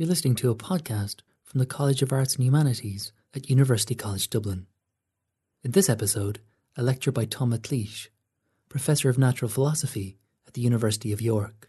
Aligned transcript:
You're 0.00 0.08
listening 0.08 0.36
to 0.36 0.50
a 0.50 0.54
podcast 0.54 1.16
from 1.44 1.58
the 1.58 1.66
College 1.66 2.00
of 2.00 2.10
Arts 2.10 2.34
and 2.34 2.42
Humanities 2.42 3.12
at 3.34 3.50
University 3.50 3.94
College 3.94 4.30
Dublin. 4.30 4.66
In 5.62 5.72
this 5.72 5.90
episode, 5.90 6.40
a 6.74 6.82
lecture 6.82 7.12
by 7.12 7.26
Tom 7.26 7.52
McLeish, 7.52 8.08
Professor 8.70 9.10
of 9.10 9.18
Natural 9.18 9.50
Philosophy 9.50 10.16
at 10.46 10.54
the 10.54 10.62
University 10.62 11.12
of 11.12 11.20
York. 11.20 11.68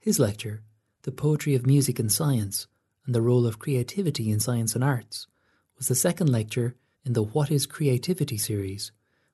His 0.00 0.18
lecture, 0.18 0.64
The 1.02 1.12
Poetry 1.12 1.54
of 1.54 1.64
Music 1.64 2.00
and 2.00 2.10
Science 2.10 2.66
and 3.06 3.14
the 3.14 3.22
Role 3.22 3.46
of 3.46 3.60
Creativity 3.60 4.32
in 4.32 4.40
Science 4.40 4.74
and 4.74 4.82
Arts, 4.82 5.28
was 5.76 5.86
the 5.86 5.94
second 5.94 6.28
lecture 6.28 6.74
in 7.04 7.12
the 7.12 7.22
What 7.22 7.52
is 7.52 7.66
Creativity 7.66 8.36
series, 8.36 8.90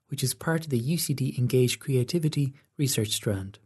which 0.08 0.22
is 0.22 0.34
part 0.34 0.64
of 0.64 0.68
the 0.68 0.78
UCD 0.78 1.38
Engage 1.38 1.78
Creativity 1.78 2.52
research 2.76 3.12
strand. 3.12 3.60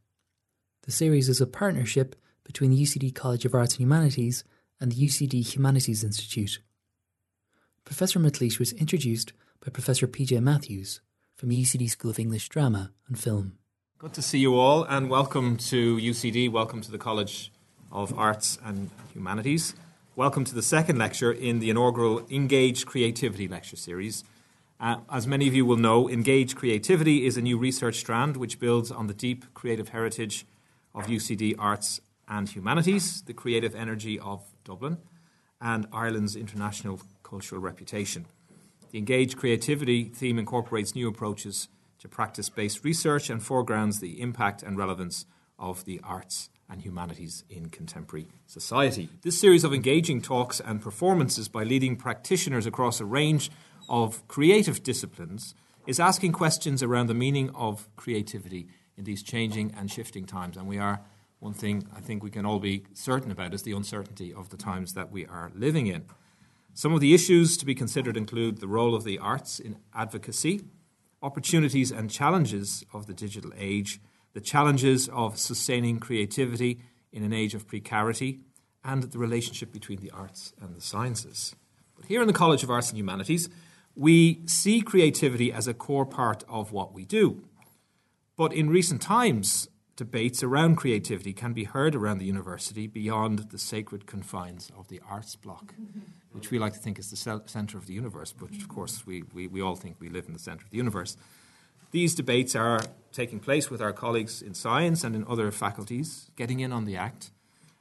The 0.83 0.93
series 0.93 1.29
is 1.29 1.41
a 1.41 1.47
partnership 1.49 2.15
between 2.49 2.71
the 2.71 2.83
UCD 2.83 3.15
College 3.15 3.45
of 3.45 3.55
Arts 3.55 3.75
and 3.75 3.81
Humanities 3.81 4.43
and 4.81 4.91
the 4.91 5.07
UCD 5.07 5.55
Humanities 5.55 6.03
Institute. 6.03 6.61
Professor 7.85 8.19
McLeish 8.19 8.59
was 8.59 8.73
introduced 8.73 9.35
by 9.63 9.71
Professor 9.71 10.07
PJ 10.07 10.41
Matthews 10.41 11.03
from 11.37 11.51
UCD 11.51 11.91
School 11.91 12.11
of 12.11 12.19
English 12.19 12.49
Drama 12.49 12.93
and 13.07 13.19
Film. 13.19 13.59
Good 13.99 14.15
to 14.15 14.23
see 14.23 14.39
you 14.39 14.59
all 14.59 14.85
and 14.85 15.11
welcome 15.11 15.59
to 15.59 15.99
UCD, 15.99 16.51
welcome 16.51 16.81
to 16.81 16.91
the 16.91 16.97
College 16.97 17.53
of 17.93 18.19
Arts 18.19 18.59
and 18.65 18.89
Humanities. 19.13 19.75
Welcome 20.17 20.47
to 20.47 20.55
the 20.55 20.63
second 20.63 20.97
lecture 20.97 21.31
in 21.31 21.59
the 21.59 21.69
inaugural 21.69 22.27
Engage 22.31 22.87
Creativity 22.87 23.47
lecture 23.47 23.77
series. 23.77 24.25
Uh, 24.81 25.01
as 25.13 25.27
many 25.27 25.49
of 25.49 25.55
you 25.55 25.67
will 25.67 25.77
know, 25.77 26.09
Engage 26.09 26.57
Creativity 26.57 27.27
is 27.27 27.37
a 27.37 27.43
new 27.43 27.59
research 27.59 27.97
strand 27.97 28.39
which 28.39 28.59
builds 28.59 28.91
on 28.91 29.07
the 29.07 29.15
deep 29.15 29.53
creative 29.53 29.91
heritage 29.91 30.47
of 30.95 31.09
UCD 31.09 31.55
Arts 31.59 32.01
and 32.29 32.49
Humanities, 32.49 33.23
the 33.23 33.35
creative 33.35 33.75
energy 33.75 34.19
of 34.19 34.43
Dublin, 34.65 34.99
and 35.61 35.87
Ireland's 35.93 36.37
international 36.37 37.01
cultural 37.23 37.61
reputation. 37.61 38.27
The 38.91 38.99
Engage 38.99 39.37
Creativity 39.37 40.05
theme 40.05 40.39
incorporates 40.39 40.95
new 40.95 41.09
approaches 41.09 41.69
to 41.99 42.09
practice 42.09 42.49
based 42.49 42.85
research 42.85 43.29
and 43.29 43.43
foregrounds 43.43 44.01
the 44.01 44.21
impact 44.21 44.63
and 44.63 44.79
relevance 44.79 45.27
of 45.59 45.85
the 45.85 46.01
arts 46.05 46.51
and 46.71 46.83
humanities 46.83 47.45
in 47.49 47.71
contemporary 47.71 48.29
society. 48.47 49.09
This 49.23 49.41
series 49.41 49.65
of 49.65 49.75
engaging 49.75 50.23
talks 50.23 50.61
and 50.61 50.81
performances 50.81 51.49
by 51.49 51.65
leading 51.65 51.97
practitioners 51.97 52.67
across 52.67 53.01
a 53.01 53.05
range 53.05 53.51
of 53.89 54.27
creative 54.29 54.83
disciplines 54.83 55.55
is 55.87 55.99
asking 55.99 56.33
questions 56.33 56.83
around 56.83 57.07
the 57.07 57.15
meaning 57.15 57.51
of 57.55 57.89
creativity 57.97 58.69
in 58.97 59.05
these 59.05 59.23
changing 59.23 59.75
and 59.77 59.91
shifting 59.91 60.27
times. 60.27 60.57
And 60.57 60.69
we 60.69 60.79
are 60.79 61.01
one 61.41 61.55
thing 61.55 61.87
I 61.95 62.01
think 62.01 62.23
we 62.23 62.31
can 62.31 62.45
all 62.45 62.59
be 62.59 62.85
certain 62.95 63.31
about 63.31 63.55
is 63.55 63.63
the 63.63 63.73
uncertainty 63.73 64.35
of 64.35 64.49
the 64.49 64.57
times 64.57 64.95
that 64.95 65.13
we 65.13 65.25
are 65.27 65.53
living 65.55 65.87
in. 65.87 66.05
Some 66.75 66.93
of 66.93 67.01
the 67.01 67.15
issues 67.15 67.57
to 67.59 67.67
be 67.67 67.75
considered 67.75 68.17
include 68.17 68.59
the 68.59 68.69
role 68.69 68.95
of 68.95 69.05
the 69.05 69.19
arts 69.19 69.59
in 69.59 69.77
advocacy, 69.95 70.63
opportunities 71.23 71.91
and 71.91 72.11
challenges 72.11 72.85
of 72.93 73.07
the 73.07 73.15
digital 73.15 73.53
age, 73.57 74.01
the 74.33 74.41
challenges 74.41 75.09
of 75.09 75.39
sustaining 75.39 75.99
creativity 75.99 76.81
in 77.13 77.23
an 77.23 77.33
age 77.33 77.55
of 77.55 77.67
precarity, 77.67 78.41
and 78.85 79.05
the 79.05 79.19
relationship 79.19 79.73
between 79.73 80.01
the 80.01 80.11
arts 80.11 80.53
and 80.61 80.75
the 80.75 80.81
sciences. 80.81 81.55
But 81.97 82.07
here 82.07 82.21
in 82.21 82.29
the 82.29 82.33
College 82.33 82.63
of 82.63 82.71
Arts 82.71 82.91
and 82.91 82.99
Humanities, 82.99 83.49
we 83.95 84.47
see 84.47 84.81
creativity 84.81 85.53
as 85.53 85.67
a 85.67 85.75
core 85.75 86.07
part 86.07 86.45
of 86.49 86.71
what 86.71 86.95
we 86.95 87.05
do. 87.05 87.45
But 88.37 88.53
in 88.53 88.71
recent 88.71 89.03
times, 89.03 89.69
debates 89.99 90.45
around 90.45 90.77
creativity 90.77 91.33
can 91.33 91.53
be 91.53 91.65
heard 91.65 91.93
around 91.97 92.19
the 92.19 92.25
university 92.25 92.87
beyond 92.87 93.51
the 93.51 93.59
sacred 93.59 94.07
confines 94.07 94.71
of 94.79 94.87
the 94.87 95.01
arts 95.11 95.35
block, 95.35 95.75
which 96.31 96.53
we 96.53 96.59
like 96.59 96.73
to 96.73 96.79
think 96.79 97.01
is 97.01 97.11
the 97.11 97.43
centre 97.47 97.77
of 97.77 97.87
the 97.89 97.95
universe, 97.95 98.33
but 98.33 98.49
of 98.51 98.69
course 98.69 99.05
we, 99.05 99.25
we, 99.35 99.49
we 99.49 99.61
all 99.61 99.75
think 99.75 99.97
we 99.99 100.09
live 100.09 100.27
in 100.29 100.33
the 100.33 100.39
centre 100.39 100.65
of 100.65 100.71
the 100.71 100.77
universe. 100.77 101.17
These 101.91 102.15
debates 102.15 102.55
are 102.55 102.81
taking 103.13 103.41
place 103.41 103.71
with 103.71 103.83
our 103.83 103.93
colleagues 103.93 104.41
in 104.41 104.55
science 104.55 105.03
and 105.03 105.17
in 105.17 105.25
other 105.27 105.51
faculties, 105.51 106.31
getting 106.37 106.61
in 106.61 106.73
on 106.73 106.85
the 106.85 106.97
act. 106.97 107.33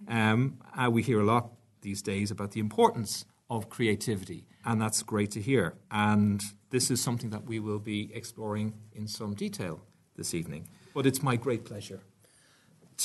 Um, 0.08 0.58
uh, 0.76 0.90
we 0.90 1.04
hear 1.04 1.20
a 1.20 1.26
lot 1.26 1.52
these 1.82 2.02
days 2.02 2.32
about 2.32 2.54
the 2.54 2.60
importance 2.60 3.26
of 3.48 3.70
creativity, 3.70 4.48
and 4.66 4.82
that's 4.82 5.04
great 5.04 5.30
to 5.32 5.42
hear. 5.42 5.76
And 5.92 6.42
this 6.72 6.90
is 6.90 7.00
something 7.00 7.30
that 7.30 7.46
we 7.46 7.60
will 7.60 7.80
be 7.80 8.10
exploring 8.12 8.74
in 8.92 9.08
some 9.08 9.36
detail 9.36 9.82
this 10.16 10.34
evening. 10.34 10.68
But 10.98 11.06
it's 11.06 11.22
my 11.22 11.36
great 11.36 11.64
pleasure 11.64 12.00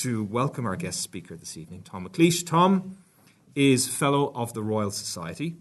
to 0.00 0.24
welcome 0.24 0.64
our 0.64 0.76
guest 0.76 1.02
speaker 1.02 1.36
this 1.36 1.58
evening, 1.58 1.82
Tom 1.82 2.08
McLeish. 2.08 2.46
Tom 2.46 2.96
is 3.54 3.86
Fellow 3.86 4.32
of 4.34 4.54
the 4.54 4.62
Royal 4.62 4.90
Society. 4.90 5.56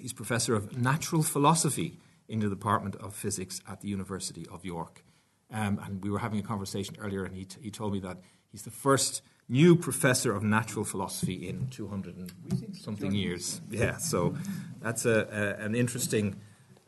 He's 0.00 0.12
Professor 0.12 0.56
of 0.56 0.76
Natural 0.76 1.22
Philosophy 1.22 2.00
in 2.28 2.40
the 2.40 2.48
Department 2.48 2.96
of 2.96 3.14
Physics 3.14 3.60
at 3.68 3.80
the 3.80 3.86
University 3.86 4.44
of 4.50 4.64
York. 4.64 5.04
Um, 5.52 5.80
and 5.84 6.02
we 6.02 6.10
were 6.10 6.18
having 6.18 6.40
a 6.40 6.42
conversation 6.42 6.96
earlier, 6.98 7.22
and 7.22 7.36
he, 7.36 7.44
t- 7.44 7.60
he 7.62 7.70
told 7.70 7.92
me 7.92 8.00
that 8.00 8.18
he's 8.50 8.62
the 8.62 8.72
first 8.72 9.22
new 9.48 9.76
professor 9.76 10.34
of 10.34 10.42
natural 10.42 10.84
philosophy 10.84 11.48
in 11.48 11.68
200 11.68 12.16
and 12.16 12.76
something 12.76 13.14
years. 13.14 13.60
Yeah, 13.70 13.98
so 13.98 14.34
that's 14.82 15.06
a, 15.06 15.28
a, 15.60 15.64
an 15.64 15.76
interesting 15.76 16.40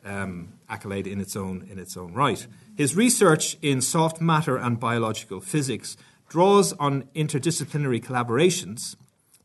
um, 0.03 0.51
accolade 0.67 1.07
in 1.07 1.21
its 1.21 1.37
own 1.37 1.65
in 1.71 1.79
its 1.79 1.95
own 1.95 2.13
right. 2.13 2.45
His 2.75 2.95
research 2.95 3.55
in 3.61 3.81
soft 3.81 4.19
matter 4.19 4.57
and 4.57 4.79
biological 4.79 5.39
physics 5.39 5.95
draws 6.27 6.73
on 6.73 7.03
interdisciplinary 7.15 8.03
collaborations 8.03 8.95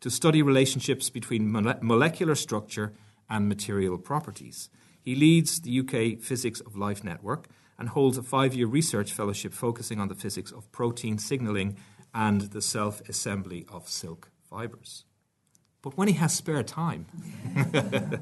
to 0.00 0.10
study 0.10 0.40
relationships 0.40 1.10
between 1.10 1.50
mole- 1.50 1.74
molecular 1.82 2.34
structure 2.34 2.94
and 3.28 3.48
material 3.48 3.98
properties. 3.98 4.70
He 5.02 5.14
leads 5.14 5.60
the 5.60 5.80
UK 5.80 6.18
Physics 6.20 6.60
of 6.60 6.76
Life 6.76 7.04
Network 7.04 7.48
and 7.78 7.90
holds 7.90 8.16
a 8.16 8.22
five 8.22 8.54
year 8.54 8.66
research 8.66 9.12
fellowship 9.12 9.52
focusing 9.52 10.00
on 10.00 10.08
the 10.08 10.14
physics 10.14 10.50
of 10.50 10.70
protein 10.72 11.18
signaling 11.18 11.76
and 12.14 12.42
the 12.52 12.62
self 12.62 13.06
assembly 13.08 13.66
of 13.70 13.88
silk 13.88 14.30
fibres. 14.48 15.04
But 15.82 15.96
when 15.96 16.08
he 16.08 16.14
has 16.14 16.34
spare 16.34 16.62
time, 16.62 17.06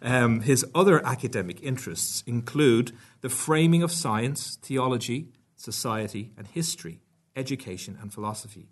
Um, 0.00 0.40
his 0.40 0.64
other 0.74 1.04
academic 1.04 1.62
interests 1.62 2.22
include 2.26 2.92
the 3.20 3.28
framing 3.28 3.82
of 3.82 3.90
science, 3.90 4.56
theology, 4.62 5.28
society, 5.56 6.32
and 6.36 6.46
history, 6.46 7.00
education, 7.34 7.98
and 8.00 8.12
philosophy, 8.12 8.68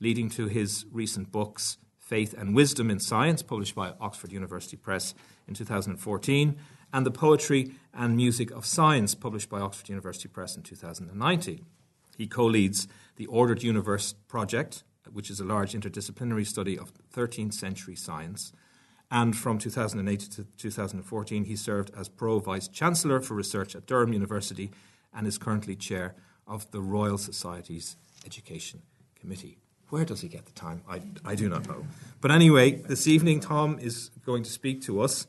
leading 0.00 0.28
to 0.30 0.46
his 0.46 0.84
recent 0.90 1.30
books, 1.30 1.78
Faith 1.98 2.34
and 2.36 2.54
Wisdom 2.54 2.90
in 2.90 2.98
Science, 2.98 3.42
published 3.42 3.74
by 3.74 3.94
Oxford 4.00 4.32
University 4.32 4.76
Press 4.76 5.14
in 5.46 5.54
2014, 5.54 6.56
and 6.92 7.06
The 7.06 7.10
Poetry 7.10 7.72
and 7.94 8.16
Music 8.16 8.50
of 8.50 8.66
Science, 8.66 9.14
published 9.14 9.48
by 9.48 9.60
Oxford 9.60 9.88
University 9.88 10.28
Press 10.28 10.56
in 10.56 10.62
2019. 10.62 11.64
He 12.16 12.26
co 12.26 12.44
leads 12.44 12.86
the 13.16 13.26
Ordered 13.26 13.62
Universe 13.62 14.14
Project, 14.28 14.82
which 15.12 15.30
is 15.30 15.40
a 15.40 15.44
large 15.44 15.72
interdisciplinary 15.72 16.46
study 16.46 16.78
of 16.78 16.92
13th 17.14 17.54
century 17.54 17.96
science 17.96 18.52
and 19.10 19.36
from 19.36 19.58
2008 19.58 20.20
to 20.20 20.44
2014, 20.56 21.44
he 21.44 21.56
served 21.56 21.90
as 21.96 22.08
Pro 22.08 22.38
Vice 22.38 22.68
Chancellor 22.68 23.20
for 23.20 23.34
Research 23.34 23.76
at 23.76 23.86
Durham 23.86 24.12
University 24.12 24.70
and 25.14 25.26
is 25.26 25.38
currently 25.38 25.76
chair 25.76 26.14
of 26.46 26.70
the 26.70 26.80
Royal 26.80 27.18
Society's 27.18 27.96
Education 28.26 28.82
Committee. 29.18 29.58
Where 29.90 30.04
does 30.04 30.22
he 30.22 30.28
get 30.28 30.46
the 30.46 30.52
time? 30.52 30.82
I, 30.88 31.02
I 31.24 31.34
do 31.34 31.48
not 31.48 31.68
know. 31.68 31.86
But 32.20 32.30
anyway, 32.30 32.72
this 32.72 33.06
evening, 33.06 33.40
Tom 33.40 33.78
is 33.78 34.10
going 34.24 34.42
to 34.42 34.50
speak 34.50 34.82
to 34.82 35.00
us 35.00 35.26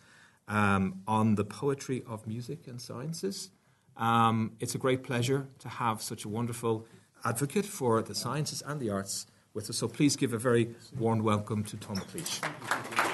um, 0.48 1.02
on 1.08 1.36
the 1.36 1.44
poetry 1.44 2.04
of 2.08 2.26
music 2.26 2.68
and 2.68 2.82
sciences. 2.82 3.52
Um, 3.98 4.54
it's 4.60 4.76
a 4.76 4.78
great 4.78 5.04
pleasure 5.04 5.48
to 5.60 5.70
have 5.70 6.02
such 6.02 6.26
a 6.26 6.30
wonderful 6.30 6.86
advocate 7.24 7.66
for 7.66 8.02
the 8.02 8.16
sciences 8.16 8.64
and 8.66 8.80
the 8.80 8.90
arts 8.90 9.28
with 9.54 9.70
us. 9.70 9.78
So 9.78 9.88
please 9.88 10.16
give 10.16 10.34
a 10.34 10.38
very 10.38 10.76
warm 10.98 11.24
welcome 11.24 11.64
to 11.66 11.78
Tom 11.78 11.98
McLeish. 11.98 13.05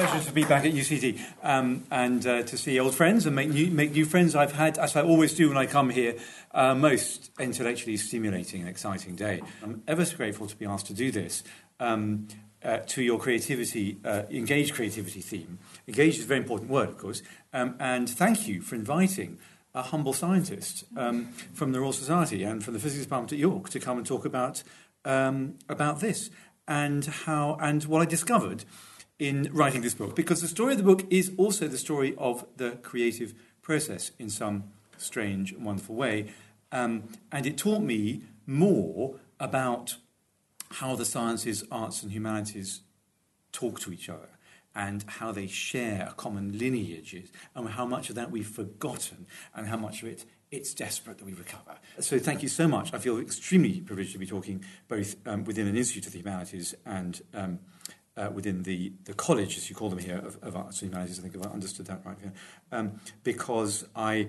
Pleasure 0.00 0.24
to 0.26 0.32
be 0.32 0.44
back 0.44 0.64
at 0.64 0.72
UCD 0.72 1.20
um, 1.42 1.84
and 1.90 2.26
uh, 2.26 2.42
to 2.42 2.56
see 2.56 2.80
old 2.80 2.94
friends 2.94 3.26
and 3.26 3.36
make 3.36 3.50
new, 3.50 3.70
make 3.70 3.92
new 3.92 4.06
friends. 4.06 4.34
I've 4.34 4.52
had, 4.52 4.78
as 4.78 4.96
I 4.96 5.02
always 5.02 5.34
do 5.34 5.48
when 5.48 5.58
I 5.58 5.66
come 5.66 5.90
here, 5.90 6.14
uh, 6.52 6.74
most 6.74 7.30
intellectually 7.38 7.98
stimulating 7.98 8.60
and 8.60 8.70
exciting 8.70 9.14
day. 9.14 9.42
I'm 9.62 9.82
ever 9.86 10.06
so 10.06 10.16
grateful 10.16 10.46
to 10.46 10.56
be 10.56 10.64
asked 10.64 10.86
to 10.86 10.94
do 10.94 11.10
this. 11.10 11.42
Um, 11.78 12.28
uh, 12.62 12.78
to 12.88 13.02
your 13.02 13.18
creativity, 13.18 13.98
uh, 14.04 14.22
engage 14.30 14.74
creativity 14.74 15.20
theme. 15.20 15.58
Engage 15.88 16.18
is 16.18 16.24
a 16.24 16.26
very 16.26 16.40
important 16.40 16.70
word, 16.70 16.90
of 16.90 16.98
course, 16.98 17.22
um, 17.54 17.74
and 17.80 18.08
thank 18.08 18.46
you 18.46 18.60
for 18.60 18.74
inviting 18.74 19.38
a 19.74 19.80
humble 19.80 20.12
scientist 20.12 20.84
um, 20.96 21.32
from 21.54 21.72
the 21.72 21.80
Royal 21.80 21.94
Society 21.94 22.42
and 22.42 22.62
from 22.62 22.74
the 22.74 22.80
Physics 22.80 23.04
Department 23.04 23.32
at 23.32 23.38
York 23.38 23.70
to 23.70 23.80
come 23.80 23.96
and 23.96 24.06
talk 24.06 24.26
about 24.26 24.62
um, 25.06 25.54
about 25.70 26.00
this 26.00 26.28
and 26.68 27.06
how 27.06 27.56
and 27.62 27.84
what 27.84 28.02
I 28.02 28.04
discovered 28.04 28.64
in 29.20 29.50
writing 29.52 29.82
this 29.82 29.94
book 29.94 30.16
because 30.16 30.40
the 30.40 30.48
story 30.48 30.72
of 30.72 30.78
the 30.78 30.84
book 30.84 31.04
is 31.10 31.30
also 31.36 31.68
the 31.68 31.78
story 31.78 32.14
of 32.18 32.44
the 32.56 32.72
creative 32.82 33.34
process 33.62 34.10
in 34.18 34.30
some 34.30 34.64
strange 34.96 35.52
and 35.52 35.64
wonderful 35.64 35.94
way. 35.94 36.32
Um, 36.72 37.04
and 37.30 37.46
it 37.46 37.58
taught 37.58 37.82
me 37.82 38.22
more 38.46 39.16
about 39.38 39.96
how 40.72 40.96
the 40.96 41.04
sciences, 41.04 41.64
arts, 41.70 42.02
and 42.02 42.12
humanities 42.12 42.80
talk 43.52 43.78
to 43.80 43.92
each 43.92 44.08
other 44.08 44.28
and 44.74 45.04
how 45.06 45.32
they 45.32 45.46
share 45.46 46.12
common 46.16 46.56
lineages 46.58 47.30
and 47.54 47.68
how 47.68 47.84
much 47.84 48.08
of 48.08 48.14
that 48.14 48.30
we've 48.30 48.46
forgotten 48.48 49.26
and 49.54 49.66
how 49.66 49.76
much 49.76 50.02
of 50.02 50.08
it 50.08 50.24
it's 50.50 50.74
desperate 50.74 51.18
that 51.18 51.24
we 51.24 51.34
recover. 51.34 51.76
So 52.00 52.18
thank 52.18 52.42
you 52.42 52.48
so 52.48 52.66
much. 52.66 52.94
I 52.94 52.98
feel 52.98 53.18
extremely 53.18 53.80
privileged 53.80 54.12
to 54.12 54.18
be 54.18 54.26
talking 54.26 54.64
both 54.88 55.16
um, 55.26 55.44
within 55.44 55.66
an 55.68 55.76
Institute 55.76 56.06
of 56.06 56.12
the 56.12 56.18
Humanities 56.18 56.74
and 56.86 57.20
um, 57.34 57.58
uh, 58.16 58.30
within 58.32 58.62
the, 58.62 58.92
the 59.04 59.14
college, 59.14 59.56
as 59.56 59.70
you 59.70 59.76
call 59.76 59.88
them 59.88 59.98
here, 59.98 60.18
of, 60.18 60.38
of 60.42 60.56
Arts 60.56 60.82
and 60.82 60.90
Humanities. 60.90 61.18
I 61.18 61.22
think 61.22 61.34
if 61.34 61.46
I 61.46 61.50
understood 61.50 61.86
that 61.86 62.02
right 62.04 62.18
here. 62.20 62.32
Um, 62.72 63.00
because 63.22 63.86
I, 63.94 64.28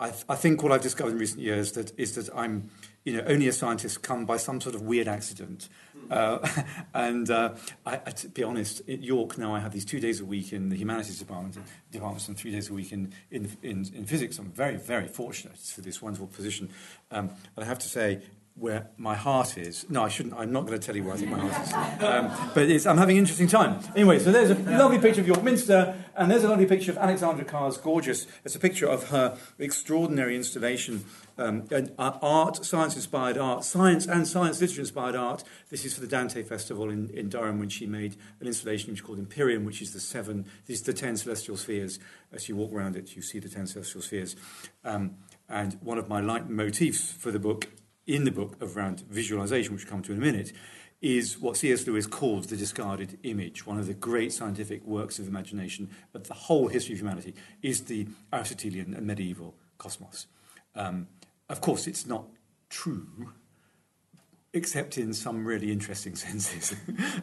I, 0.00 0.10
th- 0.10 0.24
I 0.28 0.34
think 0.34 0.62
what 0.62 0.72
I've 0.72 0.82
discovered 0.82 1.12
in 1.12 1.18
recent 1.18 1.40
years 1.40 1.72
that 1.72 1.98
is 1.98 2.14
that 2.16 2.28
I'm 2.34 2.70
you 3.04 3.16
know, 3.16 3.24
only 3.26 3.48
a 3.48 3.52
scientist 3.52 4.02
come 4.02 4.24
by 4.26 4.36
some 4.36 4.60
sort 4.60 4.74
of 4.74 4.82
weird 4.82 5.08
accident. 5.08 5.68
Uh, 6.10 6.46
and 6.94 7.30
uh, 7.30 7.54
I, 7.84 8.00
I, 8.06 8.10
to 8.10 8.28
be 8.28 8.42
honest, 8.42 8.80
at 8.88 9.02
York 9.02 9.38
now 9.38 9.54
I 9.54 9.60
have 9.60 9.72
these 9.72 9.84
two 9.84 10.00
days 10.00 10.20
a 10.20 10.24
week 10.24 10.52
in 10.52 10.68
the 10.68 10.76
humanities 10.76 11.18
department, 11.18 11.58
departments 11.90 12.28
and 12.28 12.36
three 12.36 12.52
days 12.52 12.70
a 12.70 12.74
week 12.74 12.92
in, 12.92 13.12
in, 13.30 13.50
in, 13.62 13.86
in 13.94 14.04
physics. 14.04 14.38
I'm 14.38 14.52
very, 14.52 14.76
very 14.76 15.08
fortunate 15.08 15.56
for 15.56 15.80
this 15.80 16.00
wonderful 16.00 16.28
position. 16.28 16.70
Um, 17.10 17.30
but 17.54 17.64
I 17.64 17.66
have 17.66 17.80
to 17.80 17.88
say, 17.88 18.20
where 18.62 18.86
my 18.96 19.16
heart 19.16 19.58
is. 19.58 19.84
No, 19.90 20.04
I 20.04 20.08
shouldn't. 20.08 20.36
I'm 20.36 20.52
not 20.52 20.66
going 20.66 20.78
to 20.78 20.86
tell 20.86 20.94
you 20.94 21.02
where 21.02 21.14
I 21.14 21.16
think 21.16 21.32
my 21.32 21.38
heart 21.40 21.66
is. 21.66 21.72
Um, 22.00 22.50
but 22.54 22.86
I'm 22.86 22.96
having 22.96 23.16
an 23.16 23.22
interesting 23.22 23.48
time. 23.48 23.80
Anyway, 23.96 24.20
so 24.20 24.30
there's 24.30 24.50
a 24.50 24.54
lovely 24.54 25.00
picture 25.00 25.20
of 25.20 25.26
York 25.26 25.42
Minster, 25.42 25.96
and 26.14 26.30
there's 26.30 26.44
a 26.44 26.48
lovely 26.48 26.66
picture 26.66 26.92
of 26.92 26.96
Alexandra 26.96 27.44
Carr's 27.44 27.76
gorgeous. 27.76 28.28
It's 28.44 28.54
a 28.54 28.60
picture 28.60 28.86
of 28.86 29.08
her 29.08 29.36
extraordinary 29.58 30.36
installation, 30.36 31.04
um, 31.38 31.64
uh, 31.72 32.12
art, 32.22 32.64
science-inspired 32.64 33.36
art, 33.36 33.64
science 33.64 34.06
and 34.06 34.28
science 34.28 34.60
literature-inspired 34.60 35.16
art. 35.16 35.42
This 35.70 35.84
is 35.84 35.94
for 35.94 36.00
the 36.00 36.06
Dante 36.06 36.44
Festival 36.44 36.88
in, 36.88 37.10
in 37.10 37.28
Durham 37.28 37.58
when 37.58 37.68
she 37.68 37.86
made 37.86 38.14
an 38.38 38.46
installation 38.46 38.92
which 38.92 39.00
is 39.00 39.04
called 39.04 39.18
Empyrean, 39.18 39.64
which 39.64 39.82
is 39.82 39.92
the 39.92 39.98
seven, 39.98 40.46
these 40.66 40.82
the 40.82 40.92
ten 40.92 41.16
celestial 41.16 41.56
spheres. 41.56 41.98
As 42.32 42.48
you 42.48 42.54
walk 42.54 42.72
around 42.72 42.94
it, 42.94 43.16
you 43.16 43.22
see 43.22 43.40
the 43.40 43.48
ten 43.48 43.66
celestial 43.66 44.02
spheres. 44.02 44.36
Um, 44.84 45.16
and 45.48 45.76
one 45.82 45.98
of 45.98 46.08
my 46.08 46.20
leitmotifs 46.22 47.12
for 47.12 47.32
the 47.32 47.40
book 47.40 47.66
in 48.06 48.24
the 48.24 48.30
book 48.30 48.56
around 48.60 49.00
visualization, 49.08 49.74
which 49.74 49.84
we'll 49.84 49.90
come 49.90 50.02
to 50.02 50.12
in 50.12 50.18
a 50.18 50.20
minute, 50.20 50.52
is 51.00 51.38
what 51.38 51.56
C.S. 51.56 51.86
Lewis 51.86 52.06
calls 52.06 52.46
the 52.46 52.56
discarded 52.56 53.18
image. 53.24 53.66
One 53.66 53.78
of 53.78 53.86
the 53.86 53.94
great 53.94 54.32
scientific 54.32 54.84
works 54.86 55.18
of 55.18 55.26
imagination 55.26 55.90
of 56.14 56.28
the 56.28 56.34
whole 56.34 56.68
history 56.68 56.94
of 56.94 57.00
humanity 57.00 57.34
is 57.60 57.82
the 57.82 58.06
Aristotelian 58.32 58.94
and 58.94 59.06
medieval 59.06 59.56
cosmos. 59.78 60.28
Um, 60.76 61.08
of 61.48 61.60
course, 61.60 61.88
it's 61.88 62.06
not 62.06 62.26
true, 62.70 63.32
except 64.54 64.96
in 64.96 65.12
some 65.12 65.44
really 65.44 65.72
interesting 65.72 66.14
senses. 66.16 66.74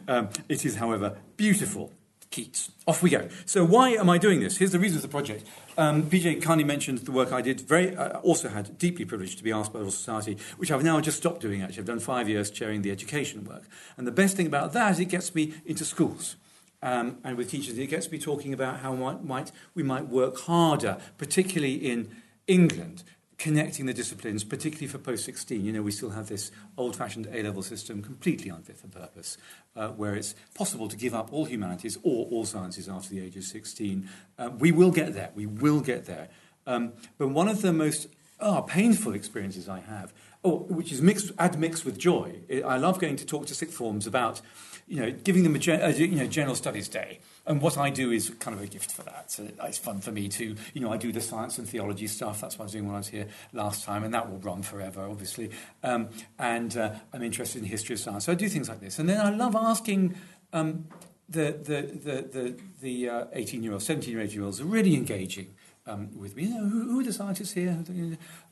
um, 0.06 0.28
it 0.48 0.66
is, 0.66 0.76
however, 0.76 1.18
beautiful 1.36 1.92
Keats. 2.30 2.70
Off 2.86 3.02
we 3.02 3.10
go. 3.10 3.28
So 3.44 3.64
why 3.64 3.90
am 3.90 4.08
I 4.08 4.16
doing 4.16 4.38
this? 4.38 4.56
Here's 4.56 4.70
the 4.70 4.78
reason 4.78 5.00
for 5.00 5.06
the 5.08 5.10
project. 5.10 5.44
Um, 5.76 6.04
PJ 6.04 6.40
kindly 6.40 6.62
mentioned 6.62 6.98
the 6.98 7.10
work 7.10 7.32
I 7.32 7.42
did. 7.42 7.60
Very, 7.60 7.96
uh, 7.96 8.20
also 8.20 8.48
had 8.48 8.78
deeply 8.78 9.04
privileged 9.04 9.38
to 9.38 9.44
be 9.44 9.50
asked 9.50 9.72
by 9.72 9.80
the 9.80 9.90
Society, 9.90 10.38
which 10.56 10.70
I've 10.70 10.84
now 10.84 11.00
just 11.00 11.16
stopped 11.16 11.40
doing. 11.40 11.60
Actually, 11.60 11.80
I've 11.80 11.86
done 11.86 11.98
five 11.98 12.28
years 12.28 12.50
chairing 12.50 12.82
the 12.82 12.92
education 12.92 13.44
work, 13.44 13.64
and 13.96 14.06
the 14.06 14.12
best 14.12 14.36
thing 14.36 14.46
about 14.46 14.72
that 14.74 14.92
is 14.92 15.00
it 15.00 15.06
gets 15.06 15.34
me 15.34 15.54
into 15.66 15.84
schools. 15.84 16.36
Um, 16.82 17.18
and 17.24 17.36
with 17.36 17.50
teachers, 17.50 17.76
it 17.78 17.88
gets 17.88 18.10
me 18.10 18.18
talking 18.18 18.54
about 18.54 18.78
how 18.78 18.94
might, 18.94 19.24
might, 19.24 19.52
we 19.74 19.82
might 19.82 20.06
work 20.06 20.38
harder, 20.38 20.98
particularly 21.18 21.74
in 21.74 22.14
England, 22.46 23.02
connecting 23.40 23.86
the 23.86 23.94
disciplines, 23.94 24.44
particularly 24.44 24.86
for 24.86 24.98
post 24.98 25.24
16. 25.24 25.64
You 25.64 25.72
know, 25.72 25.82
we 25.82 25.92
still 25.92 26.10
have 26.10 26.28
this 26.28 26.52
old 26.76 26.94
fashioned 26.94 27.26
A 27.32 27.42
level 27.42 27.62
system, 27.62 28.02
completely 28.02 28.50
unfit 28.50 28.76
for 28.76 28.86
purpose, 28.88 29.38
uh, 29.74 29.88
where 29.88 30.14
it's 30.14 30.34
possible 30.54 30.88
to 30.88 30.96
give 30.96 31.14
up 31.14 31.32
all 31.32 31.46
humanities 31.46 31.96
or 32.02 32.26
all 32.26 32.44
sciences 32.44 32.86
after 32.86 33.08
the 33.08 33.24
age 33.24 33.36
of 33.36 33.44
16. 33.44 34.08
Uh, 34.38 34.50
we 34.58 34.70
will 34.70 34.90
get 34.90 35.14
there. 35.14 35.30
We 35.34 35.46
will 35.46 35.80
get 35.80 36.04
there. 36.04 36.28
Um, 36.66 36.92
but 37.16 37.28
one 37.28 37.48
of 37.48 37.62
the 37.62 37.72
most 37.72 38.08
oh, 38.40 38.60
painful 38.60 39.14
experiences 39.14 39.70
I 39.70 39.80
have, 39.80 40.12
oh, 40.44 40.58
which 40.58 40.92
is 40.92 41.00
mixed, 41.00 41.32
admixed 41.38 41.86
with 41.86 41.98
joy, 41.98 42.40
I 42.64 42.76
love 42.76 43.00
going 43.00 43.16
to 43.16 43.26
talk 43.26 43.46
to 43.46 43.54
sixth 43.54 43.74
forms 43.74 44.06
about 44.06 44.42
you 44.86 45.00
know, 45.00 45.10
giving 45.12 45.44
them 45.44 45.54
a, 45.54 45.58
a, 45.58 45.92
you 45.92 46.16
know, 46.16 46.26
general 46.26 46.54
studies 46.54 46.88
day. 46.88 47.20
And 47.46 47.60
what 47.60 47.78
I 47.78 47.90
do 47.90 48.10
is 48.12 48.30
kind 48.38 48.56
of 48.56 48.62
a 48.62 48.66
gift 48.66 48.92
for 48.92 49.02
that. 49.02 49.30
So 49.30 49.48
it's 49.64 49.78
fun 49.78 50.00
for 50.00 50.12
me 50.12 50.28
to, 50.28 50.54
you 50.74 50.80
know, 50.80 50.92
I 50.92 50.96
do 50.96 51.10
the 51.10 51.20
science 51.20 51.58
and 51.58 51.68
theology 51.68 52.06
stuff. 52.06 52.40
That's 52.40 52.58
what 52.58 52.64
I 52.64 52.66
was 52.66 52.72
doing 52.72 52.86
when 52.86 52.94
I 52.94 52.98
was 52.98 53.08
here 53.08 53.28
last 53.52 53.84
time, 53.84 54.04
and 54.04 54.12
that 54.14 54.30
will 54.30 54.38
run 54.38 54.62
forever, 54.62 55.02
obviously. 55.08 55.50
Um, 55.82 56.10
and 56.38 56.76
uh, 56.76 56.94
I'm 57.12 57.22
interested 57.22 57.62
in 57.62 57.68
history 57.68 57.94
of 57.94 58.00
science. 58.00 58.26
So 58.26 58.32
I 58.32 58.34
do 58.34 58.48
things 58.48 58.68
like 58.68 58.80
this. 58.80 58.98
And 58.98 59.08
then 59.08 59.20
I 59.20 59.30
love 59.30 59.56
asking 59.56 60.14
um, 60.52 60.86
the, 61.28 61.52
the, 61.52 61.82
the, 61.82 62.56
the, 62.82 63.08
the 63.08 63.28
18 63.32 63.62
year 63.62 63.72
olds, 63.72 63.86
17 63.86 64.16
or 64.16 64.20
18 64.20 64.34
year 64.34 64.44
olds 64.44 64.60
are 64.60 64.64
really 64.64 64.94
engaging 64.94 65.54
um, 65.86 66.10
with 66.18 66.36
me. 66.36 66.44
You 66.44 66.50
know, 66.50 66.68
who, 66.68 66.92
who, 66.92 67.00
are 67.00 67.04
the 67.04 67.12
scientists 67.12 67.52
here? 67.52 67.82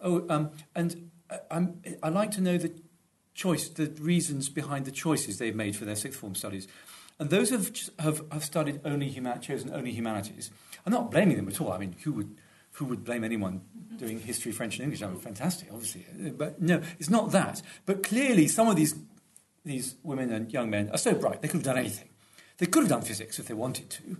Oh, 0.00 0.24
um, 0.28 0.50
and 0.74 1.10
I'm, 1.50 1.82
I 2.02 2.08
like 2.08 2.30
to 2.32 2.40
know 2.40 2.56
the 2.56 2.72
choice, 3.34 3.68
the 3.68 3.86
reasons 4.00 4.48
behind 4.48 4.84
the 4.84 4.90
choices 4.90 5.38
they've 5.38 5.54
made 5.54 5.76
for 5.76 5.84
their 5.84 5.96
sixth 5.96 6.18
form 6.18 6.34
studies. 6.34 6.66
And 7.18 7.30
those 7.30 7.50
have, 7.50 7.72
have, 7.98 8.22
have 8.30 8.44
studied 8.44 8.80
only 8.84 9.08
human, 9.08 9.40
chosen 9.40 9.72
only 9.74 9.90
humanities. 9.90 10.50
I'm 10.86 10.92
not 10.92 11.10
blaming 11.10 11.36
them 11.36 11.48
at 11.48 11.60
all. 11.60 11.72
I 11.72 11.78
mean, 11.78 11.96
who 12.04 12.12
would, 12.12 12.36
who 12.72 12.84
would 12.84 13.04
blame 13.04 13.24
anyone 13.24 13.62
doing 13.96 14.20
history, 14.20 14.52
French, 14.52 14.76
and 14.76 14.84
English? 14.84 15.02
I 15.02 15.08
mean, 15.08 15.18
fantastic, 15.18 15.68
obviously. 15.72 16.06
But 16.30 16.62
no, 16.62 16.80
it's 16.98 17.10
not 17.10 17.32
that. 17.32 17.60
But 17.86 18.02
clearly, 18.02 18.46
some 18.46 18.68
of 18.68 18.76
these, 18.76 18.94
these 19.64 19.96
women 20.04 20.32
and 20.32 20.52
young 20.52 20.70
men 20.70 20.90
are 20.90 20.98
so 20.98 21.14
bright, 21.14 21.42
they 21.42 21.48
could 21.48 21.58
have 21.58 21.64
done 21.64 21.78
anything. 21.78 22.08
They 22.58 22.66
could 22.66 22.84
have 22.84 22.90
done 22.90 23.02
physics 23.02 23.38
if 23.38 23.48
they 23.48 23.54
wanted 23.54 23.90
to. 23.90 24.18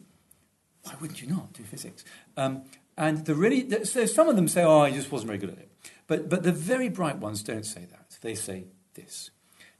Why 0.82 0.94
wouldn't 1.00 1.22
you 1.22 1.28
not 1.28 1.52
do 1.52 1.62
physics? 1.62 2.04
Um, 2.36 2.62
and 2.96 3.24
the 3.26 3.34
really, 3.34 3.84
so 3.84 4.06
some 4.06 4.28
of 4.28 4.34
them 4.34 4.48
say, 4.48 4.64
oh, 4.64 4.80
I 4.80 4.90
just 4.90 5.12
wasn't 5.12 5.28
very 5.28 5.38
good 5.38 5.50
at 5.50 5.58
it. 5.58 5.70
But, 6.08 6.28
but 6.28 6.42
the 6.42 6.52
very 6.52 6.88
bright 6.88 7.18
ones 7.18 7.42
don't 7.42 7.66
say 7.66 7.86
that. 7.90 8.16
They 8.22 8.34
say, 8.34 8.64
this. 8.94 9.30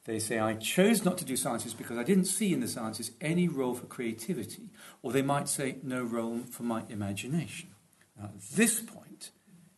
They 0.08 0.18
say, 0.18 0.38
I 0.38 0.54
chose 0.54 1.04
not 1.04 1.18
to 1.18 1.24
do 1.26 1.36
sciences 1.36 1.74
because 1.74 1.98
I 1.98 2.02
didn't 2.02 2.24
see 2.24 2.54
in 2.54 2.60
the 2.60 2.66
sciences 2.66 3.10
any 3.20 3.46
role 3.46 3.74
for 3.74 3.84
creativity, 3.84 4.70
or 5.02 5.12
they 5.12 5.20
might 5.20 5.50
say, 5.50 5.76
no 5.82 6.02
role 6.02 6.40
for 6.50 6.62
my 6.62 6.84
imagination. 6.88 7.68
Now, 8.18 8.30
at 8.34 8.40
this 8.40 8.80
point, 8.80 9.32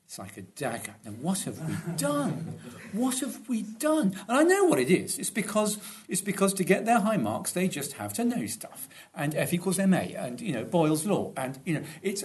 it's 0.04 0.20
like 0.20 0.36
a 0.36 0.42
dagger. 0.42 0.94
Now, 1.04 1.10
what 1.20 1.40
have 1.40 1.58
we 1.68 1.74
done? 1.96 2.60
What 2.92 3.18
have 3.18 3.48
we 3.48 3.62
done? 3.62 4.14
And 4.28 4.38
I 4.38 4.44
know 4.44 4.66
what 4.66 4.78
it 4.78 4.88
is. 4.88 5.18
It's 5.18 5.30
because, 5.30 5.78
it's 6.08 6.20
because 6.20 6.54
to 6.54 6.62
get 6.62 6.84
their 6.84 7.00
high 7.00 7.16
marks, 7.16 7.50
they 7.50 7.66
just 7.66 7.94
have 7.94 8.12
to 8.12 8.24
know 8.24 8.46
stuff. 8.46 8.88
And 9.12 9.34
F 9.34 9.52
equals 9.52 9.80
MA, 9.80 10.14
and, 10.16 10.40
you 10.40 10.52
know, 10.52 10.62
Boyle's 10.62 11.06
Law. 11.06 11.32
And, 11.36 11.58
you 11.64 11.74
know, 11.74 11.82
it's... 12.02 12.22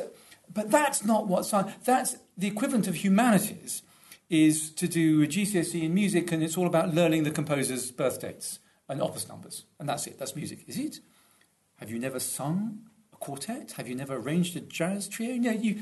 But 0.54 0.70
that's 0.70 1.04
not 1.04 1.26
what 1.26 1.48
science... 1.48 1.74
That's 1.84 2.18
the 2.38 2.46
equivalent 2.46 2.88
of 2.88 2.98
humanities 2.98 3.82
is 4.30 4.72
to 4.72 4.88
do 4.88 5.24
a 5.24 5.28
GCSE 5.28 5.84
in 5.84 5.94
music, 5.94 6.32
and 6.32 6.44
it's 6.44 6.58
all 6.58 6.68
about 6.68 6.94
learning 6.94 7.24
the 7.24 7.32
composer's 7.32 7.92
birth 7.92 8.22
dates 8.22 8.60
and 8.90 9.02
opus 9.02 9.28
numbers. 9.28 9.66
And 9.80 9.88
that's 9.88 10.08
it, 10.08 10.18
that's 10.18 10.36
music. 10.36 10.60
Is 10.68 10.78
it? 10.78 11.00
Have 11.78 11.92
you 11.92 12.00
never 12.00 12.20
sung 12.20 12.80
a 13.14 13.18
quartet? 13.18 13.74
Have 13.74 13.88
you 13.88 13.96
never 13.96 14.16
arranged 14.16 14.56
a 14.56 14.62
jazz 14.62 15.08
trio? 15.08 15.36
No, 15.36 15.52
you. 15.52 15.80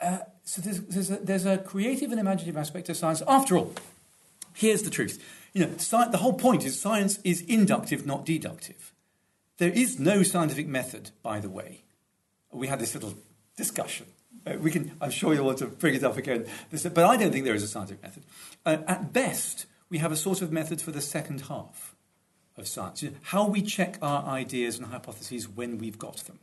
Uh, 0.00 0.18
so 0.44 0.60
there's, 0.60 0.80
there's, 0.80 1.10
a, 1.10 1.16
there's 1.16 1.46
a 1.46 1.58
creative 1.58 2.10
and 2.10 2.20
imaginative 2.20 2.56
aspect 2.56 2.88
of 2.88 2.96
science. 2.96 3.22
After 3.26 3.56
all, 3.56 3.72
here's 4.54 4.82
the 4.82 4.90
truth. 4.90 5.22
You 5.52 5.66
know, 5.66 5.72
sci- 5.74 6.10
the 6.10 6.18
whole 6.18 6.32
point 6.32 6.64
is 6.64 6.80
science 6.80 7.18
is 7.24 7.42
inductive, 7.42 8.04
not 8.06 8.24
deductive. 8.24 8.92
There 9.58 9.70
is 9.70 10.00
no 10.00 10.22
scientific 10.22 10.66
method, 10.66 11.10
by 11.22 11.38
the 11.38 11.48
way. 11.48 11.82
We 12.50 12.66
had 12.66 12.80
this 12.80 12.94
little 12.94 13.14
discussion 13.56 14.06
we 14.60 14.70
can, 14.70 14.92
I'm 15.00 15.10
sure 15.10 15.34
you'll 15.34 15.46
want 15.46 15.58
to 15.58 15.66
bring 15.66 15.94
it 15.94 16.04
up 16.04 16.16
again. 16.16 16.46
But 16.70 16.98
I 16.98 17.16
don't 17.16 17.32
think 17.32 17.44
there 17.44 17.54
is 17.54 17.62
a 17.62 17.68
scientific 17.68 18.02
method. 18.02 18.24
Uh, 18.64 18.78
at 18.86 19.12
best, 19.12 19.66
we 19.88 19.98
have 19.98 20.12
a 20.12 20.16
sort 20.16 20.42
of 20.42 20.52
method 20.52 20.80
for 20.80 20.90
the 20.90 21.00
second 21.00 21.42
half 21.42 21.94
of 22.56 22.66
science. 22.66 23.04
How 23.22 23.46
we 23.46 23.62
check 23.62 23.98
our 24.02 24.24
ideas 24.24 24.78
and 24.78 24.86
hypotheses 24.88 25.48
when 25.48 25.78
we've 25.78 25.98
got 25.98 26.18
them. 26.24 26.38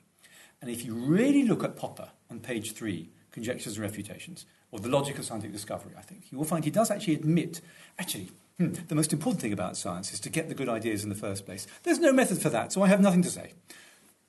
And 0.62 0.70
if 0.70 0.86
you 0.86 0.94
really 0.94 1.44
look 1.44 1.63
at 1.63 1.75
Popper 1.75 2.10
on 2.29 2.39
page 2.39 2.74
three, 2.74 3.10
Conjectures 3.32 3.75
and 3.75 3.84
Refutations, 3.84 4.46
or 4.72 4.79
The 4.79 4.89
Logic 4.89 5.18
of 5.18 5.25
Scientific 5.25 5.53
Discovery, 5.53 5.94
I 5.98 6.01
think, 6.01 6.32
you 6.32 6.38
will 6.38 6.46
find 6.46 6.63
he 6.63 6.72
does 6.72 6.91
actually 6.91 7.15
admit, 7.15 7.62
actually, 7.98 8.29
hmm, 8.58 8.74
the 8.88 8.96
most 8.96 9.13
important 9.13 9.41
thing 9.41 9.53
about 9.53 9.77
science 9.77 10.12
is 10.12 10.20
to 10.22 10.29
get 10.29 10.50
the 10.50 10.56
good 10.56 10.70
ideas 10.70 11.03
in 11.03 11.10
the 11.10 11.15
first 11.15 11.46
place. 11.46 11.65
There's 11.84 12.00
no 12.00 12.12
method 12.12 12.41
for 12.41 12.50
that, 12.50 12.74
so 12.74 12.82
I 12.84 12.88
have 12.88 13.01
nothing 13.01 13.22
to 13.24 13.29
say. 13.29 13.53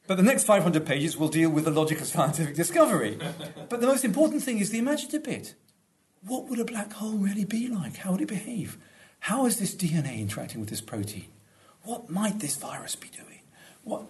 But 0.06 0.16
the 0.16 0.22
next 0.22 0.44
500 0.44 0.84
pages 0.84 1.16
will 1.16 1.28
deal 1.28 1.50
with 1.50 1.64
the 1.64 1.70
logic 1.70 2.00
of 2.00 2.06
scientific 2.06 2.54
discovery. 2.54 3.18
but 3.68 3.80
the 3.80 3.86
most 3.86 4.04
important 4.04 4.42
thing 4.42 4.58
is 4.58 4.70
the 4.70 4.78
imaginative 4.78 5.24
bit. 5.24 5.54
What 6.22 6.48
would 6.48 6.58
a 6.58 6.64
black 6.64 6.92
hole 6.92 7.16
really 7.16 7.44
be 7.44 7.68
like? 7.68 7.96
How 7.96 8.12
would 8.12 8.20
it 8.20 8.28
behave? 8.28 8.76
How 9.20 9.46
is 9.46 9.58
this 9.58 9.74
DNA 9.74 10.18
interacting 10.18 10.60
with 10.60 10.70
this 10.70 10.80
protein? 10.80 11.26
What 11.82 12.10
might 12.10 12.40
this 12.40 12.56
virus 12.56 12.96
be 12.96 13.08
doing? 13.08 13.40
What, 13.84 14.02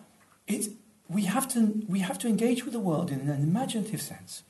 it, 0.46 0.72
we, 1.08 1.24
have 1.24 1.46
to, 1.48 1.84
we 1.88 2.00
have 2.00 2.18
to 2.20 2.28
engage 2.28 2.64
with 2.64 2.72
the 2.72 2.80
world 2.80 3.10
in 3.10 3.20
an 3.28 3.42
imaginative 3.42 4.00
sense 4.00 4.42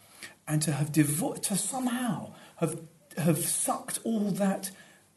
and 0.46 0.62
to 0.62 0.72
have 0.72 0.92
devo- 0.92 1.40
to 1.42 1.56
somehow 1.56 2.32
have, 2.56 2.80
have 3.16 3.38
sucked 3.38 3.98
all 4.04 4.30
that 4.32 4.70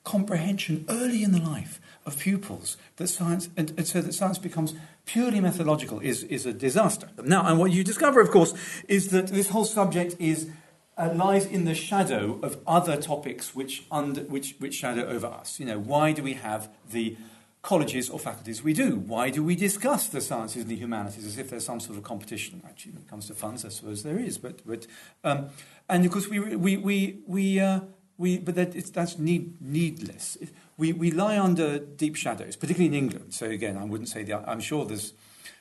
comprehension 0.04 0.86
early 0.90 1.24
in 1.24 1.32
the 1.32 1.40
life 1.40 1.80
of 2.06 2.20
pupils 2.20 2.78
that 2.98 3.08
science, 3.08 3.50
and, 3.56 3.74
and 3.78 3.88
so 3.88 4.02
that 4.02 4.14
science 4.14 4.38
becomes 4.38 4.74
purely 5.06 5.40
methodological 5.40 6.00
is, 6.00 6.24
is 6.24 6.46
a 6.46 6.54
disaster. 6.54 7.10
Now, 7.24 7.46
and 7.48 7.60
what 7.60 7.72
you 7.72 7.84
discover, 7.84 8.20
of 8.22 8.30
course, 8.30 8.54
is 8.88 9.10
that 9.10 9.28
this 9.28 9.50
whole 9.50 9.66
subject 9.66 10.16
is 10.20 10.50
uh, 10.98 11.12
lies 11.14 11.46
in 11.46 11.66
the 11.66 11.74
shadow 11.74 12.40
of 12.44 12.60
other 12.68 12.98
topics 12.98 13.56
which, 13.56 13.86
under, 13.92 14.22
which, 14.22 14.56
which 14.60 14.76
shadow 14.76 15.06
over 15.06 15.28
us. 15.28 15.60
You 15.60 15.66
know, 15.66 15.80
why 15.80 16.12
do 16.12 16.22
we 16.22 16.34
have 16.34 16.70
the 16.92 17.18
colleges 17.62 18.10
or 18.10 18.20
faculties 18.20 18.62
we 18.62 18.74
do? 18.74 18.98
Why 18.98 19.30
do 19.30 19.44
we 19.44 19.56
discuss 19.56 20.08
the 20.08 20.22
sciences 20.22 20.64
and 20.64 20.72
the 20.72 20.76
humanities 20.76 21.26
as 21.26 21.38
if 21.38 21.50
there's 21.50 21.66
some 21.66 21.80
sort 21.80 21.98
of 21.98 22.04
competition? 22.04 22.62
Actually, 22.66 22.92
when 22.94 23.02
it 23.04 23.10
comes 23.10 23.28
to 23.28 23.34
funds, 23.34 23.66
I 23.66 23.70
suppose 23.70 24.04
there 24.04 24.20
is. 24.20 24.38
But, 24.38 24.60
but 24.68 24.86
um, 25.24 25.48
and 25.90 26.06
of 26.06 26.12
course, 26.12 26.28
we, 26.28 26.40
we, 26.40 26.78
we, 26.78 27.20
we, 27.26 27.60
uh, 27.60 27.80
we 28.24 28.40
but 28.40 28.56
that, 28.56 28.72
that's 28.94 29.20
need, 29.20 29.62
needless. 29.62 30.38
We, 30.78 30.94
we 30.94 31.12
lie 31.12 31.38
under 31.38 31.78
deep 31.78 32.16
shadows, 32.16 32.56
particularly 32.56 32.88
in 32.88 33.04
England. 33.04 33.34
So 33.34 33.46
again, 33.46 33.78
I 33.78 33.84
wouldn't 33.84 34.10
say 34.10 34.24
the, 34.24 34.38
I'm 34.50 34.60
sure 34.60 34.86
there's 34.86 35.14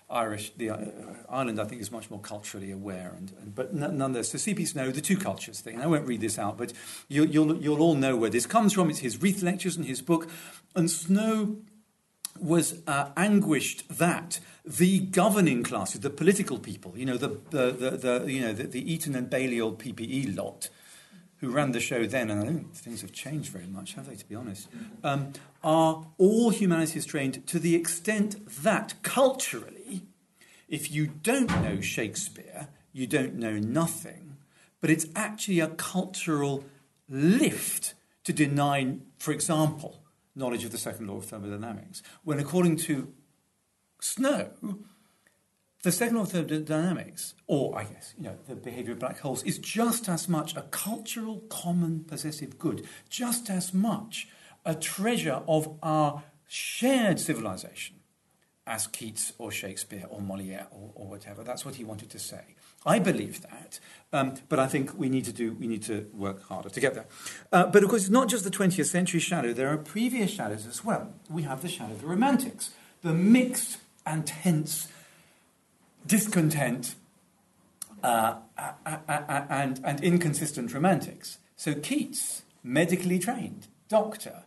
Irish, 0.08 0.52
the 0.56 0.70
uh, 0.70 0.84
Ireland, 1.28 1.60
I 1.60 1.64
think, 1.64 1.82
is 1.82 1.90
much 1.90 2.10
more 2.10 2.20
culturally 2.20 2.70
aware. 2.70 3.14
And, 3.16 3.32
and 3.42 3.54
but 3.54 3.74
nonetheless, 3.74 4.30
so 4.30 4.38
C.P. 4.38 4.64
Snow, 4.64 4.90
the 4.90 5.00
two 5.00 5.16
cultures 5.16 5.60
thing. 5.60 5.80
I 5.80 5.86
won't 5.86 6.06
read 6.06 6.20
this 6.20 6.38
out, 6.38 6.56
but 6.56 6.72
you'll, 7.08 7.26
you'll, 7.26 7.56
you'll 7.56 7.82
all 7.82 7.94
know 7.94 8.16
where 8.16 8.30
this 8.30 8.46
comes 8.46 8.72
from. 8.72 8.88
It's 8.88 9.00
his 9.00 9.20
Rede 9.20 9.42
lectures 9.42 9.76
and 9.76 9.84
his 9.86 10.00
book. 10.00 10.28
And 10.74 10.90
Snow 10.90 11.58
was 12.40 12.82
uh, 12.86 13.10
anguished 13.16 13.98
that 13.98 14.40
the 14.64 15.00
governing 15.00 15.62
classes, 15.62 16.00
the 16.00 16.10
political 16.10 16.58
people, 16.58 16.92
you 16.96 17.04
know, 17.04 17.16
the, 17.16 17.40
the, 17.50 17.72
the, 17.72 17.90
the 17.90 18.32
you 18.32 18.40
know, 18.40 18.52
the, 18.52 18.64
the, 18.64 18.92
Eton 18.92 19.14
and 19.14 19.28
Balliol 19.28 19.72
PPE 19.72 20.36
lot, 20.36 20.68
who 21.42 21.50
ran 21.50 21.72
the 21.72 21.80
show 21.80 22.06
then, 22.06 22.30
and 22.30 22.40
I 22.40 22.44
don't 22.44 22.58
think 22.58 22.74
things 22.76 23.00
have 23.00 23.10
changed 23.10 23.50
very 23.50 23.66
much, 23.66 23.94
have 23.94 24.06
they, 24.06 24.14
to 24.14 24.28
be 24.28 24.36
honest, 24.36 24.68
um, 25.02 25.32
are 25.64 26.06
all 26.16 26.50
humanities 26.50 27.04
trained 27.04 27.44
to 27.48 27.58
the 27.58 27.74
extent 27.74 28.36
that 28.62 28.94
culturally, 29.02 30.02
if 30.68 30.92
you 30.92 31.08
don't 31.08 31.50
know 31.60 31.80
Shakespeare, 31.80 32.68
you 32.92 33.08
don't 33.08 33.34
know 33.34 33.58
nothing, 33.58 34.36
but 34.80 34.88
it's 34.88 35.06
actually 35.16 35.58
a 35.58 35.66
cultural 35.66 36.64
lift 37.08 37.94
to 38.22 38.32
deny, 38.32 38.98
for 39.18 39.32
example, 39.32 40.00
knowledge 40.36 40.64
of 40.64 40.70
the 40.70 40.78
second 40.78 41.08
law 41.08 41.16
of 41.16 41.24
thermodynamics, 41.24 42.04
when 42.22 42.38
according 42.38 42.76
to 42.76 43.12
Snow, 44.00 44.50
the 45.82 45.90
second 45.90 46.16
law 46.16 46.22
of 46.22 46.64
dynamics, 46.64 47.34
or 47.48 47.76
I 47.76 47.84
guess, 47.84 48.14
you 48.16 48.24
know, 48.24 48.38
the 48.48 48.54
behavior 48.54 48.92
of 48.92 49.00
black 49.00 49.18
holes, 49.18 49.42
is 49.42 49.58
just 49.58 50.08
as 50.08 50.28
much 50.28 50.54
a 50.56 50.62
cultural 50.62 51.40
common 51.48 52.04
possessive 52.04 52.58
good, 52.58 52.86
just 53.08 53.50
as 53.50 53.74
much 53.74 54.28
a 54.64 54.76
treasure 54.76 55.42
of 55.48 55.76
our 55.82 56.22
shared 56.46 57.18
civilization 57.18 57.96
as 58.64 58.86
Keats 58.86 59.32
or 59.38 59.50
Shakespeare 59.50 60.06
or 60.08 60.20
Moliere 60.20 60.66
or, 60.70 60.92
or 60.94 61.08
whatever. 61.08 61.42
That's 61.42 61.64
what 61.64 61.74
he 61.74 61.84
wanted 61.84 62.10
to 62.10 62.18
say. 62.20 62.54
I 62.86 62.98
believe 62.98 63.42
that, 63.42 63.80
um, 64.12 64.34
but 64.48 64.58
I 64.58 64.66
think 64.66 64.96
we 64.96 65.08
need 65.08 65.24
to 65.26 65.32
do 65.32 65.54
we 65.54 65.66
need 65.66 65.82
to 65.84 66.08
work 66.12 66.42
harder 66.44 66.68
to 66.68 66.80
get 66.80 66.94
there. 66.94 67.06
Uh, 67.52 67.66
but 67.66 67.82
of 67.82 67.90
course, 67.90 68.02
it's 68.02 68.10
not 68.10 68.28
just 68.28 68.44
the 68.44 68.50
20th 68.50 68.86
century 68.86 69.20
shadow. 69.20 69.52
There 69.52 69.68
are 69.68 69.78
previous 69.78 70.30
shadows 70.30 70.66
as 70.66 70.84
well. 70.84 71.12
We 71.30 71.42
have 71.42 71.62
the 71.62 71.68
shadow 71.68 71.92
of 71.92 72.00
the 72.00 72.08
Romantics, 72.08 72.70
the 73.02 73.12
mixed 73.12 73.78
and 74.04 74.26
tense 74.26 74.88
discontent 76.06 76.94
uh, 78.02 78.36
and, 79.08 79.80
and 79.84 80.02
inconsistent 80.02 80.72
romantics. 80.72 81.38
So 81.56 81.74
Keats, 81.74 82.42
medically 82.62 83.18
trained, 83.18 83.68
doctor. 83.88 84.44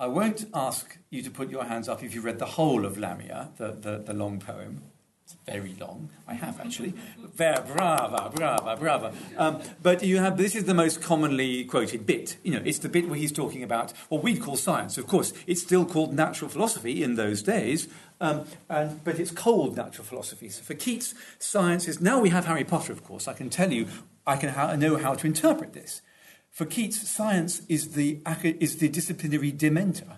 I 0.00 0.06
won't 0.06 0.46
ask 0.52 0.98
you 1.10 1.22
to 1.22 1.30
put 1.30 1.50
your 1.50 1.64
hands 1.64 1.88
up 1.88 2.02
if 2.02 2.14
you've 2.14 2.24
read 2.24 2.38
the 2.38 2.46
whole 2.46 2.84
of 2.84 2.98
Lamia, 2.98 3.50
the, 3.56 3.72
the, 3.72 3.98
the 3.98 4.12
long 4.12 4.40
poem. 4.40 4.82
It's 5.24 5.36
very 5.46 5.74
long. 5.80 6.10
I 6.28 6.34
have 6.34 6.60
actually. 6.60 6.92
brava, 7.34 8.30
brava, 8.34 8.76
brava. 8.78 9.14
Um, 9.38 9.62
but 9.82 10.02
you 10.02 10.18
have 10.18 10.36
this 10.36 10.54
is 10.54 10.64
the 10.64 10.74
most 10.74 11.00
commonly 11.00 11.64
quoted 11.64 12.04
bit. 12.04 12.36
You 12.42 12.52
know, 12.52 12.62
it's 12.62 12.80
the 12.80 12.90
bit 12.90 13.08
where 13.08 13.18
he's 13.18 13.32
talking 13.32 13.62
about 13.62 13.92
what 14.10 14.22
we'd 14.22 14.42
call 14.42 14.56
science. 14.56 14.98
Of 14.98 15.06
course, 15.06 15.32
it's 15.46 15.62
still 15.62 15.86
called 15.86 16.12
natural 16.12 16.50
philosophy 16.50 17.02
in 17.02 17.14
those 17.14 17.42
days, 17.42 17.88
um, 18.20 18.44
and, 18.68 19.02
but 19.04 19.18
it's 19.18 19.30
cold 19.30 19.76
natural 19.76 20.04
philosophy. 20.04 20.48
So 20.48 20.62
for 20.62 20.74
Keats, 20.74 21.14
science 21.38 21.88
is 21.88 22.00
now 22.00 22.20
we 22.20 22.30
have 22.30 22.46
Harry 22.46 22.64
Potter. 22.64 22.92
Of 22.92 23.04
course, 23.04 23.28
I 23.28 23.34
can 23.34 23.50
tell 23.50 23.72
you, 23.72 23.88
I 24.26 24.36
can 24.36 24.50
ha- 24.50 24.74
know 24.76 24.96
how 24.96 25.14
to 25.14 25.26
interpret 25.26 25.72
this. 25.72 26.02
For 26.50 26.64
Keats, 26.64 27.08
science 27.08 27.62
is 27.68 27.92
the 27.94 28.20
is 28.60 28.76
the 28.78 28.88
disciplinary 28.88 29.52
dementor 29.52 30.16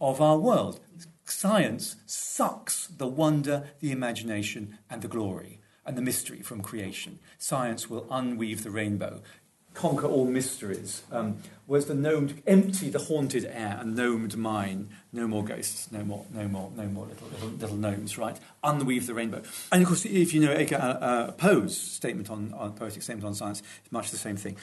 of 0.00 0.20
our 0.20 0.38
world 0.38 0.80
science 1.24 1.96
sucks 2.06 2.86
the 2.86 3.06
wonder, 3.06 3.64
the 3.80 3.90
imagination, 3.90 4.78
and 4.90 5.02
the 5.02 5.08
glory 5.08 5.60
and 5.86 5.96
the 5.96 6.02
mystery 6.02 6.40
from 6.40 6.62
creation. 6.62 7.18
Science 7.38 7.90
will 7.90 8.06
unweave 8.10 8.62
the 8.62 8.70
rainbow, 8.70 9.22
conquer 9.74 10.06
all 10.06 10.24
mysteries. 10.24 11.02
Um, 11.12 11.38
whereas 11.66 11.86
the 11.86 11.94
gnomed 11.94 12.42
empty 12.46 12.88
the 12.88 12.98
haunted 12.98 13.44
air 13.44 13.76
and 13.80 13.94
gnomed 13.94 14.36
mine. 14.36 14.88
No 15.12 15.26
more 15.26 15.44
ghosts, 15.44 15.92
no 15.92 16.02
more, 16.04 16.24
no 16.32 16.48
more, 16.48 16.70
no 16.74 16.86
more 16.86 17.06
little 17.06 17.28
little, 17.28 17.48
little 17.50 17.76
gnomes. 17.76 18.16
Right? 18.16 18.38
Unweave 18.62 19.06
the 19.06 19.14
rainbow. 19.14 19.42
And 19.70 19.82
of 19.82 19.88
course, 19.88 20.04
if 20.04 20.32
you 20.32 20.40
know 20.40 20.52
uh, 20.52 20.76
uh, 20.76 21.32
Poe's 21.32 21.76
statement 21.76 22.30
on, 22.30 22.54
on 22.54 22.72
poetic 22.72 23.02
statement 23.02 23.26
on 23.26 23.34
science, 23.34 23.62
it's 23.82 23.92
much 23.92 24.10
the 24.10 24.16
same 24.16 24.36
thing. 24.36 24.56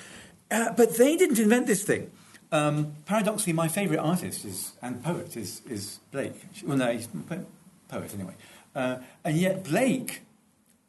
Uh, 0.49 0.73
but 0.73 0.97
they 0.97 1.15
didn't 1.15 1.39
invent 1.39 1.67
this 1.67 1.83
thing. 1.83 2.11
Um, 2.51 2.95
paradoxically, 3.05 3.53
my 3.53 3.69
favourite 3.69 4.01
artist 4.01 4.43
is, 4.43 4.73
and 4.81 5.01
poet 5.01 5.37
is, 5.37 5.61
is 5.69 5.99
Blake. 6.11 6.35
Well, 6.65 6.77
no, 6.77 6.91
he's 6.91 7.05
a 7.05 7.45
poet 7.87 8.13
anyway. 8.13 8.33
Uh, 8.75 8.97
and 9.23 9.37
yet, 9.37 9.63
Blake, 9.63 10.23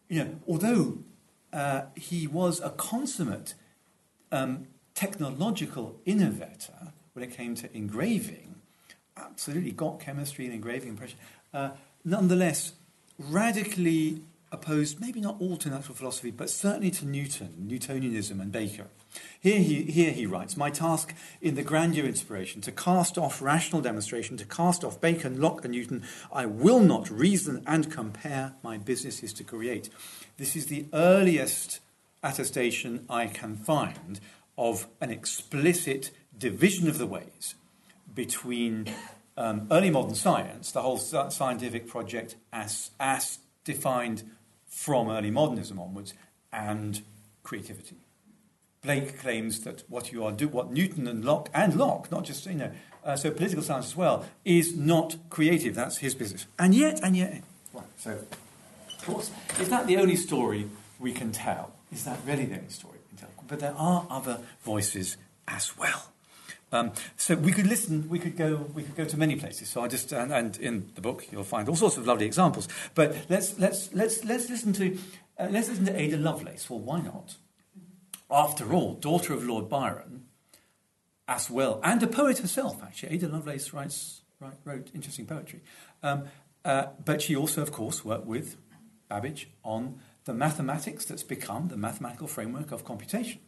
you 0.08 0.24
know, 0.24 0.36
although 0.48 0.98
uh, 1.52 1.82
he 1.94 2.26
was 2.26 2.60
a 2.60 2.70
consummate 2.70 3.54
um, 4.32 4.66
technological 4.94 6.00
innovator 6.04 6.92
when 7.12 7.22
it 7.22 7.30
came 7.30 7.54
to 7.54 7.76
engraving, 7.76 8.56
absolutely 9.16 9.72
got 9.72 10.00
chemistry 10.00 10.46
and 10.46 10.54
engraving 10.54 10.88
impression, 10.88 11.18
uh, 11.54 11.70
nonetheless, 12.04 12.72
radically 13.18 14.22
opposed, 14.50 15.00
maybe 15.00 15.20
not 15.20 15.36
all 15.40 15.56
to 15.56 15.70
natural 15.70 15.94
philosophy, 15.94 16.30
but 16.30 16.50
certainly 16.50 16.90
to 16.90 17.06
Newton, 17.06 17.66
Newtonianism, 17.68 18.40
and 18.40 18.52
Baker. 18.52 18.86
Here 19.40 19.58
he, 19.58 19.82
here 19.84 20.10
he 20.10 20.26
writes 20.26 20.56
My 20.56 20.70
task 20.70 21.14
in 21.40 21.54
the 21.54 21.62
grandeur 21.62 22.04
inspiration, 22.04 22.60
to 22.62 22.72
cast 22.72 23.18
off 23.18 23.42
rational 23.42 23.80
demonstration, 23.80 24.36
to 24.38 24.44
cast 24.44 24.84
off 24.84 25.00
Bacon, 25.00 25.40
Locke, 25.40 25.64
and 25.64 25.72
Newton, 25.72 26.04
I 26.32 26.46
will 26.46 26.80
not 26.80 27.10
reason 27.10 27.62
and 27.66 27.90
compare, 27.90 28.54
my 28.62 28.78
business 28.78 29.22
is 29.22 29.32
to 29.34 29.44
create. 29.44 29.90
This 30.36 30.56
is 30.56 30.66
the 30.66 30.86
earliest 30.92 31.80
attestation 32.22 33.04
I 33.08 33.26
can 33.26 33.56
find 33.56 34.20
of 34.56 34.86
an 35.00 35.10
explicit 35.10 36.10
division 36.36 36.88
of 36.88 36.98
the 36.98 37.06
ways 37.06 37.54
between 38.14 38.86
um, 39.36 39.66
early 39.70 39.90
modern 39.90 40.14
science, 40.14 40.72
the 40.72 40.82
whole 40.82 40.98
scientific 40.98 41.88
project 41.88 42.36
as, 42.52 42.90
as 43.00 43.38
defined 43.64 44.22
from 44.66 45.08
early 45.08 45.30
modernism 45.30 45.78
onwards, 45.78 46.14
and 46.52 47.02
creativity. 47.42 47.96
Blake 48.82 49.18
claims 49.18 49.60
that 49.60 49.84
what 49.88 50.12
you 50.12 50.24
are 50.24 50.32
do, 50.32 50.48
what 50.48 50.72
Newton 50.72 51.06
and 51.06 51.24
Locke 51.24 51.48
and 51.54 51.76
Locke, 51.76 52.10
not 52.10 52.24
just 52.24 52.44
you 52.46 52.54
know, 52.54 52.72
uh, 53.04 53.16
so 53.16 53.30
political 53.30 53.62
science 53.62 53.86
as 53.86 53.96
well, 53.96 54.24
is 54.44 54.76
not 54.76 55.16
creative. 55.30 55.74
That's 55.74 55.98
his 55.98 56.14
business. 56.14 56.46
And 56.58 56.74
yet, 56.74 57.00
and 57.02 57.16
yet, 57.16 57.42
well, 57.72 57.86
so 57.96 58.10
of 58.10 59.06
course, 59.06 59.30
is 59.60 59.68
that 59.68 59.86
the 59.86 59.96
only 59.96 60.16
story 60.16 60.68
we 60.98 61.12
can 61.12 61.32
tell? 61.32 61.72
Is 61.92 62.04
that 62.04 62.18
really 62.26 62.46
the 62.46 62.56
only 62.56 62.70
story? 62.70 62.98
But 63.46 63.60
there 63.60 63.74
are 63.76 64.06
other 64.08 64.40
voices 64.62 65.16
as 65.46 65.76
well. 65.76 66.12
Um, 66.72 66.92
so 67.16 67.34
we 67.34 67.52
could 67.52 67.66
listen. 67.66 68.08
We 68.08 68.18
could 68.18 68.36
go. 68.36 68.66
We 68.74 68.82
could 68.82 68.96
go 68.96 69.04
to 69.04 69.16
many 69.18 69.36
places. 69.36 69.68
So 69.68 69.84
I 69.84 69.88
just 69.88 70.10
and, 70.12 70.32
and, 70.32 70.56
in 70.56 70.90
the 70.94 71.02
book 71.02 71.26
you'll 71.30 71.44
find 71.44 71.68
all 71.68 71.76
sorts 71.76 71.98
of 71.98 72.06
lovely 72.06 72.24
examples. 72.24 72.66
But 72.94 73.14
let's 73.28 73.58
let's 73.58 73.92
let's 73.92 74.24
let's 74.24 74.48
listen 74.48 74.72
to 74.74 74.98
uh, 75.38 75.48
let's 75.50 75.68
listen 75.68 75.84
to 75.84 76.00
Ada 76.00 76.16
Lovelace. 76.16 76.70
Well, 76.70 76.80
why 76.80 77.02
not? 77.02 77.36
after 78.32 78.72
all, 78.72 78.94
daughter 78.94 79.34
of 79.34 79.44
Lord 79.44 79.68
Byron, 79.68 80.24
as 81.28 81.50
well, 81.50 81.80
and 81.84 82.02
a 82.02 82.06
poet 82.06 82.38
herself, 82.38 82.82
actually. 82.82 83.14
Ada 83.14 83.28
Lovelace 83.28 83.72
writes, 83.72 84.22
write, 84.40 84.54
wrote 84.64 84.90
interesting 84.94 85.26
poetry. 85.26 85.60
Um, 86.02 86.24
uh, 86.64 86.86
but 87.04 87.22
she 87.22 87.36
also, 87.36 87.62
of 87.62 87.70
course, 87.70 88.04
worked 88.04 88.26
with 88.26 88.56
Babbage 89.08 89.50
on 89.62 90.00
the 90.24 90.34
mathematics 90.34 91.04
that's 91.04 91.22
become 91.22 91.68
the 91.68 91.76
mathematical 91.76 92.26
framework 92.26 92.72
of 92.72 92.84
computation. 92.84 93.40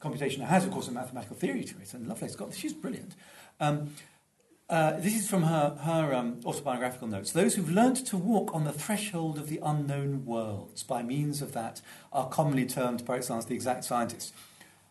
Computation 0.00 0.42
has, 0.42 0.64
of 0.64 0.70
course, 0.70 0.88
a 0.88 0.92
mathematical 0.92 1.36
theory 1.36 1.64
to 1.64 1.78
it, 1.80 1.94
and 1.94 2.06
Lovelace 2.06 2.36
got 2.36 2.54
she's 2.54 2.72
brilliant. 2.72 3.14
Um, 3.60 3.94
uh, 4.68 4.98
this 4.98 5.14
is 5.14 5.28
from 5.28 5.44
her, 5.44 5.76
her 5.82 6.12
um, 6.12 6.40
autobiographical 6.44 7.06
notes. 7.06 7.30
Those 7.30 7.54
who've 7.54 7.70
learnt 7.70 8.04
to 8.08 8.16
walk 8.16 8.52
on 8.52 8.64
the 8.64 8.72
threshold 8.72 9.38
of 9.38 9.48
the 9.48 9.60
unknown 9.62 10.24
worlds 10.24 10.82
by 10.82 11.02
means 11.04 11.40
of 11.40 11.52
that 11.52 11.80
are 12.12 12.28
commonly 12.28 12.66
termed, 12.66 13.06
par 13.06 13.16
excellence, 13.16 13.44
the 13.44 13.54
exact 13.54 13.84
scientists. 13.84 14.32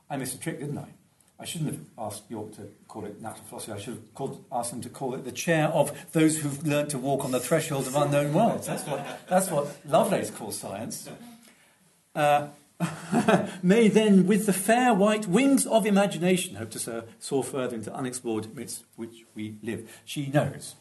I 0.10 0.16
missed 0.16 0.36
a 0.36 0.40
trick, 0.40 0.60
didn't 0.60 0.78
I? 0.78 0.94
I 1.40 1.46
shouldn't 1.46 1.72
have 1.72 1.80
asked 1.98 2.24
York 2.30 2.56
to 2.56 2.70
call 2.88 3.06
it 3.06 3.22
natural 3.22 3.44
philosophy. 3.46 3.74
I 3.74 3.78
should 3.78 3.96
have 3.96 4.14
called, 4.14 4.46
asked 4.52 4.72
him 4.72 4.82
to 4.82 4.90
call 4.90 5.16
it 5.16 5.26
the 5.26 5.32
chair 5.32 5.68
of 5.68 5.92
those 6.14 6.38
who've 6.38 6.66
learned 6.66 6.90
to 6.92 6.98
walk 6.98 7.26
on 7.26 7.32
the 7.32 7.40
threshold 7.40 7.88
of 7.88 7.96
unknown 7.96 8.34
worlds. 8.34 8.68
That's 8.68 8.84
what, 8.84 9.06
that's 9.28 9.52
what 9.52 9.76
Lovelace 9.86 10.32
calls 10.32 10.58
science. 10.58 11.10
Uh, 12.16 12.48
may 13.64 13.90
then, 13.90 14.28
with 14.28 14.46
the 14.46 14.54
fair 14.54 14.94
white 14.94 15.28
wings 15.28 15.66
of 15.66 15.86
imagination, 15.86 16.56
hope 16.56 16.72
to 16.72 17.06
soar 17.20 17.44
further 17.44 17.76
into 17.76 17.94
unexplored 17.94 18.56
midst 18.56 18.86
which 18.96 19.26
we 19.34 19.56
live. 19.62 20.02
She 20.06 20.28
knows 20.28 20.76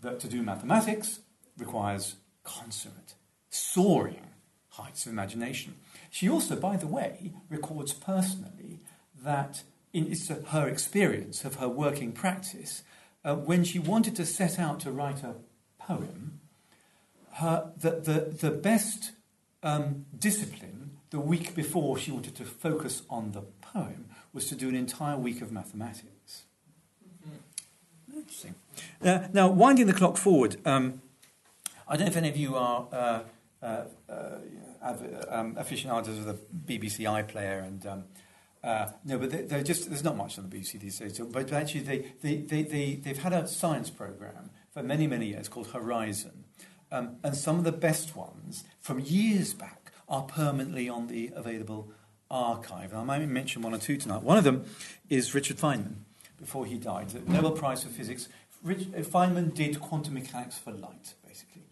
that 0.00 0.20
to 0.20 0.28
do 0.28 0.42
mathematics 0.42 1.20
requires 1.58 2.16
consummate, 2.44 3.14
soaring 3.50 4.26
heights 4.70 5.06
of 5.06 5.12
imagination. 5.12 5.74
She 6.10 6.28
also, 6.28 6.56
by 6.56 6.76
the 6.76 6.86
way, 6.86 7.32
records 7.50 7.92
personally 7.92 8.78
that 9.22 9.62
in 9.92 10.10
it's 10.10 10.28
her 10.28 10.68
experience 10.68 11.44
of 11.44 11.56
her 11.56 11.68
working 11.68 12.12
practice, 12.12 12.82
uh, 13.24 13.34
when 13.34 13.64
she 13.64 13.78
wanted 13.78 14.16
to 14.16 14.26
set 14.26 14.58
out 14.58 14.80
to 14.80 14.90
write 14.90 15.22
a 15.22 15.34
poem, 15.78 16.40
her, 17.34 17.70
the, 17.76 17.90
the, 17.90 18.48
the 18.48 18.50
best 18.50 19.12
um, 19.62 20.06
discipline 20.18 20.90
the 21.10 21.20
week 21.20 21.54
before 21.54 21.96
she 21.96 22.10
wanted 22.10 22.34
to 22.36 22.44
focus 22.44 23.02
on 23.08 23.32
the 23.32 23.42
poem 23.60 24.06
was 24.32 24.46
to 24.46 24.54
do 24.54 24.68
an 24.68 24.74
entire 24.74 25.16
week 25.16 25.40
of 25.40 25.50
mathematics. 25.50 26.44
Mm-hmm. 27.26 28.18
Interesting. 28.18 28.54
Uh, 29.02 29.28
now, 29.32 29.48
winding 29.48 29.86
the 29.86 29.94
clock 29.94 30.16
forward, 30.16 30.56
um, 30.66 31.00
I 31.86 31.96
don't 31.96 32.06
know 32.06 32.10
if 32.10 32.16
any 32.16 32.28
of 32.28 32.36
you 32.36 32.56
are 32.56 32.86
uh, 32.92 33.20
uh, 33.62 33.84
uh 34.08 34.38
um, 35.30 35.56
aficionados 35.56 36.18
of 36.18 36.24
the 36.26 36.34
BBC 36.66 37.04
iPlayer 37.06 37.64
and. 37.66 38.04
Uh, 38.62 38.88
no, 39.04 39.18
but 39.18 39.48
they, 39.48 39.62
just, 39.62 39.88
there's 39.88 40.02
not 40.02 40.16
much 40.16 40.38
on 40.38 40.48
the 40.48 40.56
BBC 40.56 40.80
these 40.80 40.98
days. 40.98 41.20
But 41.20 41.52
actually, 41.52 41.80
they, 41.80 42.12
they, 42.22 42.36
they, 42.38 42.62
they, 42.62 42.94
they've 42.96 43.18
had 43.18 43.32
a 43.32 43.46
science 43.46 43.88
program 43.88 44.50
for 44.72 44.82
many, 44.82 45.06
many 45.06 45.26
years 45.26 45.48
called 45.48 45.68
Horizon. 45.68 46.44
Um, 46.90 47.16
and 47.22 47.36
some 47.36 47.58
of 47.58 47.64
the 47.64 47.72
best 47.72 48.16
ones 48.16 48.64
from 48.80 49.00
years 49.00 49.54
back 49.54 49.92
are 50.08 50.22
permanently 50.22 50.88
on 50.88 51.06
the 51.06 51.30
available 51.34 51.92
archive. 52.30 52.92
And 52.92 53.00
I 53.00 53.04
might 53.04 53.26
mention 53.26 53.62
one 53.62 53.74
or 53.74 53.78
two 53.78 53.96
tonight. 53.96 54.22
One 54.22 54.38
of 54.38 54.44
them 54.44 54.64
is 55.08 55.34
Richard 55.34 55.58
Feynman, 55.58 55.96
before 56.38 56.66
he 56.66 56.76
died, 56.78 57.10
the 57.10 57.20
Nobel 57.30 57.52
Prize 57.52 57.82
for 57.82 57.90
Physics. 57.90 58.28
Rich, 58.62 58.88
uh, 58.96 59.00
Feynman 59.00 59.54
did 59.54 59.80
quantum 59.80 60.14
mechanics 60.14 60.58
for 60.58 60.72
light, 60.72 61.14
basically, 61.26 61.62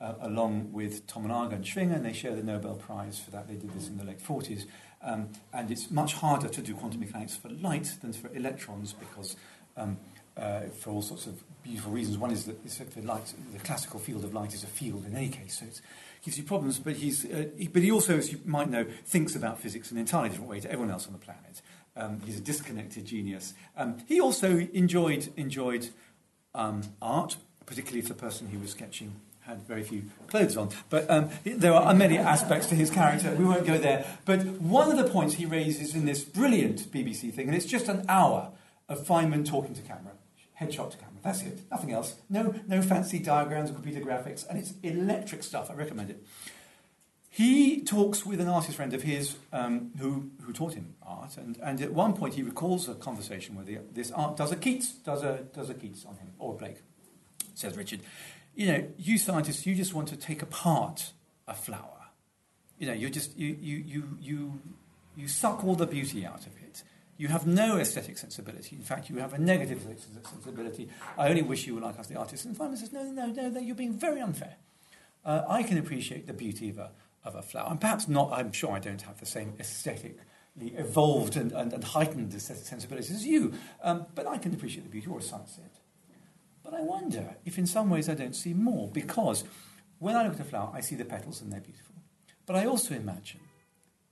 uh, 0.00 0.14
along 0.20 0.72
with 0.72 1.06
Tomonaga 1.06 1.54
and 1.54 1.64
Schwinger, 1.64 1.96
and 1.96 2.04
they 2.04 2.12
share 2.12 2.34
the 2.34 2.42
Nobel 2.42 2.74
Prize 2.74 3.18
for 3.18 3.30
that. 3.32 3.48
They 3.48 3.54
did 3.54 3.72
this 3.74 3.88
in 3.88 3.98
the 3.98 4.04
late 4.04 4.22
40s. 4.22 4.64
Um, 5.02 5.28
and 5.52 5.70
it's 5.70 5.90
much 5.90 6.14
harder 6.14 6.48
to 6.48 6.60
do 6.60 6.74
quantum 6.74 7.00
mechanics 7.00 7.36
for 7.36 7.48
light 7.48 7.92
than 8.00 8.12
for 8.12 8.34
electrons 8.34 8.92
because, 8.92 9.36
um, 9.76 9.98
uh, 10.36 10.62
for 10.80 10.90
all 10.90 11.02
sorts 11.02 11.26
of 11.26 11.42
beautiful 11.62 11.92
reasons. 11.92 12.18
One 12.18 12.30
is 12.30 12.44
that 12.46 13.04
light, 13.04 13.32
the 13.52 13.58
classical 13.60 14.00
field 14.00 14.24
of 14.24 14.34
light 14.34 14.54
is 14.54 14.64
a 14.64 14.66
field 14.66 15.06
in 15.06 15.16
any 15.16 15.28
case, 15.28 15.60
so 15.60 15.66
it 15.66 15.80
gives 16.24 16.36
you 16.36 16.44
problems. 16.44 16.78
But, 16.78 16.96
he's, 16.96 17.24
uh, 17.24 17.46
he, 17.56 17.68
but 17.68 17.82
he 17.82 17.92
also, 17.92 18.18
as 18.18 18.32
you 18.32 18.40
might 18.44 18.70
know, 18.70 18.86
thinks 19.04 19.36
about 19.36 19.60
physics 19.60 19.90
in 19.90 19.96
an 19.96 20.00
entirely 20.00 20.30
different 20.30 20.50
way 20.50 20.60
to 20.60 20.70
everyone 20.70 20.90
else 20.90 21.06
on 21.06 21.12
the 21.12 21.18
planet. 21.18 21.62
Um, 21.96 22.20
he's 22.24 22.38
a 22.38 22.42
disconnected 22.42 23.04
genius. 23.06 23.54
Um, 23.76 23.98
he 24.06 24.20
also 24.20 24.58
enjoyed, 24.58 25.32
enjoyed 25.36 25.88
um, 26.54 26.82
art, 27.02 27.36
particularly 27.66 28.00
if 28.00 28.08
the 28.08 28.14
person 28.14 28.48
he 28.48 28.56
was 28.56 28.70
sketching 28.70 29.14
had 29.48 29.66
very 29.66 29.82
few 29.82 30.04
clothes 30.26 30.56
on. 30.56 30.68
But 30.90 31.10
um, 31.10 31.30
there 31.44 31.72
are 31.72 31.94
many 31.94 32.18
aspects 32.18 32.66
to 32.66 32.74
his 32.74 32.90
character. 32.90 33.34
We 33.34 33.46
won't 33.46 33.66
go 33.66 33.78
there. 33.78 34.06
But 34.26 34.42
one 34.60 34.90
of 34.90 34.98
the 34.98 35.10
points 35.10 35.34
he 35.34 35.46
raises 35.46 35.94
in 35.94 36.04
this 36.04 36.22
brilliant 36.22 36.92
BBC 36.92 37.32
thing, 37.32 37.48
and 37.48 37.56
it's 37.56 37.66
just 37.66 37.88
an 37.88 38.04
hour 38.08 38.52
of 38.88 39.06
Feynman 39.06 39.46
talking 39.46 39.74
to 39.74 39.82
camera, 39.82 40.12
headshot 40.60 40.90
to 40.92 40.96
camera. 40.98 41.14
That's 41.22 41.42
it. 41.42 41.60
Nothing 41.70 41.92
else. 41.92 42.14
No, 42.28 42.54
no 42.68 42.82
fancy 42.82 43.18
diagrams 43.18 43.70
or 43.70 43.74
computer 43.74 44.00
graphics. 44.00 44.48
And 44.48 44.58
it's 44.58 44.74
electric 44.82 45.42
stuff. 45.42 45.70
I 45.70 45.74
recommend 45.74 46.10
it. 46.10 46.22
He 47.30 47.82
talks 47.82 48.26
with 48.26 48.40
an 48.40 48.48
artist 48.48 48.76
friend 48.76 48.92
of 48.92 49.02
his 49.02 49.36
um, 49.52 49.92
who, 49.98 50.30
who 50.42 50.52
taught 50.52 50.74
him 50.74 50.94
art, 51.02 51.36
and, 51.36 51.56
and 51.62 51.80
at 51.80 51.92
one 51.92 52.14
point 52.14 52.34
he 52.34 52.42
recalls 52.42 52.88
a 52.88 52.94
conversation 52.94 53.54
where 53.54 53.64
the, 53.64 53.78
this 53.92 54.10
art 54.10 54.36
does 54.36 54.50
a 54.50 54.56
Keats, 54.56 54.94
does 55.04 55.22
a, 55.22 55.44
does 55.54 55.70
a 55.70 55.74
Keats 55.74 56.04
on 56.04 56.16
him, 56.16 56.32
or 56.40 56.56
Blake, 56.56 56.78
says 57.54 57.76
Richard 57.76 58.00
you 58.54 58.66
know, 58.66 58.88
you 58.98 59.18
scientists, 59.18 59.66
you 59.66 59.74
just 59.74 59.94
want 59.94 60.08
to 60.08 60.16
take 60.16 60.42
apart 60.42 61.12
a 61.46 61.54
flower. 61.54 62.08
You 62.78 62.86
know, 62.86 62.92
you 62.92 63.10
just 63.10 63.36
you 63.36 63.56
you 63.60 63.76
you 63.78 64.18
you 64.20 64.60
you 65.16 65.28
suck 65.28 65.64
all 65.64 65.74
the 65.74 65.86
beauty 65.86 66.24
out 66.24 66.46
of 66.46 66.56
it. 66.62 66.82
You 67.16 67.26
have 67.28 67.46
no 67.48 67.76
aesthetic 67.78 68.16
sensibility. 68.16 68.76
In 68.76 68.82
fact, 68.82 69.10
you 69.10 69.16
have 69.16 69.34
a 69.34 69.38
negative 69.38 69.84
sensibility. 70.22 70.88
I 71.18 71.28
only 71.28 71.42
wish 71.42 71.66
you 71.66 71.74
were 71.74 71.80
like 71.80 71.98
us, 71.98 72.06
the 72.06 72.14
artists. 72.14 72.46
And 72.46 72.56
Feynman 72.56 72.78
says, 72.78 72.92
no, 72.92 73.02
no, 73.02 73.26
no, 73.26 73.48
no, 73.48 73.58
you're 73.58 73.74
being 73.74 73.98
very 73.98 74.20
unfair. 74.20 74.54
Uh, 75.24 75.42
I 75.48 75.64
can 75.64 75.78
appreciate 75.78 76.28
the 76.28 76.32
beauty 76.32 76.70
of 76.70 76.78
a, 76.78 76.92
of 77.24 77.34
a 77.34 77.42
flower. 77.42 77.72
And 77.72 77.80
perhaps 77.80 78.06
not, 78.06 78.32
I'm 78.32 78.52
sure 78.52 78.70
I 78.70 78.78
don't 78.78 79.02
have 79.02 79.18
the 79.18 79.26
same 79.26 79.54
aesthetically 79.58 80.14
evolved 80.60 81.36
and, 81.36 81.50
and, 81.50 81.72
and 81.72 81.82
heightened 81.82 82.32
aesthetic 82.32 82.64
sensibilities 82.64 83.10
as 83.10 83.26
you. 83.26 83.52
Um, 83.82 84.06
but 84.14 84.28
I 84.28 84.38
can 84.38 84.54
appreciate 84.54 84.84
the 84.84 84.88
beauty 84.90 85.08
or 85.08 85.18
a 85.18 85.22
sunset 85.22 85.77
but 86.68 86.78
I 86.78 86.82
wonder 86.82 87.36
if 87.46 87.58
in 87.58 87.66
some 87.66 87.88
ways 87.88 88.10
I 88.10 88.14
don't 88.14 88.36
see 88.36 88.52
more, 88.52 88.88
because 88.88 89.44
when 89.98 90.16
I 90.16 90.24
look 90.24 90.34
at 90.34 90.40
a 90.40 90.44
flower, 90.44 90.70
I 90.74 90.82
see 90.82 90.96
the 90.96 91.04
petals 91.04 91.40
and 91.40 91.50
they're 91.50 91.60
beautiful. 91.60 91.94
But 92.44 92.56
I 92.56 92.66
also 92.66 92.94
imagine 92.94 93.40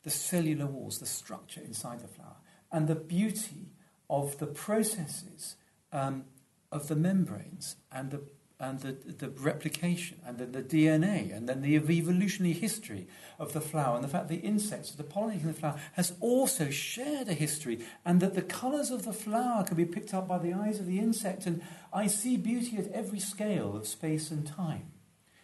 the 0.04 0.10
cellular 0.10 0.66
walls, 0.66 0.98
the 0.98 1.06
structure 1.06 1.60
inside 1.60 2.00
the 2.00 2.08
flower, 2.08 2.36
and 2.72 2.88
the 2.88 2.94
beauty 2.94 3.72
of 4.08 4.38
the 4.38 4.46
processes 4.46 5.56
um, 5.92 6.24
of 6.72 6.88
the 6.88 6.96
membranes 6.96 7.76
and 7.92 8.10
the 8.10 8.22
and 8.58 8.80
the, 8.80 8.92
the 8.92 9.28
replication, 9.28 10.18
and 10.26 10.38
then 10.38 10.52
the 10.52 10.62
DNA, 10.62 11.34
and 11.34 11.48
then 11.48 11.60
the 11.60 11.76
evolutionary 11.76 12.54
history 12.54 13.06
of 13.38 13.52
the 13.52 13.60
flower, 13.60 13.96
and 13.96 14.04
the 14.04 14.08
fact 14.08 14.28
the 14.28 14.36
insects, 14.36 14.90
the 14.92 15.04
pollinating 15.04 15.46
the 15.46 15.52
flower, 15.52 15.78
has 15.92 16.14
also 16.20 16.70
shared 16.70 17.28
a 17.28 17.34
history, 17.34 17.84
and 18.04 18.20
that 18.20 18.34
the 18.34 18.42
colours 18.42 18.90
of 18.90 19.04
the 19.04 19.12
flower 19.12 19.62
can 19.62 19.76
be 19.76 19.84
picked 19.84 20.14
up 20.14 20.26
by 20.26 20.38
the 20.38 20.54
eyes 20.54 20.80
of 20.80 20.86
the 20.86 20.98
insect. 20.98 21.44
And 21.44 21.60
I 21.92 22.06
see 22.06 22.38
beauty 22.38 22.78
at 22.78 22.90
every 22.92 23.20
scale 23.20 23.76
of 23.76 23.86
space 23.86 24.30
and 24.30 24.46
time. 24.46 24.92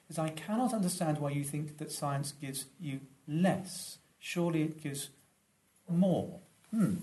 As 0.09 0.19
I 0.19 0.31
cannot 0.31 0.73
understand 0.73 1.19
why 1.19 1.31
you 1.31 1.45
think 1.45 1.79
that 1.79 1.93
science 1.93 2.33
gives 2.33 2.67
you 2.81 3.01
less. 3.29 3.99
Surely 4.19 4.63
it 4.63 4.83
gives 4.83 5.11
more. 5.89 6.41
Hmm. 6.71 6.97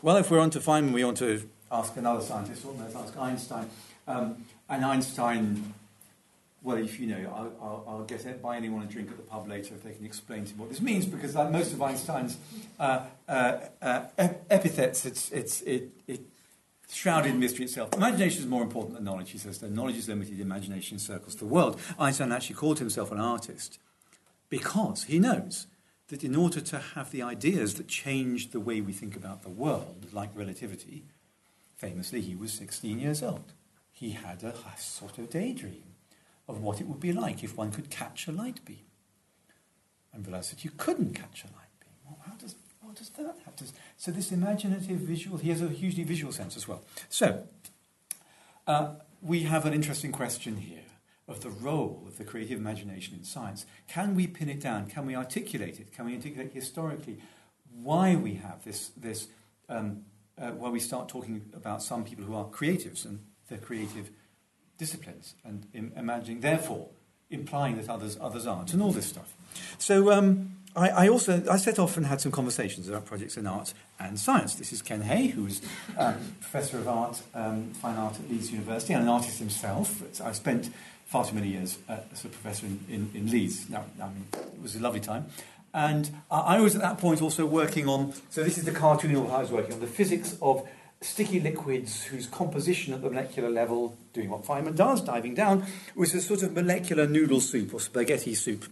Well, 0.00 0.16
if 0.16 0.30
we're 0.30 0.40
on 0.40 0.50
to 0.50 0.60
Feynman, 0.60 0.92
we 0.92 1.04
want 1.04 1.18
to 1.18 1.48
ask 1.70 1.96
another 1.96 2.22
scientist, 2.22 2.64
let's 2.64 2.94
ask 2.94 3.16
Einstein. 3.18 3.68
Um, 4.06 4.44
and 4.68 4.84
Einstein, 4.84 5.74
well, 6.62 6.76
if 6.76 6.98
you 6.98 7.06
know, 7.06 7.32
I'll, 7.34 7.52
I'll, 7.60 7.84
I'll, 7.88 8.04
get 8.04 8.42
buy 8.42 8.56
anyone 8.56 8.82
a 8.82 8.86
drink 8.86 9.10
at 9.10 9.16
the 9.16 9.22
pub 9.22 9.48
later 9.48 9.74
if 9.74 9.82
they 9.82 9.92
can 9.92 10.04
explain 10.04 10.44
to 10.44 10.54
me 10.54 10.60
what 10.60 10.68
this 10.68 10.80
means, 10.80 11.06
because 11.06 11.34
like 11.34 11.50
most 11.50 11.72
of 11.72 11.82
Einstein's 11.82 12.38
uh, 12.78 13.02
uh, 13.28 13.58
uh, 13.82 14.04
epithets, 14.50 15.06
it's, 15.06 15.30
it's, 15.30 15.60
it, 15.62 15.90
it 16.06 16.20
shrouded 16.90 17.36
mystery 17.36 17.64
itself. 17.64 17.94
Imagination 17.94 18.40
is 18.40 18.46
more 18.46 18.62
important 18.62 18.94
than 18.94 19.04
knowledge, 19.04 19.30
he 19.30 19.38
says. 19.38 19.62
Knowledge 19.62 19.96
is 19.96 20.08
limited, 20.08 20.40
imagination 20.40 20.98
circles 20.98 21.36
the 21.36 21.46
world. 21.46 21.80
Einstein 21.98 22.32
actually 22.32 22.56
called 22.56 22.78
himself 22.78 23.10
an 23.10 23.20
artist 23.20 23.78
because 24.48 25.04
he 25.04 25.18
knows 25.18 25.66
that 26.08 26.22
in 26.22 26.36
order 26.36 26.60
to 26.60 26.78
have 26.78 27.10
the 27.10 27.22
ideas 27.22 27.74
that 27.74 27.88
change 27.88 28.52
the 28.52 28.60
way 28.60 28.80
we 28.80 28.92
think 28.92 29.16
about 29.16 29.42
the 29.42 29.48
world, 29.48 30.06
like 30.12 30.30
relativity, 30.34 31.04
famously, 31.76 32.20
he 32.20 32.36
was 32.36 32.52
16 32.52 33.00
years 33.00 33.22
old 33.22 33.52
he 33.98 34.10
had 34.10 34.42
a, 34.42 34.54
sort 34.76 35.16
of 35.16 35.30
daydream 35.30 35.94
of 36.46 36.60
what 36.60 36.82
it 36.82 36.86
would 36.86 37.00
be 37.00 37.14
like 37.14 37.42
if 37.42 37.56
one 37.56 37.72
could 37.72 37.88
catch 37.88 38.28
a 38.28 38.32
light 38.32 38.62
beam. 38.66 38.84
And 40.12 40.26
realized 40.26 40.52
that 40.52 40.64
you 40.64 40.70
couldn't 40.76 41.14
catch 41.14 41.44
a 41.44 41.46
light 41.46 41.72
beam. 41.80 41.94
Well, 42.04 42.18
how 42.26 42.34
does, 42.34 42.56
what 42.82 42.96
does 42.96 43.08
that 43.08 43.36
have 43.46 43.56
to... 43.56 43.64
So 43.96 44.10
this 44.10 44.32
imaginative 44.32 44.98
visual, 44.98 45.38
he 45.38 45.48
has 45.48 45.62
a 45.62 45.68
hugely 45.68 46.04
visual 46.04 46.30
sense 46.30 46.58
as 46.58 46.68
well. 46.68 46.84
So, 47.08 47.44
uh, 48.66 48.96
we 49.22 49.44
have 49.44 49.64
an 49.64 49.72
interesting 49.72 50.12
question 50.12 50.56
here 50.56 50.84
of 51.26 51.40
the 51.40 51.50
role 51.50 52.04
of 52.06 52.18
the 52.18 52.24
creative 52.24 52.58
imagination 52.58 53.14
in 53.14 53.24
science. 53.24 53.64
Can 53.88 54.14
we 54.14 54.26
pin 54.26 54.50
it 54.50 54.60
down? 54.60 54.88
Can 54.88 55.06
we 55.06 55.16
articulate 55.16 55.80
it? 55.80 55.90
Can 55.94 56.04
we 56.04 56.16
articulate 56.16 56.52
historically 56.52 57.16
why 57.82 58.14
we 58.14 58.34
have 58.34 58.62
this, 58.62 58.90
this 58.96 59.28
um, 59.70 60.02
uh, 60.38 60.50
why 60.50 60.68
we 60.68 60.80
start 60.80 61.08
talking 61.08 61.50
about 61.54 61.82
some 61.82 62.04
people 62.04 62.24
who 62.24 62.34
are 62.34 62.44
creatives 62.44 63.06
and 63.06 63.20
their 63.48 63.58
creative 63.58 64.10
disciplines 64.78 65.34
and 65.44 65.66
Im- 65.72 65.92
imagining, 65.96 66.40
therefore, 66.40 66.88
implying 67.30 67.76
that 67.76 67.88
others 67.88 68.16
others 68.20 68.46
aren't, 68.46 68.72
and 68.72 68.82
all 68.82 68.92
this 68.92 69.06
stuff. 69.06 69.34
So 69.78 70.12
um, 70.12 70.56
I, 70.76 70.88
I, 70.90 71.08
also 71.08 71.42
I 71.50 71.56
set 71.56 71.78
off 71.78 71.96
and 71.96 72.06
had 72.06 72.20
some 72.20 72.30
conversations 72.30 72.88
about 72.88 73.06
projects 73.06 73.36
in 73.36 73.46
art 73.46 73.72
and 73.98 74.18
science. 74.18 74.54
This 74.54 74.72
is 74.72 74.82
Ken 74.82 75.00
Hay, 75.02 75.28
who 75.28 75.46
is 75.46 75.62
um, 75.96 76.34
professor 76.40 76.78
of 76.78 76.86
art, 76.86 77.22
um, 77.34 77.72
fine 77.72 77.96
art 77.96 78.14
at 78.20 78.30
Leeds 78.30 78.52
University, 78.52 78.92
and 78.92 79.02
an 79.02 79.08
artist 79.08 79.38
himself. 79.38 80.02
I 80.20 80.32
spent 80.32 80.70
far 81.06 81.24
too 81.24 81.34
many 81.34 81.48
years 81.48 81.78
as 81.88 82.24
a 82.24 82.28
professor 82.28 82.66
in, 82.66 82.84
in, 82.88 83.10
in 83.14 83.30
Leeds. 83.30 83.70
Now, 83.70 83.84
I 84.02 84.08
mean, 84.08 84.26
it 84.34 84.62
was 84.62 84.76
a 84.76 84.80
lovely 84.80 85.00
time. 85.00 85.26
And 85.72 86.10
uh, 86.30 86.42
I 86.46 86.60
was 86.60 86.74
at 86.74 86.82
that 86.82 86.98
point 86.98 87.22
also 87.22 87.46
working 87.46 87.88
on, 87.88 88.12
so 88.30 88.42
this 88.42 88.58
is 88.58 88.64
the 88.64 88.72
cartoon 88.72 89.14
I 89.16 89.40
was 89.40 89.50
working 89.50 89.74
on, 89.74 89.80
the 89.80 89.86
physics 89.86 90.36
of 90.42 90.66
sticky 91.06 91.40
liquids 91.40 92.04
whose 92.04 92.26
composition 92.26 92.92
at 92.92 93.02
the 93.02 93.08
molecular 93.08 93.48
level, 93.48 93.96
doing 94.12 94.28
what 94.28 94.44
Feynman 94.44 94.76
does, 94.76 95.00
diving 95.00 95.34
down, 95.34 95.64
was 95.94 96.12
a 96.14 96.20
sort 96.20 96.42
of 96.42 96.52
molecular 96.52 97.06
noodle 97.06 97.40
soup 97.40 97.72
or 97.72 97.80
spaghetti 97.80 98.34
soup. 98.34 98.64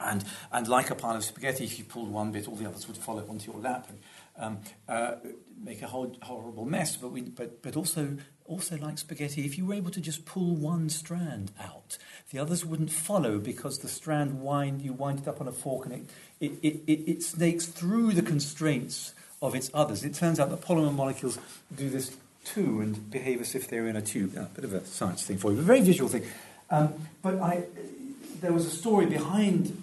And, 0.00 0.24
and 0.52 0.68
like 0.68 0.90
a 0.90 0.94
pile 0.94 1.16
of 1.16 1.24
spaghetti, 1.24 1.64
if 1.64 1.78
you 1.78 1.84
pulled 1.84 2.10
one 2.10 2.32
bit, 2.32 2.48
all 2.48 2.56
the 2.56 2.66
others 2.66 2.86
would 2.88 2.96
follow 2.96 3.24
onto 3.28 3.52
your 3.52 3.60
lap 3.60 3.88
and 3.88 3.98
um, 4.36 4.58
uh, 4.88 5.14
make 5.62 5.80
a 5.82 5.86
whole, 5.86 6.16
horrible 6.22 6.64
mess. 6.64 6.96
But, 6.96 7.08
we, 7.08 7.22
but, 7.22 7.62
but 7.62 7.76
also, 7.76 8.18
also 8.44 8.76
like 8.76 8.98
spaghetti, 8.98 9.46
if 9.46 9.56
you 9.56 9.64
were 9.64 9.74
able 9.74 9.92
to 9.92 10.00
just 10.00 10.26
pull 10.26 10.56
one 10.56 10.88
strand 10.88 11.52
out, 11.60 11.96
the 12.30 12.38
others 12.40 12.64
wouldn't 12.64 12.90
follow 12.90 13.38
because 13.38 13.78
the 13.78 13.88
strand 13.88 14.42
wind, 14.42 14.82
you 14.82 14.92
wind 14.92 15.20
it 15.20 15.28
up 15.28 15.40
on 15.40 15.48
a 15.48 15.52
fork 15.52 15.86
and 15.86 15.94
it, 15.94 16.04
it, 16.40 16.52
it, 16.62 16.82
it, 16.86 17.08
it 17.08 17.22
snakes 17.22 17.66
through 17.66 18.12
the 18.12 18.22
constraints 18.22 19.14
of 19.44 19.54
its 19.54 19.70
others. 19.74 20.04
It 20.04 20.14
turns 20.14 20.40
out 20.40 20.50
that 20.50 20.60
polymer 20.60 20.94
molecules 20.94 21.38
do 21.74 21.90
this 21.90 22.16
too 22.44 22.80
and 22.80 23.10
behave 23.10 23.40
as 23.40 23.54
if 23.54 23.68
they're 23.68 23.86
in 23.86 23.96
a 23.96 24.02
tube. 24.02 24.36
a 24.36 24.48
bit 24.54 24.64
of 24.64 24.72
a 24.72 24.84
science 24.84 25.24
thing 25.24 25.38
for 25.38 25.52
you, 25.52 25.58
a 25.58 25.62
very 25.62 25.80
visual 25.80 26.08
thing. 26.08 26.24
Um, 26.70 26.94
but 27.22 27.38
I, 27.40 27.64
there 28.40 28.52
was 28.52 28.66
a 28.66 28.70
story 28.70 29.06
behind 29.06 29.80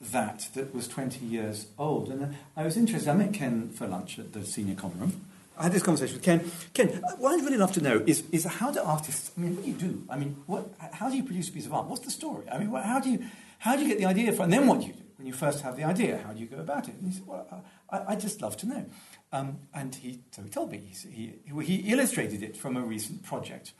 that 0.00 0.48
that 0.54 0.74
was 0.74 0.86
20 0.88 1.24
years 1.24 1.66
old. 1.78 2.08
And 2.08 2.36
I 2.56 2.64
was 2.64 2.76
interested. 2.76 3.08
I 3.10 3.14
met 3.14 3.32
Ken 3.32 3.70
for 3.70 3.86
lunch 3.86 4.18
at 4.18 4.32
the 4.32 4.44
senior 4.44 4.74
common 4.74 5.00
room. 5.00 5.24
I 5.56 5.64
had 5.64 5.72
this 5.72 5.82
conversation 5.82 6.16
with 6.16 6.24
Ken. 6.24 6.50
Ken, 6.74 6.88
what 7.18 7.32
I'd 7.32 7.44
really 7.44 7.56
love 7.56 7.72
to 7.72 7.80
know 7.80 8.02
is, 8.06 8.24
is 8.32 8.44
how 8.44 8.72
do 8.72 8.80
artists, 8.80 9.30
I 9.36 9.40
mean, 9.40 9.54
what 9.54 9.64
do 9.64 9.70
you 9.70 9.76
do? 9.76 10.02
I 10.10 10.16
mean, 10.16 10.36
what, 10.46 10.68
how 10.92 11.08
do 11.08 11.16
you 11.16 11.22
produce 11.22 11.48
a 11.48 11.52
piece 11.52 11.66
of 11.66 11.72
art? 11.72 11.86
What's 11.86 12.04
the 12.04 12.10
story? 12.10 12.44
I 12.50 12.58
mean, 12.58 12.72
what, 12.72 12.84
how, 12.84 12.98
do 12.98 13.10
you, 13.10 13.24
how 13.60 13.76
do 13.76 13.82
you 13.82 13.88
get 13.88 13.98
the 13.98 14.06
idea 14.06 14.32
from, 14.32 14.44
and 14.44 14.52
then 14.52 14.66
what 14.66 14.80
do 14.80 14.86
you 14.86 14.92
do? 14.92 14.98
When 15.16 15.28
you 15.28 15.32
first 15.32 15.60
have 15.62 15.76
the 15.76 15.84
idea, 15.84 16.20
how 16.26 16.32
do 16.32 16.40
you 16.40 16.46
go 16.46 16.58
about 16.58 16.88
it? 16.88 16.96
And 16.96 17.06
he 17.06 17.14
said, 17.14 17.26
well, 17.26 17.64
I, 17.94 18.12
I'd 18.12 18.20
just 18.20 18.42
love 18.42 18.56
to 18.58 18.66
know. 18.66 18.84
Um, 19.32 19.58
and 19.72 19.94
he, 19.94 20.20
so 20.30 20.42
he 20.42 20.48
told 20.48 20.70
me, 20.70 20.78
he, 21.10 21.34
he, 21.46 21.64
he 21.64 21.92
illustrated 21.92 22.42
it 22.42 22.56
from 22.56 22.76
a 22.76 22.82
recent 22.82 23.22
project, 23.22 23.72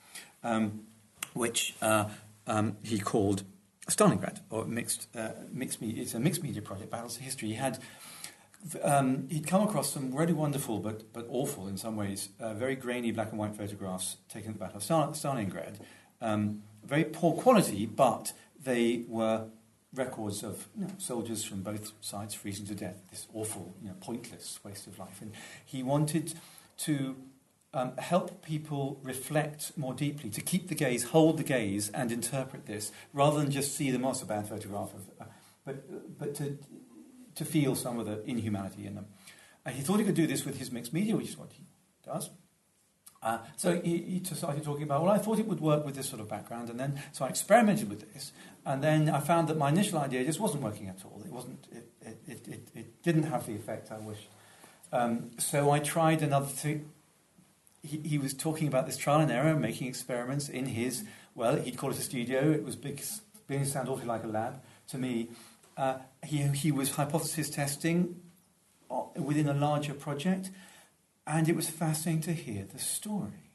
um, 0.42 0.86
which 1.32 1.74
uh, 1.80 2.08
um, 2.46 2.76
he 2.82 2.98
called 2.98 3.44
Stalingrad, 3.88 4.40
or 4.50 4.64
mixed, 4.64 5.08
uh, 5.16 5.30
mixed 5.52 5.80
media, 5.80 6.02
it's 6.02 6.14
a 6.14 6.20
mixed 6.20 6.42
media 6.42 6.62
project, 6.62 6.90
Battles 6.90 7.16
of 7.16 7.22
History. 7.22 7.48
He 7.48 7.54
had, 7.54 7.78
um, 8.82 9.28
he'd 9.30 9.46
come 9.46 9.62
across 9.62 9.92
some 9.92 10.14
really 10.14 10.32
wonderful, 10.32 10.80
but, 10.80 11.12
but 11.12 11.26
awful 11.28 11.68
in 11.68 11.76
some 11.76 11.96
ways, 11.96 12.30
uh, 12.40 12.54
very 12.54 12.76
grainy 12.76 13.12
black 13.12 13.30
and 13.30 13.38
white 13.38 13.54
photographs 13.54 14.16
taken 14.28 14.50
at 14.50 14.54
the 14.54 14.64
Battle 14.64 14.78
of 14.78 15.14
Stalingrad. 15.14 15.76
Um, 16.20 16.62
very 16.84 17.04
poor 17.04 17.34
quality, 17.34 17.86
but 17.86 18.32
they 18.62 19.04
were 19.08 19.46
records 19.94 20.42
of 20.42 20.68
you 20.76 20.84
know, 20.84 20.90
soldiers 20.98 21.44
from 21.44 21.62
both 21.62 21.92
sides 22.00 22.34
freezing 22.34 22.66
to 22.66 22.74
death. 22.74 23.02
This 23.10 23.26
awful, 23.32 23.74
you 23.82 23.88
know, 23.88 23.94
pointless 24.00 24.58
waste 24.64 24.86
of 24.86 24.98
life. 24.98 25.20
And 25.20 25.32
he 25.64 25.82
wanted 25.82 26.34
to 26.78 27.16
um, 27.72 27.96
help 27.98 28.42
people 28.44 29.00
reflect 29.02 29.76
more 29.76 29.94
deeply, 29.94 30.30
to 30.30 30.40
keep 30.40 30.68
the 30.68 30.74
gaze, 30.74 31.04
hold 31.04 31.38
the 31.38 31.44
gaze, 31.44 31.90
and 31.90 32.12
interpret 32.12 32.66
this, 32.66 32.92
rather 33.12 33.40
than 33.40 33.50
just 33.50 33.74
see 33.74 33.90
them 33.90 34.04
as 34.04 34.22
a 34.22 34.26
bad 34.26 34.48
photograph, 34.48 34.94
of, 34.94 35.10
uh, 35.20 35.24
but, 35.64 36.18
but 36.18 36.34
to, 36.36 36.58
to 37.34 37.44
feel 37.44 37.74
some 37.74 37.98
of 37.98 38.06
the 38.06 38.22
inhumanity 38.24 38.86
in 38.86 38.94
them. 38.94 39.06
Uh, 39.66 39.70
he 39.70 39.82
thought 39.82 39.98
he 39.98 40.04
could 40.04 40.14
do 40.14 40.26
this 40.26 40.44
with 40.44 40.58
his 40.58 40.70
mixed 40.70 40.92
media, 40.92 41.16
which 41.16 41.30
is 41.30 41.36
what 41.36 41.50
he 41.52 41.64
does. 42.04 42.30
Uh, 43.24 43.38
so 43.56 43.80
he, 43.80 43.96
he 43.98 44.22
started 44.22 44.62
talking 44.62 44.84
about, 44.84 45.02
well, 45.02 45.10
I 45.10 45.18
thought 45.18 45.38
it 45.38 45.48
would 45.48 45.60
work 45.60 45.84
with 45.84 45.96
this 45.96 46.08
sort 46.08 46.20
of 46.20 46.28
background, 46.28 46.68
and 46.68 46.78
then 46.78 47.00
so 47.12 47.24
I 47.24 47.28
experimented 47.28 47.88
with 47.88 48.12
this, 48.12 48.32
and 48.64 48.84
then 48.84 49.08
I 49.08 49.18
found 49.20 49.48
that 49.48 49.56
my 49.56 49.70
initial 49.70 49.98
idea 49.98 50.22
just 50.24 50.38
wasn't 50.38 50.62
working 50.62 50.88
at 50.88 50.98
all. 51.04 51.22
It 51.24 51.32
wasn't, 51.32 51.66
it, 51.72 51.88
it, 52.28 52.46
it, 52.46 52.68
it 52.74 53.02
didn't 53.02 53.24
have 53.24 53.46
the 53.46 53.54
effect 53.54 53.90
I 53.90 53.98
wished. 53.98 54.28
Um, 54.92 55.30
so 55.38 55.70
I 55.70 55.78
tried 55.78 56.22
another 56.22 56.46
thing 56.46 56.90
he, 57.84 57.98
he 57.98 58.18
was 58.18 58.34
talking 58.34 58.66
about 58.66 58.86
this 58.86 58.96
trial 58.96 59.20
and 59.20 59.30
error, 59.30 59.54
making 59.54 59.86
experiments 59.86 60.48
in 60.48 60.66
his, 60.66 61.04
well, 61.34 61.56
he'd 61.56 61.76
call 61.76 61.90
it 61.90 61.98
a 61.98 62.02
studio. 62.02 62.50
It 62.50 62.64
was 62.64 62.76
big, 62.76 63.02
beginning 63.46 63.68
sound 63.68 63.88
awfully 63.88 64.06
like 64.06 64.24
a 64.24 64.28
lab 64.28 64.62
to 64.88 64.98
me. 64.98 65.28
Uh, 65.76 65.98
he, 66.24 66.38
he 66.48 66.72
was 66.72 66.92
hypothesis 66.92 67.50
testing 67.50 68.20
uh, 68.90 69.02
within 69.16 69.48
a 69.48 69.54
larger 69.54 69.92
project, 69.92 70.50
and 71.26 71.48
it 71.48 71.56
was 71.56 71.68
fascinating 71.68 72.22
to 72.22 72.32
hear 72.32 72.64
the 72.64 72.78
story. 72.78 73.50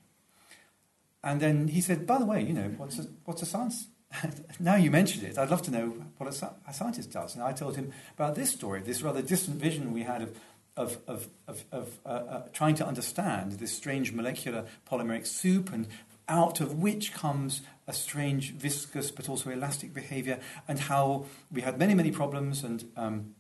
And 1.23 1.41
then 1.41 1.67
he 1.67 1.82
said, 1.82 2.08
by 2.08 2.17
the 2.17 2.25
way, 2.25 2.41
you 2.43 2.53
know, 2.53 2.73
what's 2.77 2.99
a, 2.99 3.08
what's 3.25 3.41
a 3.41 3.45
science? 3.45 3.88
now 4.60 4.75
you 4.75 4.89
mentioned 4.89 5.23
it, 5.23 5.38
I'd 5.38 5.51
love 5.51 5.62
to 5.63 5.71
know 5.71 5.93
what 6.17 6.27
a, 6.27 6.51
a, 6.67 6.73
scientist 6.73 7.12
does. 7.12 7.36
And 7.36 7.43
I 7.43 7.51
told 7.51 7.75
him 7.75 7.91
about 8.15 8.36
this 8.36 8.51
story, 8.51 8.82
this 8.82 9.01
rather 9.01 9.21
distant 9.21 9.58
vision 9.58 9.93
we 9.93 10.03
had 10.03 10.21
of 10.21 10.38
of, 10.77 10.97
of, 11.08 11.27
of, 11.45 11.65
of 11.73 11.99
uh, 12.05 12.10
uh, 12.10 12.41
trying 12.53 12.75
to 12.75 12.88
understand 12.88 13.53
this 13.53 13.75
strange 13.75 14.13
molecular 14.13 14.65
polymeric 14.89 15.27
soup 15.27 15.73
and 15.73 15.88
out 16.29 16.62
of 16.62 16.75
which 16.75 17.13
comes 17.13 17.62
a 17.86 17.91
strange 17.91 18.53
viscous 18.53 19.12
but 19.12 19.27
also 19.27 19.49
elastic 19.49 19.93
behavior 19.93 20.39
and 20.69 20.79
how 20.79 21.25
we 21.51 21.62
had 21.62 21.77
many, 21.77 21.93
many 21.93 22.12
problems 22.12 22.63
and 22.63 22.89
um, 22.95 23.36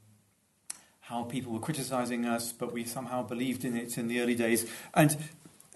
how 1.09 1.23
people 1.23 1.51
were 1.51 1.59
criticizing 1.59 2.25
us, 2.25 2.51
but 2.51 2.71
we 2.71 2.83
somehow 2.83 3.23
believed 3.23 3.65
in 3.65 3.75
it 3.75 3.97
in 3.97 4.07
the 4.07 4.21
early 4.21 4.35
days. 4.35 4.69
And 4.93 5.17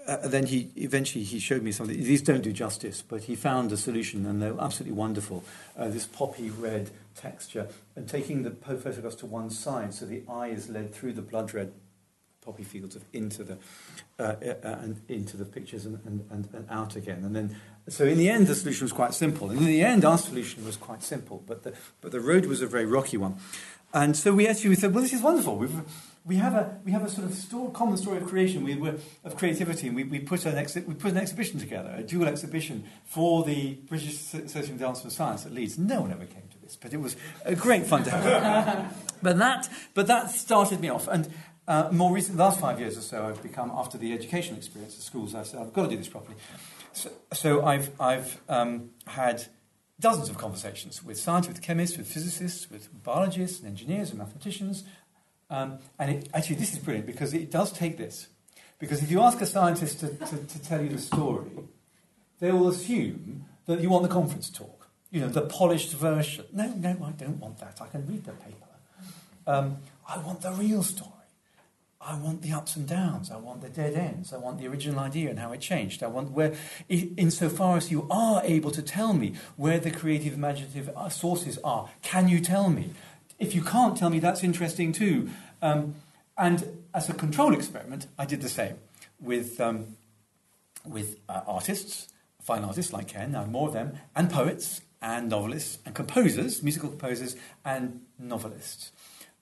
uh, 0.07 0.27
then 0.27 0.45
he 0.45 0.69
eventually 0.75 1.23
he 1.23 1.39
showed 1.39 1.63
me 1.63 1.71
something. 1.71 1.97
These 1.97 2.21
don't 2.21 2.41
do 2.41 2.51
justice, 2.51 3.01
but 3.01 3.23
he 3.23 3.35
found 3.35 3.71
a 3.71 3.77
solution, 3.77 4.27
and 4.27 4.41
they're 4.41 4.59
absolutely 4.59 4.95
wonderful. 4.95 5.43
Uh, 5.75 5.87
this 5.87 6.05
poppy 6.05 6.51
red 6.51 6.91
texture, 7.15 7.67
and 7.95 8.07
taking 8.07 8.43
the 8.43 8.51
photographs 8.51 9.15
to 9.17 9.25
one 9.25 9.49
side, 9.49 9.93
so 9.93 10.05
the 10.05 10.21
eye 10.29 10.47
is 10.47 10.69
led 10.69 10.93
through 10.93 11.13
the 11.13 11.21
blood 11.21 11.53
red 11.53 11.71
poppy 12.43 12.63
fields 12.63 12.95
of 12.95 13.03
into 13.13 13.43
the 13.43 13.57
uh, 14.19 14.35
uh, 14.43 14.77
and 14.81 15.01
into 15.07 15.37
the 15.37 15.45
pictures 15.45 15.85
and, 15.85 15.99
and, 16.05 16.27
and, 16.29 16.49
and, 16.53 16.67
out 16.69 16.95
again. 16.95 17.23
And 17.23 17.35
then, 17.35 17.55
so 17.87 18.05
in 18.05 18.17
the 18.17 18.29
end, 18.29 18.47
the 18.47 18.55
solution 18.55 18.85
was 18.85 18.91
quite 18.91 19.13
simple. 19.13 19.49
And 19.49 19.59
in 19.59 19.65
the 19.65 19.81
end, 19.81 20.05
our 20.05 20.17
solution 20.17 20.65
was 20.65 20.75
quite 20.75 21.01
simple, 21.01 21.41
but 21.47 21.63
the 21.63 21.73
but 22.01 22.11
the 22.11 22.19
road 22.19 22.45
was 22.45 22.61
a 22.61 22.67
very 22.67 22.85
rocky 22.85 23.17
one. 23.17 23.37
And 23.93 24.17
so 24.17 24.33
we 24.33 24.47
actually 24.47 24.71
we 24.71 24.75
said, 24.75 24.93
well, 24.93 25.03
this 25.03 25.13
is 25.13 25.21
wonderful. 25.21 25.55
We've 25.55 25.81
we 26.25 26.37
have 26.37 26.53
a 26.53 26.79
we 26.83 26.91
have 26.91 27.03
a 27.03 27.09
sort 27.09 27.27
of 27.27 27.33
store, 27.33 27.69
common 27.71 27.97
story 27.97 28.17
of 28.17 28.27
creation. 28.27 28.63
We, 28.63 28.73
of 29.23 29.37
creativity. 29.37 29.87
And 29.87 29.95
we, 29.95 30.03
we 30.03 30.19
put 30.19 30.45
an 30.45 30.55
exi- 30.55 30.85
we 30.85 30.93
put 30.93 31.11
an 31.11 31.17
exhibition 31.17 31.59
together 31.59 31.93
a 31.95 32.03
dual 32.03 32.27
exhibition 32.27 32.85
for 33.05 33.43
the 33.43 33.73
British 33.87 34.09
Association 34.33 34.75
of 34.75 34.79
Dance 34.79 35.01
for 35.01 35.09
Science 35.09 35.45
at 35.45 35.51
Leeds. 35.51 35.77
No 35.77 36.01
one 36.01 36.11
ever 36.11 36.25
came 36.25 36.43
to 36.51 36.61
this 36.61 36.75
but 36.75 36.93
it 36.93 36.97
was 36.97 37.15
a 37.45 37.55
great 37.55 37.85
fun 37.85 38.03
to 38.05 38.09
have 38.09 38.95
but 39.21 39.37
that 39.37 39.69
but 39.93 40.07
that 40.07 40.31
started 40.31 40.79
me 40.79 40.89
off. 40.89 41.07
And 41.07 41.29
uh, 41.67 41.89
more 41.91 42.11
recent 42.11 42.37
the 42.37 42.43
last 42.43 42.59
five 42.59 42.79
years 42.79 42.97
or 42.97 43.01
so 43.01 43.25
I've 43.25 43.43
become 43.43 43.71
after 43.73 43.97
the 43.97 44.13
educational 44.13 44.57
experience 44.57 44.95
at 44.95 45.03
schools 45.03 45.35
I 45.35 45.43
said 45.43 45.59
I've 45.59 45.73
got 45.73 45.83
to 45.83 45.89
do 45.89 45.97
this 45.97 46.09
properly. 46.09 46.37
So, 46.93 47.09
so 47.33 47.65
I've 47.65 47.91
I've 47.99 48.41
um, 48.47 48.91
had 49.05 49.45
dozens 50.03 50.29
of 50.29 50.37
conversations 50.37 51.01
with 51.01 51.17
scientists, 51.17 51.53
with 51.53 51.61
chemists, 51.61 51.97
with 51.97 52.05
physicists, 52.05 52.69
with 52.69 52.89
biologists 53.03 53.59
and 53.59 53.69
engineers 53.69 54.09
and 54.09 54.19
mathematicians, 54.19 54.83
um, 55.49 55.79
and 55.97 56.11
it, 56.11 56.29
actually, 56.33 56.57
this 56.57 56.73
is 56.73 56.79
brilliant 56.79 57.07
because 57.07 57.33
it 57.33 57.49
does 57.49 57.71
take 57.71 57.97
this. 57.97 58.27
Because 58.79 59.01
if 59.01 59.09
you 59.09 59.21
ask 59.21 59.39
a 59.39 59.45
scientist 59.45 60.01
to, 60.01 60.07
to, 60.09 60.37
to, 60.37 60.61
tell 60.61 60.81
you 60.81 60.89
the 60.89 60.97
story, 60.97 61.51
they 62.39 62.51
will 62.51 62.67
assume 62.67 63.45
that 63.65 63.79
you 63.79 63.89
want 63.89 64.03
the 64.03 64.09
conference 64.09 64.49
talk, 64.49 64.89
you 65.09 65.21
know, 65.21 65.29
the 65.29 65.43
polished 65.43 65.93
version. 65.93 66.45
No, 66.51 66.67
no, 66.67 66.89
I 66.89 67.11
don't 67.11 67.39
want 67.39 67.59
that. 67.59 67.79
I 67.81 67.87
can 67.87 68.05
read 68.05 68.25
the 68.25 68.33
paper. 68.33 68.57
Um, 69.47 69.77
I 70.09 70.17
want 70.17 70.41
the 70.41 70.51
real 70.51 70.83
story. 70.83 71.11
I 72.05 72.17
want 72.17 72.41
the 72.41 72.51
ups 72.51 72.75
and 72.75 72.87
downs. 72.87 73.31
I 73.31 73.37
want 73.37 73.61
the 73.61 73.69
dead 73.69 73.93
ends. 73.93 74.33
I 74.33 74.37
want 74.37 74.59
the 74.59 74.67
original 74.67 74.99
idea 74.99 75.29
and 75.29 75.39
how 75.39 75.51
it 75.53 75.61
changed. 75.61 76.03
I 76.03 76.07
want 76.07 76.31
where, 76.31 76.53
insofar 76.89 77.77
as 77.77 77.91
you 77.91 78.07
are 78.09 78.41
able 78.43 78.71
to 78.71 78.81
tell 78.81 79.13
me 79.13 79.35
where 79.55 79.79
the 79.79 79.91
creative, 79.91 80.33
imaginative 80.33 80.89
uh, 80.95 81.09
sources 81.09 81.57
are, 81.63 81.89
can 82.01 82.27
you 82.27 82.39
tell 82.39 82.69
me? 82.69 82.91
If 83.39 83.55
you 83.55 83.61
can't 83.61 83.97
tell 83.97 84.09
me, 84.09 84.19
that's 84.19 84.43
interesting 84.43 84.91
too. 84.91 85.29
Um, 85.61 85.95
and 86.37 86.83
as 86.93 87.09
a 87.09 87.13
control 87.13 87.53
experiment, 87.53 88.07
I 88.17 88.25
did 88.25 88.41
the 88.41 88.49
same 88.49 88.75
with, 89.19 89.61
um, 89.61 89.95
with 90.85 91.19
uh, 91.29 91.41
artists, 91.47 92.09
fine 92.41 92.63
artists 92.63 92.91
like 92.91 93.07
Ken, 93.07 93.31
now 93.31 93.45
more 93.45 93.67
of 93.69 93.73
them, 93.73 93.93
and 94.15 94.29
poets, 94.29 94.81
and 95.01 95.29
novelists, 95.29 95.79
and 95.85 95.93
composers, 95.93 96.63
musical 96.63 96.89
composers, 96.89 97.35
and 97.65 98.01
novelists. 98.17 98.91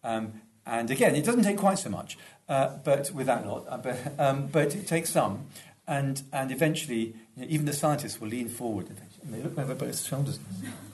Um, 0.03 0.41
and 0.65 0.89
again, 0.91 1.15
it 1.15 1.23
doesn't 1.23 1.43
take 1.43 1.57
quite 1.57 1.79
so 1.79 1.89
much, 1.89 2.17
uh, 2.51 2.77
but 2.83 3.11
with 3.11 3.27
that 3.27 3.47
lot, 3.47 3.65
uh, 3.69 3.77
but, 3.77 3.97
um, 4.19 4.47
but 4.47 4.75
it 4.75 4.85
takes 4.85 5.09
some. 5.09 5.45
And, 5.87 6.21
and 6.33 6.51
eventually, 6.51 7.15
you 7.35 7.43
know, 7.43 7.47
even 7.49 7.65
the 7.65 7.73
scientists 7.73 8.19
will 8.19 8.27
lean 8.27 8.49
forward 8.49 8.87
and 8.89 9.33
they 9.33 9.41
look 9.41 9.57
over 9.57 9.73
both 9.73 10.05
shoulders. 10.05 10.37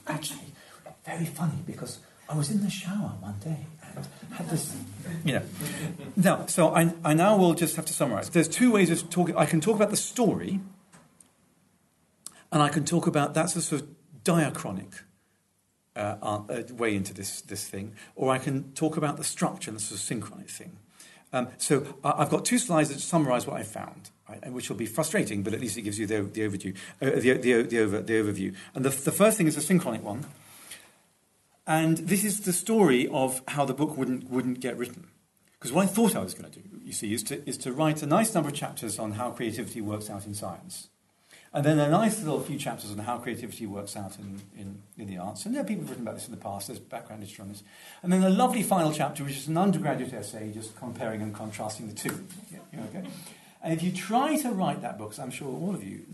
Actually, 0.06 0.54
very 1.04 1.26
funny 1.26 1.58
because 1.66 2.00
I 2.30 2.38
was 2.38 2.52
in 2.52 2.64
the 2.64 2.70
shower 2.70 3.14
one 3.20 3.40
day 3.44 3.66
and 3.96 4.08
had 4.34 4.50
this, 4.50 4.76
you 5.26 5.34
know. 5.34 5.42
Now, 6.16 6.46
so 6.46 6.76
I, 6.76 6.94
I 7.04 7.14
now 7.16 7.38
will 7.38 7.56
just 7.56 7.76
have 7.76 7.86
to 7.86 7.94
summarize. 7.94 8.30
There's 8.30 8.48
two 8.48 8.72
ways 8.72 8.92
of 8.92 9.10
talking. 9.10 9.36
I 9.36 9.46
can 9.46 9.60
talk 9.60 9.76
about 9.76 9.90
the 9.90 9.98
story, 9.98 10.60
and 12.52 12.62
I 12.62 12.70
can 12.70 12.86
talk 12.86 13.08
about 13.08 13.34
that's 13.34 13.56
a 13.56 13.62
sort 13.62 13.82
of 13.82 13.88
diachronic 14.24 14.94
uh, 15.96 16.16
uh, 16.22 16.64
way 16.74 16.96
into 16.96 17.14
this, 17.14 17.42
this 17.42 17.68
thing, 17.68 17.96
or 18.16 18.32
I 18.32 18.38
can 18.38 18.74
talk 18.74 18.98
about 18.98 19.18
the 19.18 19.24
structure 19.24 19.72
and 19.72 19.80
the 19.80 19.84
sort 19.84 20.00
of 20.00 20.06
synchronic 20.06 20.50
thing. 20.50 20.78
Um, 21.38 21.50
so 21.58 21.86
I've 22.04 22.30
got 22.30 22.46
two 22.46 22.58
slides 22.58 22.90
that 22.90 23.00
summarize 23.00 23.46
what 23.46 23.58
I 23.58 23.64
found, 23.64 24.10
right, 24.28 24.52
which 24.52 24.70
will 24.70 24.76
be 24.76 24.88
frustrating, 24.88 25.44
but 25.44 25.54
at 25.54 25.62
least 25.62 25.78
it 25.78 25.84
gives 25.84 26.00
you 26.00 26.08
the, 26.08 26.24
the, 26.24 26.42
overview, 26.42 26.76
uh, 27.00 27.12
the, 27.12 27.34
the, 27.34 27.62
the, 27.62 27.80
over, 27.80 28.02
the 28.02 28.14
overview. 28.14 28.56
And 28.74 28.84
the, 28.84 28.90
the 28.90 29.12
first 29.12 29.38
thing 29.38 29.46
is 29.48 29.56
a 29.56 29.62
synchronic 29.62 30.04
one. 30.04 30.26
And 31.68 31.98
this 31.98 32.24
is 32.24 32.42
the 32.42 32.54
story 32.54 33.08
of 33.10 33.42
how 33.50 33.66
the 33.66 33.74
book 33.74 33.98
wouldn't, 33.98 34.30
wouldn't 34.30 34.62
get 34.62 34.78
written. 34.78 35.10
Because 35.60 35.72
what 35.72 35.84
I 35.84 35.88
thought 35.88 36.16
I 36.16 36.24
was 36.24 36.34
going 36.34 36.52
to 36.52 36.60
do, 36.60 36.66
you 36.84 36.94
see, 36.94 37.14
is 37.14 37.24
to, 37.24 37.48
is 37.48 37.58
to 37.60 37.72
write 37.72 38.02
a 38.02 38.08
nice 38.08 38.34
number 38.34 38.50
of 38.50 38.56
chapters 38.56 38.98
on 38.98 39.12
how 39.14 39.32
creativity 39.32 39.82
works 39.82 40.10
out 40.10 40.26
in 40.26 40.34
science. 40.34 40.90
And 41.54 41.66
then 41.66 41.80
a 41.80 41.90
nice 41.90 42.22
little 42.22 42.42
few 42.42 42.58
chapters 42.58 42.92
on 42.92 42.98
how 43.00 43.18
creativity 43.18 43.66
works 43.66 43.96
out 43.96 44.18
in, 44.20 44.42
in, 44.58 44.82
in 44.98 45.08
the 45.08 45.18
arts. 45.18 45.46
And 45.46 45.56
there 45.56 45.62
are 45.62 45.66
people 45.66 45.82
who've 45.82 45.92
written 45.92 46.06
about 46.06 46.16
this 46.16 46.26
in 46.28 46.32
the 46.32 46.42
past, 46.42 46.68
there's 46.68 46.80
background 46.80 47.22
literature 47.22 47.42
on 47.44 47.50
this. 47.50 47.64
And 48.04 48.12
then 48.12 48.24
a 48.24 48.30
lovely 48.30 48.64
final 48.64 48.92
chapter, 48.92 49.24
which 49.24 49.38
is 49.38 49.48
an 49.48 49.58
undergraduate 49.58 50.14
essay, 50.14 50.52
just 50.52 50.76
comparing 50.78 51.22
and 51.22 51.34
contrasting 51.34 51.88
the 51.88 51.96
two. 51.96 52.26
Okay? 52.74 53.08
And 53.64 53.74
if 53.74 53.82
you 53.82 53.92
try 53.92 54.36
to 54.38 54.52
write 54.52 54.82
that 54.82 54.98
book, 54.98 55.18
I'm 55.20 55.32
sure 55.32 55.48
all 55.48 55.74
of 55.74 55.84
you 55.84 56.06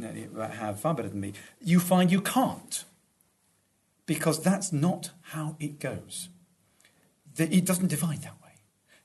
have 0.53 0.79
far 0.79 0.93
better 0.93 1.09
than 1.09 1.19
me, 1.19 1.33
you 1.61 1.79
find 1.79 2.11
you 2.11 2.21
can't. 2.21 2.83
Because 4.05 4.41
that's 4.41 4.71
not 4.71 5.11
how 5.21 5.55
it 5.59 5.79
goes. 5.79 6.29
It 7.37 7.65
doesn't 7.65 7.87
divide 7.87 8.21
that 8.21 8.41
way. 8.43 8.51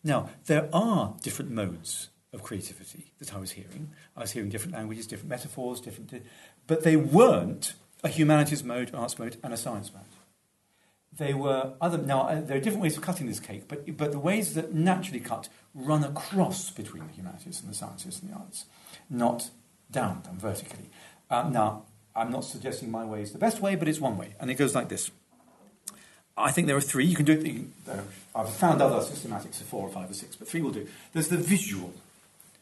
Now, 0.04 0.30
there 0.46 0.68
are 0.72 1.14
different 1.22 1.50
modes 1.50 2.08
of 2.32 2.42
creativity 2.42 3.12
that 3.18 3.34
I 3.34 3.38
was 3.38 3.52
hearing. 3.52 3.90
I 4.16 4.20
was 4.20 4.32
hearing 4.32 4.50
different 4.50 4.74
languages, 4.74 5.06
different 5.06 5.30
metaphors, 5.30 5.80
different, 5.80 6.12
but 6.66 6.84
they 6.84 6.96
weren't 6.96 7.74
a 8.04 8.08
humanities 8.08 8.62
mode, 8.62 8.94
arts 8.94 9.18
mode, 9.18 9.36
and 9.42 9.52
a 9.52 9.56
science 9.56 9.90
mode. 9.92 10.02
They 11.16 11.34
were 11.34 11.72
other. 11.80 11.98
Now 11.98 12.28
uh, 12.28 12.40
there 12.40 12.56
are 12.56 12.60
different 12.60 12.82
ways 12.82 12.96
of 12.96 13.02
cutting 13.02 13.26
this 13.26 13.40
cake, 13.40 13.64
but 13.66 13.96
but 13.96 14.12
the 14.12 14.18
ways 14.18 14.54
that 14.54 14.74
naturally 14.74 15.20
cut 15.20 15.48
run 15.74 16.04
across 16.04 16.70
between 16.70 17.06
the 17.06 17.12
humanities 17.12 17.60
and 17.60 17.70
the 17.70 17.74
sciences 17.74 18.20
and 18.20 18.30
the 18.30 18.36
arts, 18.36 18.66
not 19.10 19.50
down 19.90 20.22
them 20.22 20.38
vertically. 20.38 20.90
Um, 21.30 21.52
now 21.52 21.84
I'm 22.14 22.30
not 22.30 22.44
suggesting 22.44 22.90
my 22.90 23.04
way 23.04 23.22
is 23.22 23.32
the 23.32 23.38
best 23.38 23.60
way, 23.60 23.74
but 23.74 23.88
it's 23.88 24.00
one 24.00 24.16
way, 24.16 24.34
and 24.38 24.50
it 24.50 24.54
goes 24.54 24.74
like 24.74 24.90
this. 24.90 25.10
I 26.36 26.52
think 26.52 26.68
there 26.68 26.76
are 26.76 26.80
three. 26.80 27.04
You 27.04 27.16
can 27.16 27.24
do 27.24 27.32
it. 27.32 28.00
I've 28.34 28.54
found 28.54 28.80
other 28.80 29.00
systematics 29.00 29.60
of 29.60 29.66
four 29.66 29.88
or 29.88 29.90
five 29.90 30.08
or 30.08 30.14
six, 30.14 30.36
but 30.36 30.46
three 30.46 30.62
will 30.62 30.70
do. 30.70 30.86
There's 31.12 31.28
the 31.28 31.36
visual 31.36 31.92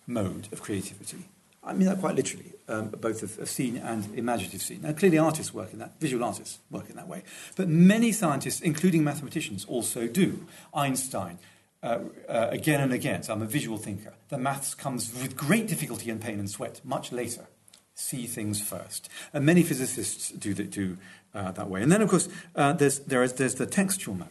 mode 0.07 0.49
of 0.53 0.62
creativity. 0.62 1.29
I 1.66 1.73
mean 1.73 1.88
that 1.88 1.99
quite 1.99 2.14
literally, 2.14 2.53
um, 2.69 2.90
both 2.90 3.23
of, 3.25 3.49
scene 3.49 3.77
and 3.77 4.16
imaginative 4.16 4.62
scene. 4.62 4.83
Now, 4.83 4.92
clearly, 4.92 5.19
artists 5.19 5.53
work 5.53 5.73
in 5.73 5.81
that, 5.81 5.99
visual 6.01 6.23
artists 6.23 6.61
work 6.71 6.88
in 6.88 6.97
that 6.97 7.09
way. 7.09 7.25
But 7.57 7.69
many 7.69 8.12
scientists, 8.12 8.61
including 8.61 9.03
mathematicians, 9.03 9.64
also 9.64 10.07
do. 10.07 10.47
Einstein, 10.73 11.38
uh, 11.83 11.99
uh, 12.29 12.49
again 12.51 12.81
and 12.81 12.92
again, 12.92 13.25
so 13.25 13.33
I'm 13.33 13.42
a 13.42 13.47
visual 13.47 13.79
thinker. 13.79 14.14
The 14.29 14.38
maths 14.38 14.75
comes 14.75 15.12
with 15.21 15.37
great 15.37 15.66
difficulty 15.66 16.09
and 16.09 16.21
pain 16.21 16.38
and 16.38 16.49
sweat 16.49 16.81
much 16.85 17.11
later. 17.11 17.47
See 17.95 18.27
things 18.27 18.61
first. 18.61 19.09
And 19.33 19.45
many 19.45 19.62
physicists 19.62 20.31
do, 20.31 20.55
that, 20.55 20.71
do 20.71 20.99
uh, 21.35 21.51
that 21.53 21.69
way. 21.69 21.83
And 21.83 21.90
then, 21.90 22.01
of 22.01 22.09
course, 22.09 22.29
uh, 22.55 22.75
there's, 22.75 23.01
there 23.01 23.23
is, 23.25 23.33
there's 23.35 23.57
the 23.57 23.66
textual 23.66 24.16
mode. 24.16 24.29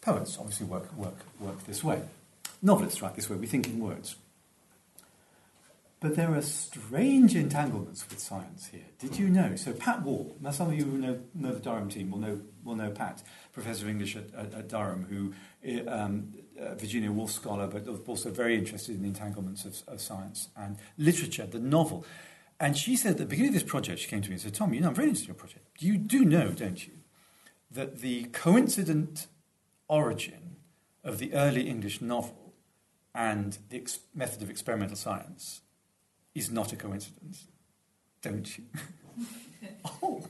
Poets 0.00 0.36
obviously 0.38 0.66
work, 0.66 0.92
work, 0.96 1.18
work 1.38 1.64
this 1.66 1.84
way. 1.84 2.02
Novelists 2.60 3.00
write 3.00 3.14
this 3.14 3.30
way. 3.30 3.36
We 3.36 3.46
think 3.46 3.68
in 3.68 3.78
words. 3.78 4.16
But 6.02 6.16
there 6.16 6.34
are 6.34 6.42
strange 6.42 7.36
entanglements 7.36 8.04
with 8.10 8.18
science 8.18 8.66
here. 8.66 8.86
Did 8.98 9.20
you 9.20 9.28
know? 9.28 9.54
So 9.54 9.72
Pat 9.72 10.02
Waugh, 10.02 10.34
now 10.40 10.50
some 10.50 10.66
of 10.66 10.74
you 10.74 10.84
who 10.84 10.98
know, 10.98 11.20
know 11.32 11.52
the 11.52 11.60
Durham 11.60 11.88
team 11.88 12.10
will 12.10 12.18
know, 12.18 12.40
will 12.64 12.74
know 12.74 12.90
Pat, 12.90 13.22
Professor 13.52 13.84
of 13.84 13.90
English 13.90 14.16
at, 14.16 14.34
at, 14.34 14.52
at 14.52 14.68
Durham, 14.68 15.06
who 15.08 15.32
eh, 15.64 15.84
um, 15.88 16.34
uh, 16.60 16.74
Virginia 16.74 17.12
Woolf 17.12 17.30
scholar, 17.30 17.68
but 17.68 17.86
also 18.08 18.30
very 18.30 18.58
interested 18.58 18.96
in 18.96 19.02
the 19.02 19.08
entanglements 19.08 19.64
of, 19.64 19.80
of, 19.86 20.00
science 20.00 20.48
and 20.56 20.76
literature, 20.98 21.46
the 21.46 21.60
novel. 21.60 22.04
And 22.58 22.76
she 22.76 22.96
said 22.96 23.12
at 23.12 23.18
the 23.18 23.24
beginning 23.24 23.50
of 23.50 23.54
this 23.54 23.62
project, 23.62 24.00
she 24.00 24.08
came 24.08 24.22
to 24.22 24.28
me 24.28 24.34
and 24.34 24.42
said, 24.42 24.54
Tom, 24.54 24.74
you 24.74 24.80
know, 24.80 24.88
I'm 24.88 24.94
very 24.96 25.06
interested 25.06 25.28
in 25.28 25.34
your 25.34 25.40
project. 25.40 25.66
You 25.78 25.98
do 25.98 26.24
know, 26.24 26.50
don't 26.50 26.84
you, 26.84 26.94
that 27.70 28.00
the 28.00 28.24
coincident 28.32 29.28
origin 29.86 30.56
of 31.04 31.18
the 31.18 31.32
early 31.32 31.68
English 31.68 32.00
novel 32.00 32.54
and 33.14 33.56
the 33.68 33.76
ex- 33.76 34.00
method 34.12 34.42
of 34.42 34.50
experimental 34.50 34.96
science 34.96 35.60
is 36.34 36.50
not 36.50 36.72
a 36.72 36.76
coincidence, 36.76 37.46
don't 38.22 38.58
you? 38.58 38.64
oh, 40.02 40.24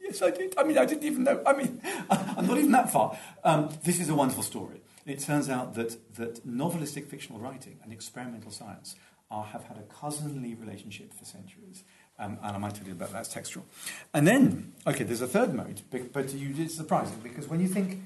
yes, 0.00 0.22
I 0.22 0.30
did. 0.30 0.54
I 0.58 0.64
mean, 0.64 0.78
I 0.78 0.84
didn't 0.84 1.04
even 1.04 1.24
know. 1.24 1.42
I 1.46 1.52
mean, 1.52 1.80
I'm 2.10 2.46
not 2.46 2.58
even 2.58 2.72
that 2.72 2.92
far. 2.92 3.16
Um, 3.42 3.70
this 3.84 4.00
is 4.00 4.08
a 4.08 4.14
wonderful 4.14 4.42
story. 4.42 4.80
It 5.06 5.20
turns 5.20 5.50
out 5.50 5.74
that, 5.74 6.14
that 6.16 6.46
novelistic 6.46 7.06
fictional 7.08 7.38
writing 7.38 7.78
and 7.82 7.92
experimental 7.92 8.50
science 8.50 8.96
are, 9.30 9.44
have 9.44 9.64
had 9.64 9.76
a 9.76 9.82
cousinly 9.82 10.54
relationship 10.54 11.12
for 11.12 11.24
centuries. 11.24 11.84
Um, 12.18 12.38
and 12.42 12.56
I 12.56 12.58
might 12.58 12.74
tell 12.74 12.86
you 12.86 12.92
about 12.92 13.10
that, 13.10 13.18
that's 13.18 13.28
textual. 13.28 13.66
And 14.12 14.26
then, 14.26 14.72
okay, 14.86 15.04
there's 15.04 15.20
a 15.20 15.26
third 15.26 15.52
mode, 15.52 15.82
but 15.90 16.32
you, 16.32 16.54
it's 16.56 16.76
surprising 16.76 17.18
because 17.22 17.48
when 17.48 17.60
you 17.60 17.66
think 17.66 18.02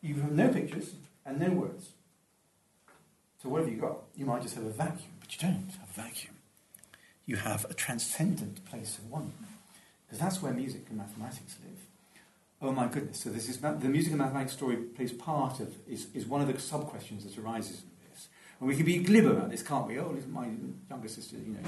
you 0.00 0.14
have 0.16 0.32
no 0.32 0.48
pictures 0.48 0.94
and 1.24 1.38
no 1.40 1.50
words, 1.50 1.90
so 3.42 3.48
what 3.48 3.62
have 3.62 3.70
you 3.70 3.78
got? 3.78 3.98
You 4.16 4.26
might 4.26 4.42
just 4.42 4.56
have 4.56 4.64
a 4.64 4.70
vacuum, 4.70 5.12
but 5.20 5.32
you 5.32 5.48
don't 5.48 5.70
have 5.70 5.88
a 5.88 6.00
vacuum 6.02 6.35
you 7.26 7.36
have 7.36 7.64
a 7.68 7.74
transcendent 7.74 8.64
place 8.64 8.98
of 8.98 9.10
wonder. 9.10 9.32
Because 10.06 10.20
that's 10.20 10.40
where 10.40 10.52
music 10.52 10.86
and 10.88 10.98
mathematics 10.98 11.56
live. 11.64 11.80
Oh 12.62 12.72
my 12.72 12.86
goodness, 12.86 13.20
so 13.20 13.30
this 13.30 13.48
is 13.48 13.58
the 13.58 13.88
music 13.88 14.12
and 14.12 14.20
mathematics 14.20 14.54
story 14.54 14.76
plays 14.76 15.12
part 15.12 15.60
of, 15.60 15.74
is, 15.86 16.06
is 16.14 16.24
one 16.24 16.40
of 16.40 16.50
the 16.50 16.58
sub 16.58 16.86
questions 16.86 17.24
that 17.24 17.36
arises 17.42 17.82
in 17.82 17.90
this. 18.10 18.28
And 18.58 18.68
we 18.68 18.76
can 18.76 18.86
be 18.86 18.98
glib 18.98 19.26
about 19.26 19.50
this, 19.50 19.62
can't 19.62 19.86
we? 19.86 19.98
Oh, 19.98 20.16
my 20.30 20.48
younger 20.88 21.08
sister, 21.08 21.36
you 21.36 21.52
know, 21.52 21.60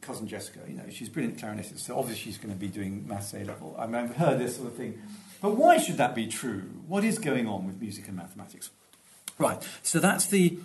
cousin 0.00 0.26
Jessica, 0.26 0.60
you 0.66 0.74
know, 0.74 0.84
she's 0.90 1.08
brilliant 1.08 1.38
clarinetist, 1.38 1.78
so 1.78 1.98
obviously 1.98 2.24
she's 2.24 2.38
going 2.38 2.52
to 2.52 2.58
be 2.58 2.68
doing 2.68 3.06
maths 3.06 3.34
A 3.34 3.44
level. 3.44 3.76
I 3.78 3.86
mean, 3.86 3.96
I've 3.96 4.16
heard 4.16 4.40
this 4.40 4.56
sort 4.56 4.68
of 4.68 4.74
thing. 4.74 5.00
But 5.40 5.56
why 5.56 5.78
should 5.78 5.96
that 5.98 6.14
be 6.14 6.26
true? 6.26 6.62
What 6.88 7.04
is 7.04 7.18
going 7.18 7.46
on 7.46 7.66
with 7.66 7.80
music 7.80 8.08
and 8.08 8.16
mathematics? 8.16 8.70
Right, 9.38 9.62
so 9.82 10.00
that's 10.00 10.26
the, 10.26 10.58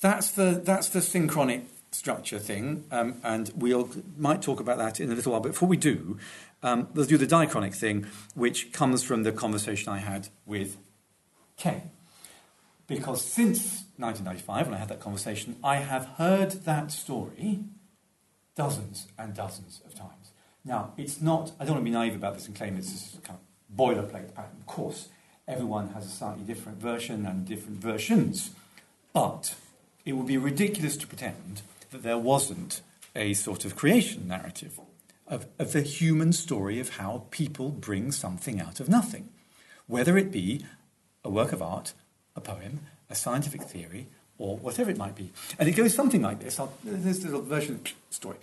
that's 0.00 0.30
the, 0.30 0.60
that's 0.64 0.88
the 0.88 1.00
synchronic 1.00 1.64
structure 1.90 2.38
thing, 2.38 2.84
um, 2.90 3.20
and 3.22 3.50
we 3.56 3.74
we'll, 3.74 3.90
might 4.16 4.42
talk 4.42 4.60
about 4.60 4.78
that 4.78 5.00
in 5.00 5.10
a 5.10 5.14
little 5.14 5.32
while. 5.32 5.40
But 5.40 5.52
before 5.52 5.68
we 5.68 5.76
do, 5.76 6.18
um, 6.62 6.88
let's 6.94 7.08
do 7.08 7.16
the 7.16 7.26
diachronic 7.26 7.74
thing, 7.74 8.06
which 8.34 8.72
comes 8.72 9.02
from 9.02 9.22
the 9.22 9.32
conversation 9.32 9.92
I 9.92 9.98
had 9.98 10.28
with 10.46 10.76
Ken. 11.56 11.90
Because 12.86 13.22
since 13.22 13.84
1995, 13.96 14.66
when 14.66 14.74
I 14.74 14.78
had 14.78 14.88
that 14.88 15.00
conversation, 15.00 15.56
I 15.62 15.76
have 15.76 16.06
heard 16.16 16.52
that 16.64 16.90
story 16.90 17.60
dozens 18.54 19.08
and 19.18 19.34
dozens 19.34 19.82
of 19.84 19.94
times. 19.94 20.32
Now, 20.64 20.92
it's 20.96 21.20
not, 21.20 21.52
I 21.60 21.64
don't 21.64 21.74
want 21.74 21.84
to 21.86 21.90
be 21.90 21.94
naive 21.94 22.14
about 22.14 22.34
this 22.34 22.46
and 22.46 22.56
claim 22.56 22.76
it's 22.76 23.14
a 23.14 23.20
kind 23.20 23.38
of 23.38 23.76
boilerplate 23.76 24.34
pattern. 24.34 24.56
Of 24.58 24.66
course, 24.66 25.08
everyone 25.46 25.90
has 25.90 26.06
a 26.06 26.08
slightly 26.08 26.44
different 26.44 26.80
version 26.80 27.24
and 27.24 27.46
different 27.46 27.78
versions. 27.78 28.50
But 29.12 29.54
it 30.04 30.12
would 30.12 30.26
be 30.26 30.38
ridiculous 30.38 30.96
to 30.96 31.06
pretend 31.06 31.62
that 31.90 32.02
there 32.02 32.18
wasn't 32.18 32.82
a 33.14 33.34
sort 33.34 33.64
of 33.64 33.76
creation 33.76 34.28
narrative 34.28 34.78
of, 35.26 35.46
of 35.58 35.72
the 35.72 35.82
human 35.82 36.32
story 36.32 36.80
of 36.80 36.96
how 36.96 37.24
people 37.30 37.70
bring 37.70 38.12
something 38.12 38.60
out 38.60 38.80
of 38.80 38.88
nothing, 38.88 39.28
whether 39.86 40.16
it 40.16 40.30
be 40.30 40.64
a 41.24 41.30
work 41.30 41.52
of 41.52 41.62
art, 41.62 41.92
a 42.36 42.40
poem, 42.40 42.80
a 43.10 43.14
scientific 43.14 43.62
theory, 43.62 44.06
or 44.38 44.56
whatever 44.56 44.90
it 44.90 44.96
might 44.96 45.16
be. 45.16 45.30
And 45.58 45.68
it 45.68 45.72
goes 45.72 45.94
something 45.94 46.22
like 46.22 46.40
this. 46.40 46.58
I'll, 46.58 46.72
a 46.86 46.90
little 46.90 47.42
version 47.42 47.74
of 47.76 47.84
the 47.84 47.90
story. 48.10 48.38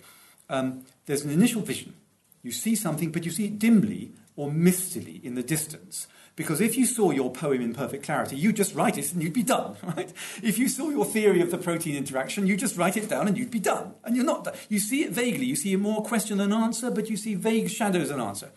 Um, 0.48 0.84
there's 1.06 1.24
an 1.24 1.30
initial 1.30 1.62
vision. 1.62 1.94
You 2.42 2.52
see 2.52 2.76
something, 2.76 3.10
but 3.10 3.24
you 3.24 3.30
see 3.30 3.46
it 3.46 3.58
dimly 3.58 4.10
or 4.36 4.50
mistily 4.50 5.20
in 5.24 5.34
the 5.34 5.42
distance. 5.42 6.06
Because 6.36 6.60
if 6.60 6.76
you 6.76 6.84
saw 6.84 7.10
your 7.12 7.32
poem 7.32 7.62
in 7.62 7.72
perfect 7.72 8.04
clarity, 8.04 8.36
you'd 8.36 8.56
just 8.56 8.74
write 8.74 8.98
it 8.98 9.10
and 9.12 9.22
you'd 9.22 9.32
be 9.32 9.42
done, 9.42 9.76
right? 9.82 10.12
If 10.42 10.58
you 10.58 10.68
saw 10.68 10.90
your 10.90 11.06
theory 11.06 11.40
of 11.40 11.50
the 11.50 11.56
protein 11.56 11.96
interaction, 11.96 12.46
you 12.46 12.58
just 12.58 12.76
write 12.76 12.98
it 12.98 13.08
down 13.08 13.26
and 13.26 13.38
you'd 13.38 13.50
be 13.50 13.58
done. 13.58 13.94
And 14.04 14.14
you're 14.14 14.24
not 14.24 14.44
done. 14.44 14.54
You 14.68 14.78
see 14.78 15.02
it 15.02 15.12
vaguely. 15.12 15.46
You 15.46 15.56
see 15.56 15.74
more 15.76 16.04
question 16.04 16.36
than 16.36 16.52
answer, 16.52 16.90
but 16.90 17.08
you 17.08 17.16
see 17.16 17.34
vague 17.34 17.70
shadows 17.70 18.10
and 18.10 18.20
answer. 18.20 18.50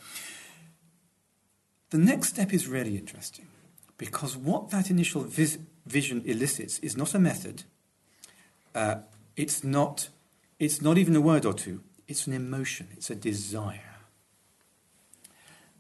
The 1.92 1.98
next 1.98 2.30
step 2.30 2.54
is 2.54 2.68
really 2.68 2.98
interesting 2.98 3.48
because 3.98 4.36
what 4.36 4.70
that 4.72 4.90
initial 4.90 5.22
vis- 5.22 5.58
vision 5.86 6.22
elicits 6.26 6.80
is 6.80 6.98
not 6.98 7.14
a 7.14 7.20
method. 7.20 7.64
Uh, 8.76 8.96
it's 9.38 9.64
not. 9.64 10.10
It's 10.60 10.82
not 10.82 10.98
even 10.98 11.16
a 11.16 11.22
word 11.22 11.46
or 11.46 11.54
two. 11.54 11.82
It's 12.08 12.28
an 12.28 12.34
emotion. 12.34 12.90
It's 12.92 13.10
a 13.10 13.16
desire. 13.16 13.96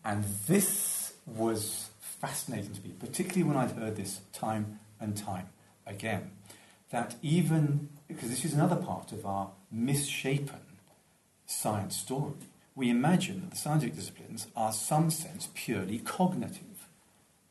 And 0.05 0.23
this 0.47 1.13
was 1.25 1.88
fascinating 2.19 2.73
to 2.73 2.81
me, 2.81 2.93
particularly 2.99 3.43
when 3.43 3.57
I'd 3.57 3.71
heard 3.71 3.95
this 3.95 4.21
time 4.33 4.79
and 4.99 5.15
time 5.15 5.49
again. 5.85 6.31
That 6.91 7.15
even, 7.21 7.89
because 8.07 8.29
this 8.29 8.43
is 8.45 8.53
another 8.53 8.75
part 8.75 9.11
of 9.11 9.25
our 9.25 9.51
misshapen 9.71 10.61
science 11.45 11.95
story, 11.97 12.33
we 12.75 12.89
imagine 12.89 13.41
that 13.41 13.51
the 13.51 13.57
scientific 13.57 13.95
disciplines 13.95 14.47
are, 14.55 14.71
some 14.71 15.09
sense, 15.09 15.49
purely 15.53 15.99
cognitive 15.99 16.87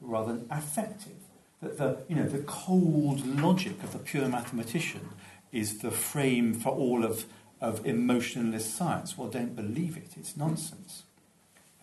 rather 0.01 0.33
than 0.33 0.47
affective. 0.51 1.17
That 1.61 1.79
the, 1.79 1.99
you 2.09 2.17
know, 2.17 2.29
the 2.29 2.39
cold 2.41 3.27
logic 3.41 3.83
of 3.83 3.93
the 3.93 3.99
pure 3.99 4.29
mathematician 4.29 5.11
is 5.53 5.79
the 5.79 5.91
frame 5.91 6.55
for 6.55 6.71
all 6.71 7.05
of, 7.05 7.27
of 7.61 7.85
emotionalist 7.87 8.75
science. 8.75 9.19
Well, 9.19 9.29
don't 9.29 9.57
believe 9.57 9.97
it, 9.97 10.13
it's 10.17 10.37
nonsense. 10.37 11.05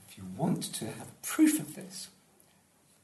If 0.07 0.17
you 0.17 0.23
want 0.37 0.63
to 0.75 0.85
have 0.85 1.21
proof 1.21 1.59
of 1.59 1.75
this, 1.75 2.09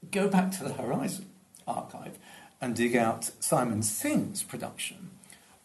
go 0.10 0.28
back 0.28 0.52
to 0.52 0.64
the 0.64 0.74
Horizon 0.74 1.28
archive 1.68 2.18
and 2.60 2.76
dig 2.76 2.96
out 2.96 3.30
Simon 3.40 3.82
Singh's 3.82 4.44
production 4.44 5.12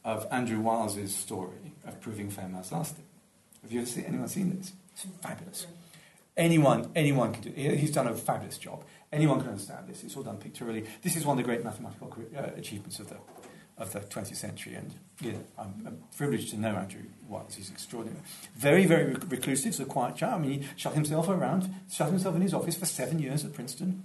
of 0.04 0.26
Andrew 0.30 0.60
Wiles's 0.60 1.14
story 1.14 1.72
of 1.86 2.00
proving 2.00 2.30
Fermat's 2.30 2.70
Last 2.70 2.72
lasting. 2.72 3.04
Have 3.62 3.72
you 3.72 3.80
ever 3.80 3.88
seen, 3.88 4.04
anyone 4.04 4.28
seen 4.28 4.56
this? 4.56 4.72
It's 4.92 5.06
fabulous. 5.20 5.66
Anyone, 6.36 6.90
anyone 6.94 7.32
can 7.32 7.42
do 7.42 7.52
it. 7.56 7.78
He's 7.78 7.90
done 7.90 8.06
a 8.06 8.14
fabulous 8.14 8.58
job. 8.58 8.84
Anyone 9.12 9.40
can 9.40 9.48
understand 9.50 9.88
this. 9.88 10.04
It's 10.04 10.16
all 10.16 10.22
done 10.22 10.36
pictorially. 10.36 10.86
This 11.02 11.16
is 11.16 11.24
one 11.24 11.38
of 11.38 11.44
the 11.44 11.48
great 11.50 11.64
mathematical 11.64 12.12
uh, 12.36 12.42
achievements 12.56 12.98
of 12.98 13.08
the, 13.08 13.16
of 13.78 13.92
the 13.92 14.00
20th 14.00 14.36
century. 14.36 14.74
And 14.74 14.94
know, 15.22 15.40
I'm, 15.58 15.82
I'm, 15.86 15.98
privileged 16.16 16.50
to 16.50 16.60
know 16.60 16.76
Andrew 16.76 17.02
Wiles. 17.26 17.54
He's 17.54 17.70
extraordinary. 17.70 18.20
Very, 18.54 18.86
very 18.86 19.14
reclusive, 19.14 19.74
so 19.74 19.86
quiet 19.86 20.16
chap. 20.16 20.34
I 20.34 20.38
mean, 20.38 20.62
he 20.62 20.68
shut 20.76 20.94
himself 20.94 21.28
around, 21.28 21.74
shut 21.90 22.08
himself 22.08 22.36
in 22.36 22.42
his 22.42 22.54
office 22.54 22.76
for 22.76 22.86
seven 22.86 23.18
years 23.18 23.44
at 23.44 23.54
Princeton 23.54 24.04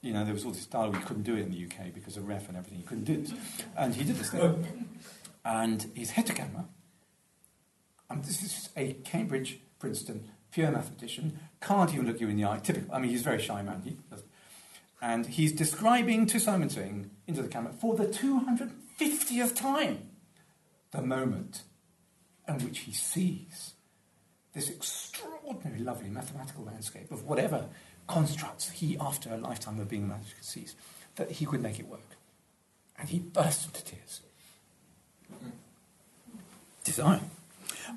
you 0.00 0.12
know, 0.12 0.24
there 0.24 0.34
was 0.34 0.44
all 0.44 0.52
this 0.52 0.66
dialogue, 0.66 0.96
you 0.96 1.06
couldn't 1.06 1.24
do 1.24 1.36
it 1.36 1.40
in 1.40 1.50
the 1.50 1.64
UK 1.64 1.92
because 1.92 2.16
of 2.16 2.28
ref 2.28 2.48
and 2.48 2.56
everything, 2.56 2.78
you 2.78 2.86
couldn't 2.86 3.04
do 3.04 3.16
this. 3.16 3.32
And 3.76 3.94
he 3.94 4.04
did 4.04 4.16
this 4.16 4.30
thing. 4.30 4.88
And 5.44 5.90
he's 5.94 6.10
head 6.10 6.26
to 6.26 6.34
camera. 6.34 6.66
And 8.10 8.24
this 8.24 8.42
is 8.42 8.68
a 8.76 8.94
Cambridge, 9.04 9.60
Princeton, 9.78 10.30
pure 10.50 10.70
mathematician, 10.70 11.38
can't 11.60 11.92
even 11.92 12.06
look 12.06 12.20
you 12.20 12.28
in 12.28 12.36
the 12.36 12.44
eye. 12.44 12.58
Typical. 12.58 12.94
I 12.94 13.00
mean, 13.00 13.10
he's 13.10 13.20
a 13.20 13.24
very 13.24 13.40
shy 13.40 13.62
man. 13.62 13.82
He 13.84 13.96
and 15.00 15.26
he's 15.26 15.52
describing 15.52 16.26
to 16.26 16.40
Simon 16.40 16.68
Singh 16.68 17.10
into 17.26 17.42
the 17.42 17.48
camera 17.48 17.72
for 17.72 17.94
the 17.94 18.06
250th 18.06 19.54
time 19.54 20.10
the 20.90 21.02
moment 21.02 21.62
in 22.48 22.58
which 22.58 22.80
he 22.80 22.92
sees 22.92 23.74
this 24.54 24.68
extraordinary, 24.68 25.78
lovely 25.80 26.08
mathematical 26.08 26.64
landscape 26.64 27.12
of 27.12 27.24
whatever 27.24 27.66
constructs 28.08 28.70
he, 28.70 28.96
after 28.98 29.32
a 29.32 29.36
lifetime 29.36 29.78
of 29.78 29.88
being 29.88 30.08
manager, 30.08 30.34
sees 30.40 30.74
that 31.16 31.30
he 31.30 31.46
could 31.46 31.62
make 31.62 31.78
it 31.78 31.86
work. 31.86 32.16
And 32.98 33.08
he 33.08 33.20
burst 33.20 33.66
into 33.66 33.84
tears. 33.84 34.22
Desire. 36.82 37.20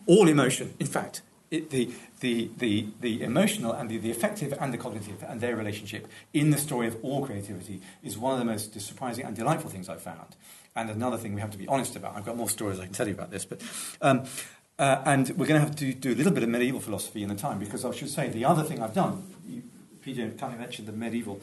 All 0.05 0.27
emotion, 0.27 0.75
in 0.79 0.85
fact, 0.85 1.21
it, 1.49 1.69
the, 1.69 1.91
the, 2.21 2.49
the, 2.57 2.87
the 3.01 3.21
emotional 3.23 3.73
and 3.73 3.89
the, 3.89 3.97
the 3.97 4.11
affective 4.11 4.53
and 4.59 4.73
the 4.73 4.77
cognitive 4.77 5.23
and 5.27 5.41
their 5.41 5.55
relationship 5.55 6.07
in 6.33 6.51
the 6.51 6.57
story 6.57 6.87
of 6.87 6.97
all 7.01 7.25
creativity 7.25 7.81
is 8.03 8.17
one 8.17 8.33
of 8.33 8.39
the 8.39 8.45
most 8.45 8.79
surprising 8.79 9.25
and 9.25 9.35
delightful 9.35 9.69
things 9.69 9.89
I've 9.89 10.01
found. 10.01 10.35
And 10.75 10.89
another 10.89 11.17
thing 11.17 11.33
we 11.33 11.41
have 11.41 11.51
to 11.51 11.57
be 11.57 11.67
honest 11.67 11.95
about. 11.97 12.15
I've 12.15 12.25
got 12.25 12.37
more 12.37 12.49
stories 12.49 12.79
I 12.79 12.85
can 12.85 12.93
tell 12.93 13.07
you 13.07 13.13
about 13.13 13.31
this, 13.31 13.43
but 13.43 13.61
um, 14.01 14.23
uh, 14.79 15.01
and 15.05 15.29
we're 15.31 15.45
going 15.45 15.59
to 15.59 15.67
have 15.67 15.75
to 15.75 15.93
do 15.93 16.13
a 16.13 16.15
little 16.15 16.31
bit 16.31 16.43
of 16.43 16.49
medieval 16.49 16.79
philosophy 16.79 17.21
in 17.21 17.29
the 17.29 17.35
time 17.35 17.59
because 17.59 17.83
I 17.83 17.91
should 17.91 18.09
say 18.09 18.29
the 18.29 18.45
other 18.45 18.63
thing 18.63 18.81
I've 18.81 18.93
done. 18.93 19.23
You, 19.47 19.63
PJ 20.03 20.37
kindly 20.37 20.59
mentioned 20.59 20.87
the 20.87 20.93
medieval 20.93 21.41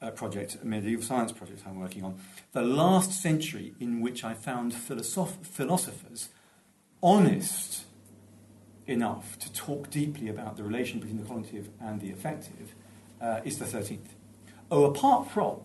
uh, 0.00 0.10
project, 0.10 0.64
medieval 0.64 1.04
science 1.04 1.32
project 1.32 1.62
I'm 1.66 1.78
working 1.80 2.04
on. 2.04 2.18
The 2.52 2.62
last 2.62 3.12
century 3.12 3.74
in 3.80 4.00
which 4.00 4.24
I 4.24 4.34
found 4.34 4.72
philosoph- 4.72 5.44
philosophers 5.46 6.28
honest 7.02 7.84
enough 8.86 9.38
to 9.38 9.52
talk 9.52 9.90
deeply 9.90 10.28
about 10.28 10.56
the 10.56 10.64
relation 10.64 10.98
between 10.98 11.18
the 11.18 11.28
cognitive 11.28 11.68
and 11.80 12.00
the 12.00 12.10
affective 12.10 12.74
uh, 13.20 13.40
is 13.44 13.58
the 13.58 13.64
13th. 13.64 14.14
Oh, 14.70 14.84
apart 14.84 15.30
from 15.30 15.60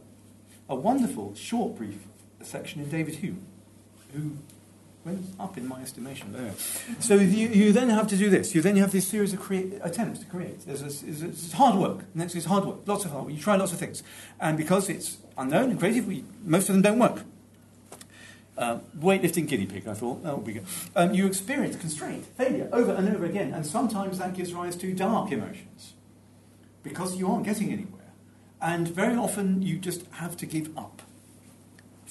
a 0.69 0.75
wonderful, 0.75 1.35
short, 1.35 1.75
brief 1.75 1.99
section 2.41 2.81
in 2.81 2.89
David 2.89 3.15
Hume, 3.15 3.45
who 4.13 4.37
went 5.05 5.25
up 5.39 5.57
in 5.57 5.67
my 5.67 5.81
estimation 5.81 6.31
there. 6.31 6.53
So 6.99 7.15
you, 7.15 7.49
you 7.49 7.71
then 7.73 7.89
have 7.89 8.07
to 8.07 8.17
do 8.17 8.29
this. 8.29 8.55
You 8.55 8.61
then 8.61 8.75
you 8.75 8.81
have 8.81 8.91
this 8.91 9.07
series 9.07 9.33
of 9.33 9.39
create, 9.39 9.73
attempts 9.81 10.19
to 10.19 10.25
create. 10.25 10.65
There's 10.65 10.81
a, 10.81 10.85
it's, 10.85 11.21
it's 11.21 11.51
hard 11.53 11.75
work. 11.75 12.05
Next 12.15 12.35
is 12.35 12.45
hard 12.45 12.65
work. 12.65 12.87
Lots 12.87 13.05
of 13.05 13.11
hard 13.11 13.25
work. 13.25 13.33
You 13.33 13.39
try 13.39 13.55
lots 13.55 13.73
of 13.73 13.79
things. 13.79 14.03
And 14.39 14.57
because 14.57 14.89
it's 14.89 15.17
unknown 15.37 15.71
and 15.71 15.79
creative, 15.79 16.07
we, 16.07 16.23
most 16.43 16.69
of 16.69 16.75
them 16.75 16.81
don't 16.81 16.99
work. 16.99 17.23
Um, 18.55 18.81
weightlifting 18.97 19.47
guinea 19.47 19.65
pig, 19.65 19.87
I 19.87 19.95
thought, 19.95 20.23
that 20.23 20.35
would 20.37 20.45
be 20.45 20.53
good. 20.53 20.65
Um, 20.95 21.13
you 21.13 21.25
experience 21.25 21.75
constraint, 21.75 22.25
failure, 22.37 22.69
over 22.71 22.91
and 22.91 23.09
over 23.09 23.25
again, 23.25 23.51
and 23.51 23.65
sometimes 23.65 24.19
that 24.19 24.35
gives 24.35 24.53
rise 24.53 24.75
to 24.75 24.93
dark 24.93 25.31
emotions 25.31 25.93
because 26.83 27.15
you 27.15 27.27
aren't 27.27 27.45
getting 27.45 27.71
anywhere. 27.71 28.11
And 28.61 28.87
very 28.87 29.15
often 29.15 29.63
you 29.63 29.79
just 29.79 30.05
have 30.11 30.37
to 30.37 30.45
give 30.45 30.77
up 30.77 31.01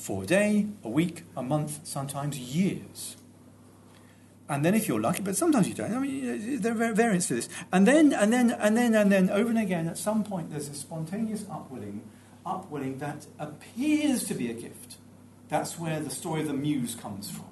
for 0.02 0.24
a 0.24 0.26
day, 0.26 0.66
a 0.82 0.88
week, 0.88 1.22
a 1.36 1.42
month, 1.42 1.86
sometimes 1.86 2.36
years. 2.36 3.16
And 4.48 4.64
then 4.64 4.74
if 4.74 4.88
you're 4.88 5.00
lucky, 5.00 5.22
but 5.22 5.36
sometimes 5.36 5.68
you 5.68 5.74
don't. 5.74 5.94
I 5.94 5.98
mean, 6.00 6.60
there 6.60 6.72
are 6.72 6.92
variants 6.92 7.28
to 7.28 7.36
this. 7.36 7.48
And 7.72 7.86
then, 7.86 8.12
and 8.12 8.32
then, 8.32 8.50
and 8.50 8.76
then, 8.76 8.94
and 8.94 9.12
then, 9.12 9.30
over 9.30 9.48
and 9.48 9.58
again, 9.58 9.86
at 9.86 9.96
some 9.96 10.24
point, 10.24 10.50
there's 10.50 10.68
a 10.68 10.74
spontaneous 10.74 11.44
upwelling, 11.48 12.02
upwelling 12.44 12.98
that 12.98 13.26
appears 13.38 14.24
to 14.24 14.34
be 14.34 14.50
a 14.50 14.54
gift. 14.54 14.96
That's 15.48 15.78
where 15.78 16.00
the 16.00 16.10
story 16.10 16.40
of 16.40 16.48
the 16.48 16.54
muse 16.54 16.96
comes 16.96 17.30
from. 17.30 17.51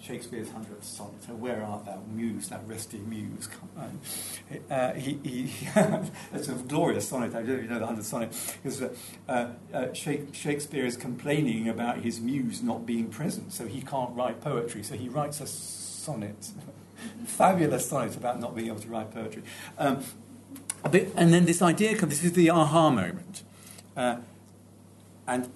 Shakespeare's 0.00 0.50
hundredth 0.50 0.84
sonnet. 0.84 1.22
So 1.26 1.34
where 1.34 1.62
art 1.62 1.86
thou, 1.86 2.02
muse, 2.12 2.48
thou 2.48 2.60
resty 2.66 2.98
muse? 2.98 3.48
Uh, 4.70 4.92
he, 4.94 5.18
he, 5.22 5.68
a 5.74 6.38
glorious 6.68 7.08
sonnet. 7.08 7.34
I 7.34 7.42
don't 7.42 7.58
even 7.58 7.68
know 7.68 7.78
the 7.78 7.86
hundredth 7.86 8.06
sonnet 8.06 8.56
because 8.62 8.82
uh, 8.82 8.94
uh, 9.28 9.48
uh 9.72 9.92
Shakespeare 9.92 10.84
is 10.84 10.96
complaining 10.96 11.68
about 11.68 11.98
his 11.98 12.20
muse 12.20 12.62
not 12.62 12.84
being 12.86 13.08
present, 13.08 13.52
so 13.52 13.66
he 13.66 13.80
can't 13.80 14.14
write 14.14 14.40
poetry. 14.40 14.82
So 14.82 14.94
he 14.94 15.08
writes 15.08 15.40
a 15.40 15.46
sonnet, 15.46 16.50
fabulous 17.24 17.88
sonnet 17.88 18.16
about 18.16 18.40
not 18.40 18.54
being 18.54 18.68
able 18.68 18.80
to 18.80 18.88
write 18.88 19.12
poetry. 19.12 19.42
Um, 19.78 20.04
but, 20.82 21.06
and 21.16 21.32
then 21.32 21.46
this 21.46 21.62
idea 21.62 21.96
comes. 21.96 22.20
This 22.20 22.24
is 22.24 22.32
the 22.32 22.50
aha 22.50 22.90
moment. 22.90 23.42
And 25.26 25.50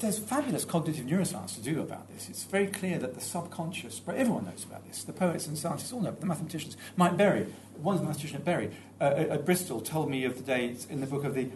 there's 0.00 0.18
fabulous 0.18 0.64
cognitive 0.64 1.06
neuroscience 1.06 1.54
to 1.54 1.60
do 1.60 1.80
about 1.80 2.08
this. 2.12 2.28
It's 2.28 2.42
very 2.42 2.66
clear 2.66 2.98
that 2.98 3.14
the 3.14 3.20
subconscious, 3.20 4.00
but 4.00 4.16
everyone 4.16 4.46
knows 4.46 4.64
about 4.64 4.86
this. 4.88 5.04
The 5.04 5.12
poets 5.12 5.46
and 5.46 5.56
scientists 5.56 5.92
all 5.92 6.00
know, 6.00 6.10
but 6.10 6.20
the 6.20 6.26
mathematicians. 6.26 6.76
Mike 6.96 7.16
Berry, 7.16 7.46
one 7.76 7.96
mathematician 7.96 8.38
at 8.38 8.44
Berry, 8.44 8.72
uh, 9.00 9.04
at 9.04 9.46
Bristol, 9.46 9.80
told 9.80 10.10
me 10.10 10.24
of 10.24 10.36
the 10.36 10.42
day 10.42 10.74
in 10.90 11.00
the 11.00 11.06
book 11.06 11.24
of 11.24 11.34
the 11.34 11.50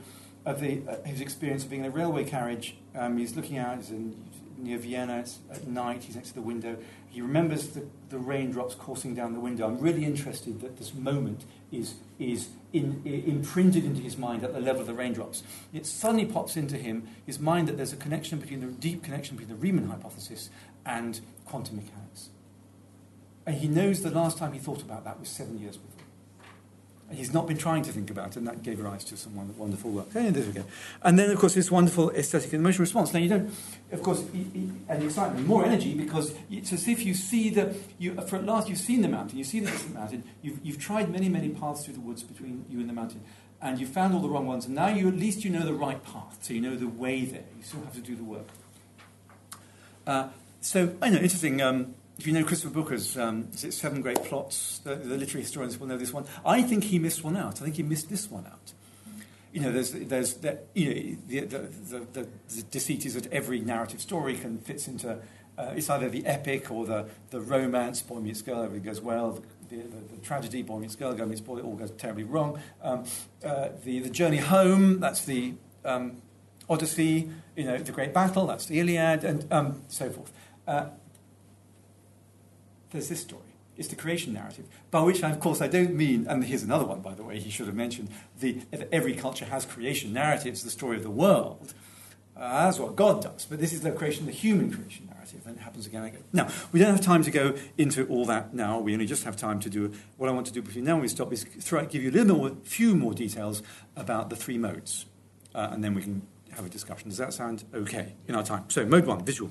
of 0.44 0.60
the 0.60 0.82
uh, 0.88 1.02
his 1.04 1.20
experience 1.20 1.64
of 1.64 1.70
being 1.70 1.84
in 1.84 1.90
a 1.90 1.94
railway 1.94 2.24
carriage. 2.24 2.76
Um, 2.94 3.18
he's 3.18 3.34
looking 3.34 3.58
out, 3.58 3.78
he's 3.78 3.90
in, 3.90 4.14
near 4.58 4.78
Vienna. 4.78 5.18
It's 5.18 5.38
at 5.50 5.66
night. 5.66 6.04
He's 6.04 6.16
next 6.16 6.28
to 6.28 6.34
the 6.34 6.42
window. 6.42 6.76
He 7.08 7.20
remembers 7.20 7.68
the, 7.68 7.86
the 8.10 8.18
raindrops 8.18 8.74
coursing 8.74 9.14
down 9.14 9.32
the 9.32 9.40
window. 9.40 9.66
I'm 9.66 9.78
really 9.78 10.04
interested 10.04 10.60
that 10.60 10.76
this 10.76 10.94
moment 10.94 11.44
is 11.72 11.94
is 12.18 12.48
in, 12.76 13.02
imprinted 13.04 13.84
into 13.84 14.02
his 14.02 14.16
mind 14.16 14.44
at 14.44 14.52
the 14.52 14.60
level 14.60 14.80
of 14.80 14.86
the 14.86 14.94
raindrops. 14.94 15.42
It 15.72 15.86
suddenly 15.86 16.26
pops 16.26 16.56
into 16.56 16.76
him, 16.76 17.08
his 17.24 17.38
mind, 17.38 17.68
that 17.68 17.76
there's 17.76 17.92
a 17.92 17.96
connection 17.96 18.38
between 18.38 18.60
the 18.60 18.66
deep 18.66 19.02
connection 19.02 19.36
between 19.36 19.56
the 19.56 19.60
Riemann 19.60 19.88
hypothesis 19.88 20.50
and 20.84 21.20
quantum 21.44 21.76
mechanics. 21.76 22.30
And 23.46 23.56
he 23.56 23.68
knows 23.68 24.02
the 24.02 24.10
last 24.10 24.38
time 24.38 24.52
he 24.52 24.58
thought 24.58 24.82
about 24.82 25.04
that 25.04 25.20
was 25.20 25.28
seven 25.28 25.58
years 25.58 25.76
before. 25.76 25.95
He's 27.12 27.32
not 27.32 27.46
been 27.46 27.56
trying 27.56 27.84
to 27.84 27.92
think 27.92 28.10
about 28.10 28.30
it, 28.30 28.36
and 28.38 28.48
that 28.48 28.64
gave 28.64 28.80
rise 28.80 29.04
to 29.04 29.16
some 29.16 29.36
wonderful 29.56 29.90
work. 29.90 30.08
And 30.14 30.34
then, 31.18 31.30
of 31.30 31.38
course, 31.38 31.54
this 31.54 31.70
wonderful 31.70 32.10
aesthetic 32.10 32.52
and 32.52 32.60
emotional 32.60 32.82
response. 32.82 33.14
Now, 33.14 33.20
you 33.20 33.28
don't, 33.28 33.54
of 33.92 34.02
course, 34.02 34.22
and 34.22 35.02
excitement, 35.02 35.46
more 35.46 35.64
energy, 35.64 35.94
because 35.94 36.34
it's 36.50 36.72
as 36.72 36.88
if 36.88 37.06
you 37.06 37.14
see 37.14 37.50
the, 37.50 37.74
for 38.26 38.36
at 38.36 38.44
last 38.44 38.68
you've 38.68 38.78
seen 38.78 39.02
the 39.02 39.08
mountain, 39.08 39.38
you 39.38 39.44
see 39.44 39.60
the 39.60 39.70
distant 39.70 39.94
mountain, 39.94 40.24
you've, 40.42 40.58
you've 40.64 40.80
tried 40.80 41.08
many, 41.08 41.28
many 41.28 41.50
paths 41.50 41.84
through 41.84 41.94
the 41.94 42.00
woods 42.00 42.24
between 42.24 42.64
you 42.68 42.80
and 42.80 42.88
the 42.88 42.92
mountain, 42.92 43.20
and 43.62 43.78
you 43.78 43.86
found 43.86 44.12
all 44.12 44.20
the 44.20 44.28
wrong 44.28 44.46
ones, 44.46 44.66
and 44.66 44.74
now 44.74 44.88
you 44.88 45.06
at 45.06 45.14
least 45.14 45.44
you 45.44 45.50
know 45.50 45.64
the 45.64 45.74
right 45.74 46.02
path, 46.02 46.38
so 46.42 46.54
you 46.54 46.60
know 46.60 46.74
the 46.74 46.88
way 46.88 47.24
there. 47.24 47.44
You 47.56 47.62
still 47.62 47.82
have 47.82 47.94
to 47.94 48.00
do 48.00 48.16
the 48.16 48.24
work. 48.24 48.48
Uh, 50.06 50.28
so, 50.60 50.96
I 51.00 51.10
know, 51.10 51.18
interesting. 51.18 51.62
Um, 51.62 51.94
if 52.18 52.26
you 52.26 52.32
know 52.32 52.44
Christopher 52.44 52.72
Booker's 52.72 53.16
um, 53.18 53.52
Seven 53.52 54.00
Great 54.00 54.22
Plots, 54.24 54.78
the, 54.78 54.94
the, 54.94 55.16
literary 55.16 55.42
historians 55.42 55.78
will 55.78 55.86
know 55.86 55.98
this 55.98 56.12
one. 56.12 56.24
I 56.44 56.62
think 56.62 56.84
he 56.84 56.98
missed 56.98 57.22
one 57.22 57.36
out. 57.36 57.60
I 57.60 57.64
think 57.64 57.76
he 57.76 57.82
missed 57.82 58.08
this 58.08 58.30
one 58.30 58.46
out. 58.46 58.72
You 59.52 59.60
know, 59.62 59.72
there's, 59.72 59.92
there's 59.92 60.34
the, 60.34 60.58
you 60.74 61.16
know, 61.30 61.44
the, 61.46 61.58
the, 61.58 61.98
the, 62.12 62.28
the 62.54 62.62
deceit 62.70 63.06
is 63.06 63.14
that 63.14 63.32
every 63.32 63.60
narrative 63.60 64.00
story 64.00 64.36
can 64.36 64.58
fits 64.58 64.88
into, 64.88 65.18
uh, 65.58 65.72
it's 65.74 65.88
either 65.88 66.08
the 66.08 66.26
epic 66.26 66.70
or 66.70 66.84
the, 66.84 67.06
the 67.30 67.40
romance, 67.40 68.02
boy 68.02 68.20
meets 68.20 68.42
girl, 68.42 68.62
everything 68.62 68.84
goes 68.84 69.00
well, 69.00 69.42
the, 69.68 69.76
the, 69.76 69.82
the, 69.82 70.16
tragedy, 70.22 70.62
boy 70.62 70.78
meets 70.78 70.94
girl, 70.94 71.14
girl 71.14 71.26
meets 71.26 71.40
boy, 71.40 71.58
it 71.58 71.64
all 71.64 71.74
goes 71.74 71.90
terribly 71.92 72.24
wrong. 72.24 72.60
Um, 72.82 73.04
uh, 73.44 73.70
the, 73.84 74.00
the 74.00 74.10
journey 74.10 74.38
home, 74.38 75.00
that's 75.00 75.24
the 75.24 75.54
um, 75.84 76.20
Odyssey, 76.68 77.30
you 77.56 77.64
know, 77.64 77.78
the 77.78 77.92
great 77.92 78.12
battle, 78.12 78.46
that's 78.46 78.66
the 78.66 78.80
Iliad, 78.80 79.24
and 79.24 79.50
um, 79.50 79.82
so 79.88 80.10
forth. 80.10 80.32
Uh, 80.66 80.86
there's 82.90 83.08
this 83.08 83.20
story. 83.20 83.42
It's 83.76 83.88
the 83.88 83.96
creation 83.96 84.32
narrative, 84.32 84.64
by 84.90 85.02
which, 85.02 85.22
of 85.22 85.38
course, 85.38 85.60
I 85.60 85.68
don't 85.68 85.94
mean, 85.94 86.26
and 86.28 86.42
here's 86.42 86.62
another 86.62 86.86
one, 86.86 87.00
by 87.00 87.14
the 87.14 87.22
way, 87.22 87.38
he 87.38 87.50
should 87.50 87.66
have 87.66 87.74
mentioned, 87.74 88.08
the, 88.40 88.62
every 88.90 89.14
culture 89.14 89.44
has 89.44 89.66
creation 89.66 90.14
narratives, 90.14 90.62
the 90.62 90.70
story 90.70 90.96
of 90.96 91.02
the 91.02 91.10
world. 91.10 91.74
Uh, 92.34 92.66
that's 92.66 92.78
what 92.78 92.96
God 92.96 93.22
does, 93.22 93.46
but 93.46 93.60
this 93.60 93.72
is 93.72 93.80
the 93.80 93.90
creation, 93.92 94.26
the 94.26 94.32
human 94.32 94.70
creation 94.70 95.08
narrative, 95.10 95.40
and 95.46 95.56
it 95.56 95.60
happens 95.60 95.86
again 95.86 96.02
and 96.02 96.14
again. 96.14 96.24
Now, 96.32 96.48
we 96.72 96.80
don't 96.80 96.90
have 96.90 97.04
time 97.04 97.22
to 97.24 97.30
go 97.30 97.54
into 97.76 98.06
all 98.08 98.24
that 98.26 98.54
now. 98.54 98.78
We 98.78 98.92
only 98.94 99.06
just 99.06 99.24
have 99.24 99.36
time 99.36 99.60
to 99.60 99.70
do 99.70 99.92
what 100.16 100.28
I 100.28 100.32
want 100.32 100.46
to 100.46 100.52
do 100.52 100.62
between 100.62 100.84
now 100.84 100.94
and 100.94 101.02
we 101.02 101.08
stop 101.08 101.32
is 101.32 101.44
throw, 101.44 101.84
give 101.84 102.02
you 102.02 102.10
a 102.10 102.12
little 102.12 102.36
more, 102.36 102.52
few 102.62 102.94
more 102.94 103.14
details 103.14 103.62
about 103.94 104.30
the 104.30 104.36
three 104.36 104.58
modes, 104.58 105.06
uh, 105.54 105.68
and 105.70 105.82
then 105.82 105.94
we 105.94 106.02
can 106.02 106.22
have 106.52 106.64
a 106.64 106.70
discussion. 106.70 107.08
Does 107.08 107.18
that 107.18 107.32
sound 107.32 107.64
okay 107.74 108.14
in 108.28 108.34
our 108.34 108.42
time? 108.42 108.64
So, 108.68 108.84
mode 108.86 109.06
one, 109.06 109.24
visual. 109.24 109.50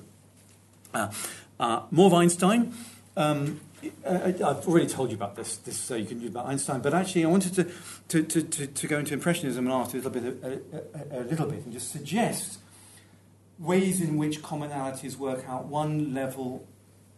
Uh, 0.94 1.10
uh, 1.58 1.82
more 1.90 2.06
of 2.06 2.14
Einstein. 2.14 2.72
Um, 3.16 3.60
uh, 4.04 4.32
I've 4.32 4.68
already 4.68 4.86
told 4.86 5.10
you 5.10 5.16
about 5.16 5.36
this, 5.36 5.56
this 5.58 5.76
so 5.76 5.96
you 5.96 6.06
can 6.06 6.18
do 6.18 6.26
about 6.26 6.46
Einstein, 6.46 6.80
but 6.80 6.92
actually 6.92 7.24
I 7.24 7.28
wanted 7.28 7.54
to, 7.54 7.64
to, 8.08 8.22
to, 8.22 8.42
to, 8.42 8.66
to 8.66 8.86
go 8.86 8.98
into 8.98 9.14
Impressionism 9.14 9.66
and 9.66 9.72
art 9.72 9.92
a 9.94 9.96
little 9.96 10.10
bit, 10.10 10.24
a, 10.24 10.60
a, 11.14 11.20
a, 11.20 11.24
little 11.24 11.46
bit 11.46 11.64
and 11.64 11.72
just 11.72 11.90
suggest 11.90 12.58
ways 13.58 14.00
in 14.00 14.16
which 14.16 14.42
commonalities 14.42 15.16
work 15.16 15.48
out 15.48 15.66
one 15.66 16.12
level, 16.12 16.66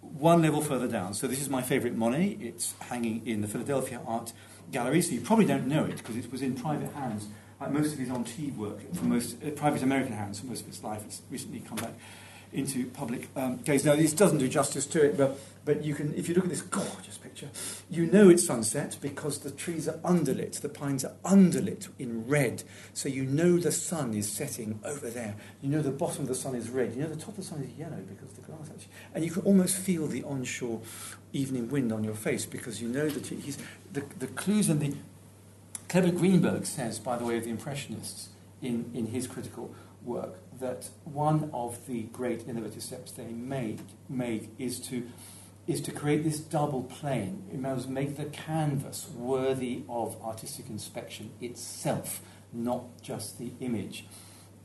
one 0.01 0.43
level 0.43 0.61
further 0.61 0.89
down. 0.89 1.15
So 1.15 1.27
this 1.27 1.41
is 1.41 1.49
my 1.49 1.63
favourite 1.63 1.97
Monet. 1.97 2.39
It's 2.41 2.75
hanging 2.81 3.27
in 3.27 3.41
the 3.41 3.49
Philadelphia 3.49 4.01
Art 4.07 4.33
Gallery, 4.71 5.03
so 5.03 5.13
you 5.13 5.21
probably 5.21 5.47
don't 5.47 5.67
know 5.67 5.85
it 5.85 5.97
because 5.97 6.17
it 6.17 6.31
was 6.31 6.43
in 6.43 6.55
private 6.55 6.93
hands. 6.93 7.29
Like 7.61 7.73
most 7.73 7.93
of 7.93 7.99
his 7.99 8.09
Antibes 8.09 8.57
work, 8.57 8.95
for 8.95 9.05
most 9.05 9.43
uh, 9.43 9.51
private 9.51 9.83
American 9.83 10.13
hands 10.13 10.39
for 10.39 10.47
most 10.47 10.63
of 10.63 10.69
its 10.69 10.85
life. 10.85 11.03
It's 11.05 11.23
recently 11.29 11.61
come 11.61 11.79
back 11.79 11.95
into 12.53 12.87
public 12.87 13.29
um, 13.37 13.59
gaze. 13.59 13.85
Now, 13.85 13.97
this 13.97 14.13
doesn't 14.13 14.39
do 14.39 14.49
justice 14.49 14.87
to 14.87 15.05
it, 15.05 15.17
but, 15.17 15.39
but 15.69 15.85
you 15.85 15.95
can, 15.95 16.15
if 16.15 16.31
you 16.31 16.35
look 16.35 16.45
at 16.45 16.51
this 16.51 16.63
gorgeous 16.63 17.19
picture, 17.19 17.51
you 17.91 18.07
know 18.07 18.31
it's 18.31 18.47
sunset 18.47 18.97
because 19.03 19.41
the 19.41 19.51
trees 19.51 19.87
are 19.87 19.99
underlit, 19.99 20.63
the 20.63 20.69
pines 20.71 21.05
are 21.05 21.13
underlit 21.27 21.89
in 21.99 22.27
red. 22.27 22.63
So 22.95 23.11
you 23.11 23.27
know 23.27 23.59
the 23.59 23.71
sun 23.71 24.15
is 24.15 24.33
setting 24.33 24.81
over 24.83 25.11
there. 25.11 25.37
You 25.61 25.69
know 25.69 25.83
the 25.83 25.91
bottom 25.91 26.23
of 26.23 26.29
the 26.29 26.35
sun 26.35 26.55
is 26.55 26.71
red. 26.71 26.95
You 26.95 27.03
know 27.03 27.11
the 27.11 27.17
top 27.17 27.29
of 27.29 27.37
the 27.37 27.43
sun 27.43 27.63
is 27.63 27.79
yellow 27.79 27.99
because 27.99 28.33
the 28.33 28.41
glass 28.41 28.71
actually. 28.71 28.89
And 29.15 29.23
you 29.23 29.31
can 29.31 29.43
almost 29.43 29.77
feel 29.77 30.07
the 30.07 30.25
onshore 30.25 30.81
evening 31.35 31.69
wind 31.69 31.93
on 31.93 32.03
your 32.03 32.15
face 32.15 32.47
because 32.47 32.81
you 32.81 32.89
know 32.89 33.11
that 33.11 33.27
he's, 33.27 33.59
the, 33.93 34.03
the 34.19 34.29
clues 34.29 34.71
and 34.71 34.81
the. 34.81 34.95
Clement 35.91 36.17
Greenberg 36.17 36.65
says, 36.65 36.99
by 36.99 37.19
the 37.19 37.25
way, 37.25 37.37
of 37.37 37.45
the 37.45 37.51
Impressionists 37.51 38.31
in, 38.63 38.91
in 38.95 39.09
his 39.09 39.27
critical 39.27 39.75
work, 40.03 40.39
that 40.61 40.89
one 41.05 41.51
of 41.53 41.87
the 41.87 42.05
great 42.05 42.49
innovative 42.49 42.83
steps 42.83 43.13
they 43.13 43.27
made, 43.27 43.81
made 44.09 44.49
is 44.59 44.81
to 44.81 45.07
is 45.69 45.83
to 45.83 45.93
create 45.93 46.25
this 46.25 46.41
double 46.41 46.83
plane. 46.83 47.45
It 47.53 47.61
must 47.61 47.89
make 47.91 48.17
the 48.17 48.25
canvas 48.25 49.07
worthy 49.15 49.83
of 49.89 50.21
artistic 50.25 50.71
inspection 50.71 51.31
itself, 51.43 52.23
not 52.55 53.03
just 53.03 53.39
the 53.39 53.53
image. 53.61 54.07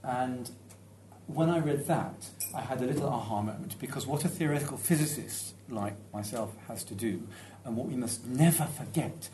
And 0.01 0.49
when 1.27 1.49
I 1.49 1.59
read 1.59 1.87
that, 1.87 2.29
I 2.55 2.61
had 2.61 2.81
a 2.81 2.85
little 2.85 3.09
aha 3.09 3.41
moment 3.41 3.77
because 3.79 4.07
what 4.07 4.23
a 4.23 4.29
theoretical 4.29 4.77
physicist 4.77 5.55
like 5.69 5.95
myself 6.13 6.53
has 6.67 6.85
to 6.85 6.95
do, 6.95 7.27
and 7.65 7.75
what 7.75 7.87
we 7.87 7.95
must 7.95 8.25
never 8.25 8.65
forget, 8.65 9.29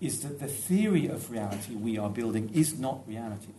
is 0.00 0.20
that 0.20 0.38
the 0.38 0.46
theory 0.46 1.08
of 1.08 1.32
reality 1.32 1.74
we 1.74 1.98
are 1.98 2.10
building 2.10 2.50
is 2.54 2.78
not 2.78 3.06
reality. 3.08 3.54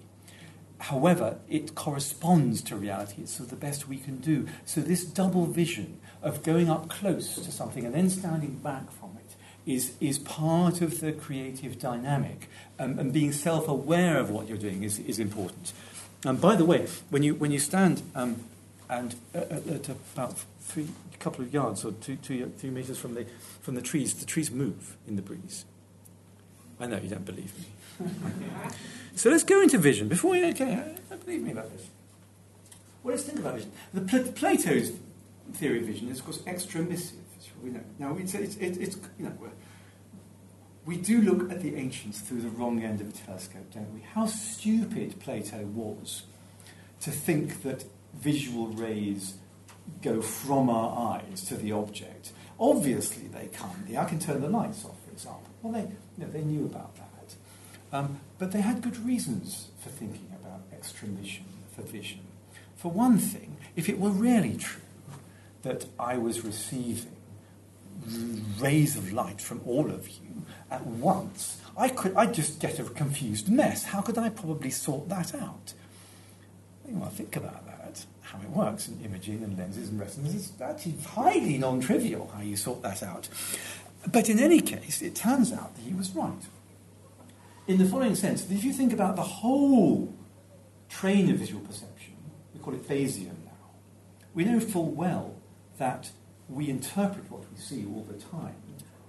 However, 0.80 1.38
it 1.50 1.76
corresponds 1.76 2.62
to 2.64 2.76
reality. 2.76 3.24
It's 3.24 3.34
sort 3.34 3.52
of 3.52 3.60
the 3.60 3.66
best 3.66 3.88
we 3.88 3.98
can 3.98 4.18
do. 4.18 4.48
So, 4.66 4.82
this 4.82 5.04
double 5.04 5.46
vision 5.46 6.00
of 6.24 6.42
going 6.44 6.70
up 6.70 6.90
close 6.90 7.36
to 7.36 7.52
something 7.52 7.86
and 7.86 7.94
then 7.94 8.10
standing 8.10 8.56
back 8.56 8.90
from 8.92 9.18
it 9.18 9.36
is, 9.70 9.94
is 10.00 10.18
part 10.18 10.82
of 10.82 11.02
the 11.02 11.12
creative 11.12 11.80
dynamic. 11.80 12.50
Um, 12.80 12.98
and 12.98 13.12
being 13.12 13.34
self 13.34 13.68
aware 13.68 14.18
of 14.20 14.30
what 14.32 14.48
you're 14.48 14.58
doing 14.58 14.84
is, 14.84 15.00
is 15.00 15.20
important. 15.20 15.74
And 16.26 16.40
by 16.40 16.56
the 16.56 16.66
way, 16.66 16.88
when 17.10 17.24
you, 17.24 17.36
when 17.36 17.52
you 17.52 17.60
stand 17.60 18.02
um, 18.16 18.44
and 18.90 19.16
uh, 19.36 19.40
at, 19.40 19.68
at 19.68 19.90
about 19.90 20.38
three, 20.62 20.88
a 21.14 21.18
couple 21.18 21.44
of 21.44 21.54
yards 21.54 21.86
or 21.86 21.92
two, 21.92 22.16
two, 22.18 22.52
two 22.60 22.72
meters 22.72 22.98
from 22.98 23.14
the, 23.14 23.26
from 23.62 23.76
the 23.76 23.82
trees, 23.82 24.14
the 24.14 24.26
trees 24.26 24.50
move 24.50 24.98
in 25.08 25.16
the 25.16 25.22
breeze. 25.22 25.66
I 26.80 26.88
know 26.88 26.98
you 26.98 27.10
don't 27.10 27.26
believe 27.26 27.58
me. 27.58 27.66
So 29.16 29.30
let's 29.30 29.44
go 29.44 29.62
into 29.62 29.78
vision. 29.78 30.08
Before 30.08 30.32
we, 30.32 30.46
okay, 30.52 30.96
believe 31.26 31.42
me 31.44 31.52
about 31.52 31.72
this. 31.72 31.88
Well, 33.04 33.14
let's 33.14 33.26
think 33.26 33.40
about 33.40 33.56
vision. 33.56 33.72
The 33.94 34.02
Pl- 34.02 34.32
Plato's 34.32 34.92
theory 35.54 35.80
of 35.80 35.86
vision 35.86 36.10
is, 36.10 36.20
of 36.20 36.26
course, 36.26 36.42
extramissive. 36.48 37.18
We 37.62 37.72
know. 37.72 37.82
Now, 37.98 38.16
it's, 38.18 38.34
it's, 38.34 38.56
it's, 38.56 38.96
you 39.18 39.26
know, 39.26 39.34
we 40.86 40.96
do 40.98 41.22
look 41.22 41.52
at 41.52 41.62
the 41.62 41.76
ancients 41.76 42.22
through 42.22 42.42
the 42.42 42.50
wrong 42.50 42.82
end 42.82 43.02
of 43.02 43.10
a 43.10 43.12
telescope, 43.12 43.70
don't 43.74 43.94
we? 43.94 44.02
How 44.02 44.28
stupid 44.28 45.20
Plato 45.20 45.66
was 45.66 46.24
to 47.02 47.12
think 47.12 47.64
that 47.64 47.84
visual 48.14 48.68
rays 48.68 49.36
go 50.02 50.22
from 50.22 50.70
our 50.70 51.16
eyes 51.16 51.44
to 51.46 51.56
the 51.56 51.74
object. 51.74 52.32
Obviously, 52.60 53.28
they 53.28 53.48
can't. 53.48 53.98
I 53.98 54.06
can 54.06 54.20
turn 54.20 54.42
the 54.42 54.50
lights 54.50 54.86
off, 54.86 54.96
for 55.06 55.12
example. 55.12 55.50
Well, 55.62 55.74
they, 55.74 55.82
you 55.82 56.26
know, 56.26 56.32
they 56.32 56.42
knew 56.42 56.66
about 56.66 56.96
that. 56.96 57.09
Um, 57.92 58.20
but 58.38 58.52
they 58.52 58.62
had 58.62 58.82
good 58.82 58.98
reasons 58.98 59.68
for 59.80 59.90
thinking 59.90 60.32
about 60.42 60.62
extramission, 60.72 61.46
for 61.76 61.82
vision. 61.82 62.20
For 62.76 62.92
one 62.92 63.18
thing, 63.18 63.58
if 63.76 63.90
it 63.90 64.00
were 64.00 64.12
really 64.12 64.58
true 64.58 64.82
that 65.64 65.86
I 66.00 66.18
was 66.18 66.44
receiving 66.46 67.16
rays 68.60 68.96
of 68.96 69.12
light 69.12 69.42
from 69.42 69.62
all 69.66 69.90
of 69.90 70.08
you 70.08 70.46
at 70.72 70.86
once, 70.86 71.62
I 71.76 71.90
could, 71.90 72.16
I'd 72.16 72.34
just 72.34 72.60
get 72.60 72.80
a 72.80 72.84
confused 72.84 73.50
mess. 73.50 73.84
How 73.84 74.02
could 74.02 74.18
I 74.18 74.30
probably 74.30 74.70
sort 74.70 75.10
that 75.10 75.36
out? 75.36 75.74
Well, 76.86 77.10
think 77.10 77.36
about 77.36 77.66
that, 77.68 78.06
how 78.22 78.40
it 78.40 78.50
works 78.50 78.88
in 78.88 79.04
imaging 79.04 79.44
and 79.44 79.58
lenses 79.58 79.90
and 79.90 80.00
retinas. 80.00 80.36
It's 80.36 80.62
actually 80.62 80.96
highly 81.06 81.58
non 81.58 81.82
trivial 81.82 82.32
how 82.34 82.42
you 82.42 82.56
sort 82.56 82.82
that 82.84 83.04
out. 83.04 83.28
But 84.12 84.30
in 84.30 84.40
any 84.40 84.62
case, 84.62 85.02
it 85.02 85.16
turns 85.16 85.52
out 85.52 85.76
that 85.76 85.82
he 85.82 85.94
was 85.94 86.10
right 86.12 86.42
in 87.70 87.78
the 87.78 87.86
following 87.86 88.16
sense 88.16 88.50
if 88.50 88.64
you 88.64 88.74
think 88.74 88.92
about 88.92 89.16
the 89.16 89.22
whole 89.22 90.12
train 90.90 91.30
of 91.30 91.38
visual 91.38 91.62
perception, 91.62 92.16
we 92.54 92.60
call 92.60 92.74
it 92.74 92.86
Bayesian 92.88 93.28
now, 93.46 93.70
we 94.34 94.44
know 94.44 94.60
full 94.60 94.90
well 94.90 95.36
that 95.78 96.10
we 96.50 96.68
interpret 96.68 97.30
what 97.32 97.42
we 97.52 97.58
see 97.58 97.86
all 97.86 98.06
the 98.10 98.18
time 98.18 98.56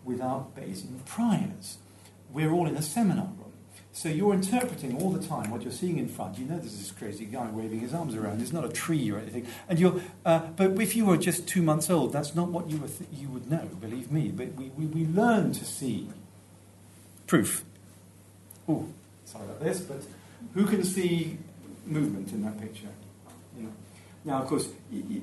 without 0.05 0.55
Bayesian 0.55 1.03
priors. 1.07 1.79
We're 2.31 2.53
all 2.53 2.67
in 2.69 2.77
a 2.77 2.83
seminar 2.83 3.25
room. 3.25 3.53
So 3.93 4.11
you're 4.11 4.35
interpreting 4.35 5.01
all 5.01 5.11
the 5.11 5.27
time 5.27 5.51
what 5.51 5.63
you're 5.63 5.73
seeing 5.73 5.97
in 5.97 6.07
front. 6.07 6.39
You 6.39 6.45
know 6.45 6.59
there's 6.59 6.77
this 6.77 6.91
crazy 6.91 7.25
guy 7.25 7.51
waving 7.51 7.81
his 7.81 7.95
arms 7.95 8.15
around. 8.15 8.43
It's 8.43 8.53
not 8.53 8.65
a 8.65 8.69
tree 8.69 9.11
or 9.11 9.19
anything. 9.19 9.47
And 9.71 9.79
you're, 9.79 10.03
uh, 10.27 10.41
but 10.55 10.79
if 10.81 10.95
you 10.95 11.07
were 11.07 11.17
just 11.17 11.49
two 11.49 11.63
months 11.63 11.89
old, 11.89 12.13
that's 12.13 12.35
not 12.35 12.49
what 12.49 12.69
you, 12.69 12.79
th- 12.79 13.09
you 13.11 13.29
would 13.31 13.51
know, 13.51 13.69
believe 13.81 14.13
me. 14.13 14.29
But 14.29 14.53
we, 14.53 14.67
we, 14.77 14.85
we 14.85 15.07
learn 15.07 15.53
to 15.53 15.65
see 15.65 16.09
proof 17.27 17.65
Oh, 18.71 18.87
sorry 19.25 19.45
about 19.47 19.61
this, 19.61 19.81
but 19.81 20.03
who 20.55 20.65
can 20.65 20.85
see 20.85 21.39
movement 21.87 22.33
in 22.33 22.43
that 22.45 22.61
picture? 22.61 22.89
Now, 24.23 24.43
of 24.43 24.49
course, 24.49 24.69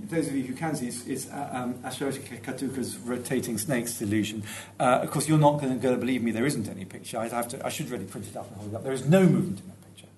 those 0.09 0.27
of 0.27 0.35
you 0.35 0.43
who 0.43 0.55
can 0.55 0.75
see, 0.75 0.87
it's, 0.87 1.05
it's 1.05 1.29
uh, 1.29 1.49
um, 1.53 1.75
Kitaoka's 1.83 2.97
rotating 2.97 3.59
snakes 3.59 4.01
illusion. 4.01 4.43
Uh, 4.79 5.01
of 5.03 5.11
course, 5.11 5.27
you're 5.27 5.37
not 5.37 5.61
going 5.61 5.79
to 5.79 5.97
believe 5.97 6.23
me. 6.23 6.31
There 6.31 6.47
isn't 6.47 6.67
any 6.67 6.83
picture. 6.83 7.19
I'd 7.19 7.31
have 7.31 7.47
to. 7.49 7.63
I 7.63 7.69
should 7.69 7.91
really 7.91 8.05
print 8.05 8.27
it 8.27 8.35
up 8.35 8.47
and 8.49 8.57
hold 8.57 8.73
it 8.73 8.75
up. 8.75 8.83
There 8.83 8.93
is 8.93 9.07
no 9.07 9.21
movement 9.21 9.59
in 9.59 9.67
that 9.67 9.81
picture. 9.93 10.09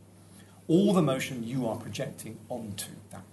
All 0.69 0.93
the 0.93 1.01
motion 1.01 1.43
you 1.43 1.67
are 1.67 1.75
projecting 1.75 2.37
onto 2.47 2.91
that. 3.11 3.28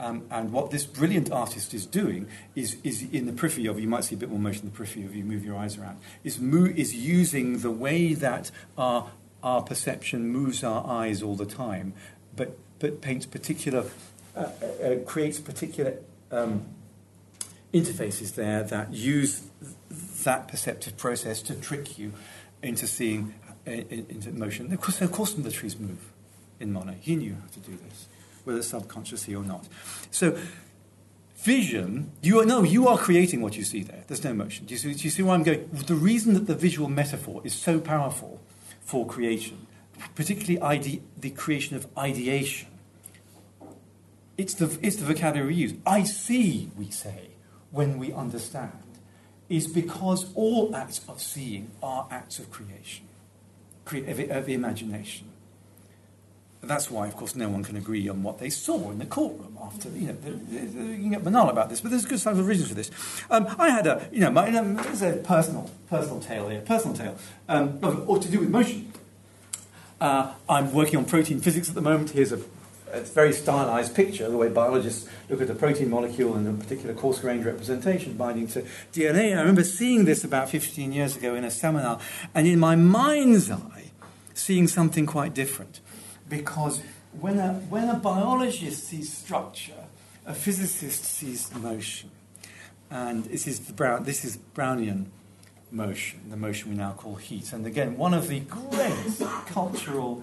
Um, 0.00 0.24
and 0.30 0.50
what 0.50 0.70
this 0.70 0.86
brilliant 0.86 1.30
artist 1.30 1.74
is 1.74 1.84
doing 1.84 2.26
is, 2.54 2.78
is 2.82 3.02
in 3.12 3.26
the 3.26 3.34
periphery 3.34 3.66
of, 3.66 3.78
you 3.78 3.86
might 3.86 4.04
see 4.04 4.14
a 4.14 4.18
bit 4.18 4.30
more 4.30 4.38
motion 4.38 4.62
in 4.62 4.70
the 4.70 4.76
periphery 4.76 5.04
of 5.04 5.14
you 5.14 5.24
move 5.24 5.44
your 5.44 5.58
eyes 5.58 5.76
around, 5.76 5.98
is, 6.24 6.40
mo- 6.40 6.72
is 6.74 6.94
using 6.94 7.58
the 7.58 7.70
way 7.70 8.14
that 8.14 8.50
our, 8.78 9.10
our 9.42 9.62
perception 9.62 10.28
moves 10.28 10.64
our 10.64 10.86
eyes 10.86 11.22
all 11.22 11.36
the 11.36 11.44
time, 11.44 11.92
but, 12.34 12.56
but 12.78 13.02
paints 13.02 13.26
particular, 13.26 13.84
uh, 14.34 14.40
uh, 14.40 14.84
uh 14.84 14.96
creates 15.04 15.38
particular 15.38 15.98
um, 16.32 16.64
interfaces 17.74 18.36
there 18.36 18.62
that 18.62 18.94
use 18.94 19.42
that 20.24 20.48
perceptive 20.48 20.96
process 20.96 21.42
to 21.42 21.54
trick 21.54 21.98
you 21.98 22.12
into 22.62 22.86
seeing 22.86 23.34
uh, 23.66 23.70
into 23.70 24.32
motion. 24.32 24.72
Of 24.72 24.80
course, 24.80 25.00
of 25.02 25.12
course, 25.12 25.34
the 25.34 25.50
trees 25.50 25.78
move 25.78 26.12
in 26.58 26.72
Monet. 26.72 26.98
He 27.00 27.16
knew 27.16 27.34
how 27.34 27.48
to 27.52 27.60
do 27.60 27.76
this 27.76 28.06
whether 28.44 28.62
subconsciously 28.62 29.34
or 29.34 29.44
not. 29.44 29.66
So, 30.10 30.38
vision, 31.36 32.12
you 32.22 32.40
are, 32.40 32.44
no, 32.44 32.62
you 32.62 32.88
are 32.88 32.98
creating 32.98 33.40
what 33.40 33.56
you 33.56 33.64
see 33.64 33.82
there. 33.82 34.04
There's 34.06 34.24
no 34.24 34.34
motion. 34.34 34.66
Do 34.66 34.74
you, 34.74 34.78
see, 34.78 34.94
do 34.94 35.04
you 35.04 35.10
see 35.10 35.22
where 35.22 35.34
I'm 35.34 35.42
going? 35.42 35.68
The 35.72 35.94
reason 35.94 36.34
that 36.34 36.46
the 36.46 36.54
visual 36.54 36.88
metaphor 36.88 37.40
is 37.44 37.54
so 37.54 37.80
powerful 37.80 38.40
for 38.80 39.06
creation, 39.06 39.66
particularly 40.14 40.60
ide- 40.60 41.02
the 41.18 41.30
creation 41.30 41.76
of 41.76 41.86
ideation, 41.96 42.68
it's 44.36 44.54
the, 44.54 44.78
it's 44.82 44.96
the 44.96 45.04
vocabulary 45.04 45.48
we 45.48 45.54
use. 45.54 45.74
I 45.86 46.04
see, 46.04 46.70
we 46.76 46.90
say, 46.90 47.30
when 47.70 47.98
we 47.98 48.12
understand. 48.12 48.72
is 49.50 49.66
because 49.66 50.32
all 50.34 50.74
acts 50.74 51.00
of 51.08 51.20
seeing 51.20 51.72
are 51.82 52.06
acts 52.10 52.38
of 52.38 52.50
creation, 52.50 53.06
of, 53.84 54.30
of 54.30 54.48
imagination. 54.48 55.29
That's 56.62 56.90
why, 56.90 57.08
of 57.08 57.16
course, 57.16 57.34
no 57.34 57.48
one 57.48 57.64
can 57.64 57.76
agree 57.76 58.06
on 58.08 58.22
what 58.22 58.38
they 58.38 58.50
saw 58.50 58.90
in 58.90 58.98
the 58.98 59.06
courtroom 59.06 59.56
after, 59.62 59.88
you 59.88 60.08
know, 60.08 60.12
the, 60.12 60.30
the, 60.32 60.66
the, 60.66 60.84
you 60.84 60.98
can 60.98 61.10
get 61.10 61.24
banal 61.24 61.48
about 61.48 61.70
this, 61.70 61.80
but 61.80 61.90
there's 61.90 62.04
good 62.04 62.24
of 62.26 62.46
reasons 62.46 62.68
for 62.68 62.74
this. 62.74 62.90
Um, 63.30 63.46
I 63.58 63.70
had 63.70 63.86
a, 63.86 64.06
you 64.12 64.20
know, 64.20 64.30
my, 64.30 64.54
um, 64.54 64.76
there's 64.76 65.00
a 65.00 65.14
personal, 65.14 65.70
personal 65.88 66.20
tale 66.20 66.48
here, 66.50 66.60
personal 66.60 66.94
tale, 66.94 67.16
um, 67.48 67.78
or 68.06 68.18
to 68.18 68.30
do 68.30 68.40
with 68.40 68.50
motion. 68.50 68.92
Uh, 70.02 70.34
I'm 70.50 70.72
working 70.74 70.98
on 70.98 71.06
protein 71.06 71.40
physics 71.40 71.70
at 71.70 71.74
the 71.74 71.80
moment. 71.80 72.10
Here's 72.10 72.32
a, 72.32 72.40
a, 72.92 73.00
very 73.00 73.32
stylized 73.32 73.94
picture 73.94 74.26
of 74.26 74.32
the 74.32 74.38
way 74.38 74.48
biologists 74.48 75.08
look 75.30 75.40
at 75.40 75.48
a 75.48 75.54
protein 75.54 75.88
molecule 75.88 76.34
and 76.34 76.46
a 76.46 76.62
particular 76.62 76.94
coarse-grained 76.94 77.44
representation 77.44 78.18
binding 78.18 78.48
to 78.48 78.62
DNA. 78.92 79.34
I 79.34 79.40
remember 79.40 79.64
seeing 79.64 80.04
this 80.04 80.24
about 80.24 80.50
15 80.50 80.92
years 80.92 81.16
ago 81.16 81.34
in 81.34 81.44
a 81.44 81.50
seminar, 81.50 82.00
and 82.34 82.46
in 82.46 82.58
my 82.58 82.76
mind's 82.76 83.50
eye, 83.50 83.92
seeing 84.34 84.68
something 84.68 85.06
quite 85.06 85.32
different 85.32 85.80
because 86.30 86.80
when 87.12 87.38
a, 87.38 87.54
when 87.68 87.90
a 87.90 87.94
biologist 87.94 88.84
sees 88.84 89.12
structure, 89.12 89.84
a 90.24 90.32
physicist 90.32 91.04
sees 91.04 91.54
motion. 91.54 92.10
And 92.90 93.24
this 93.24 93.46
is, 93.46 93.60
the 93.60 93.72
Brown, 93.72 94.04
this 94.04 94.24
is 94.24 94.38
Brownian 94.54 95.06
motion, 95.70 96.20
the 96.30 96.36
motion 96.36 96.70
we 96.70 96.76
now 96.76 96.92
call 96.92 97.16
heat. 97.16 97.52
And 97.52 97.66
again, 97.66 97.98
one 97.98 98.14
of 98.14 98.28
the 98.28 98.40
great 98.40 99.20
cultural 99.46 100.22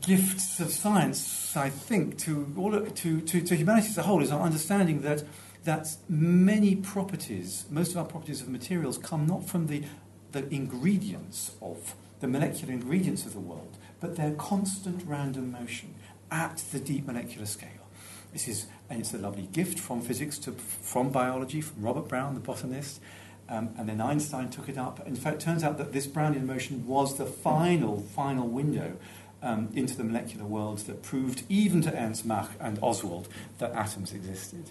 gifts 0.00 0.60
of 0.60 0.70
science, 0.70 1.56
I 1.56 1.68
think, 1.68 2.18
to, 2.20 2.52
all, 2.56 2.80
to, 2.80 3.20
to, 3.20 3.40
to 3.40 3.56
humanity 3.56 3.88
as 3.88 3.98
a 3.98 4.02
whole 4.02 4.22
is 4.22 4.30
our 4.30 4.40
understanding 4.40 5.02
that, 5.02 5.24
that 5.64 5.88
many 6.08 6.74
properties, 6.76 7.64
most 7.70 7.92
of 7.92 7.98
our 7.98 8.04
properties 8.04 8.40
of 8.40 8.48
materials, 8.48 8.98
come 8.98 9.26
not 9.26 9.48
from 9.48 9.68
the, 9.68 9.84
the 10.32 10.52
ingredients 10.52 11.52
of, 11.60 11.94
the 12.20 12.26
molecular 12.26 12.72
ingredients 12.72 13.26
of 13.26 13.34
the 13.34 13.40
world, 13.40 13.76
but 14.04 14.16
they're 14.16 14.34
constant 14.34 15.02
random 15.06 15.50
motion 15.50 15.94
at 16.30 16.62
the 16.72 16.78
deep 16.78 17.06
molecular 17.06 17.46
scale. 17.46 17.88
This 18.34 18.46
is, 18.48 18.66
and 18.90 19.00
it's 19.00 19.14
a 19.14 19.16
lovely 19.16 19.48
gift 19.50 19.78
from 19.78 20.02
physics 20.02 20.36
to 20.40 20.52
from 20.52 21.08
biology, 21.08 21.62
from 21.62 21.80
Robert 21.80 22.06
Brown, 22.06 22.34
the 22.34 22.40
botanist, 22.40 23.00
um, 23.48 23.70
and 23.78 23.88
then 23.88 24.02
Einstein 24.02 24.50
took 24.50 24.68
it 24.68 24.76
up. 24.76 25.00
In 25.06 25.16
fact, 25.16 25.36
it 25.36 25.40
turns 25.40 25.64
out 25.64 25.78
that 25.78 25.94
this 25.94 26.06
Brownian 26.06 26.44
motion 26.44 26.86
was 26.86 27.16
the 27.16 27.24
final, 27.24 28.02
final 28.14 28.46
window 28.46 28.98
um, 29.42 29.70
into 29.74 29.96
the 29.96 30.04
molecular 30.04 30.44
worlds 30.44 30.84
that 30.84 31.02
proved, 31.02 31.44
even 31.48 31.80
to 31.80 31.98
Ernst 31.98 32.26
Mach 32.26 32.50
and 32.60 32.78
Ostwald, 32.82 33.28
that 33.56 33.72
atoms 33.72 34.12
existed. 34.12 34.70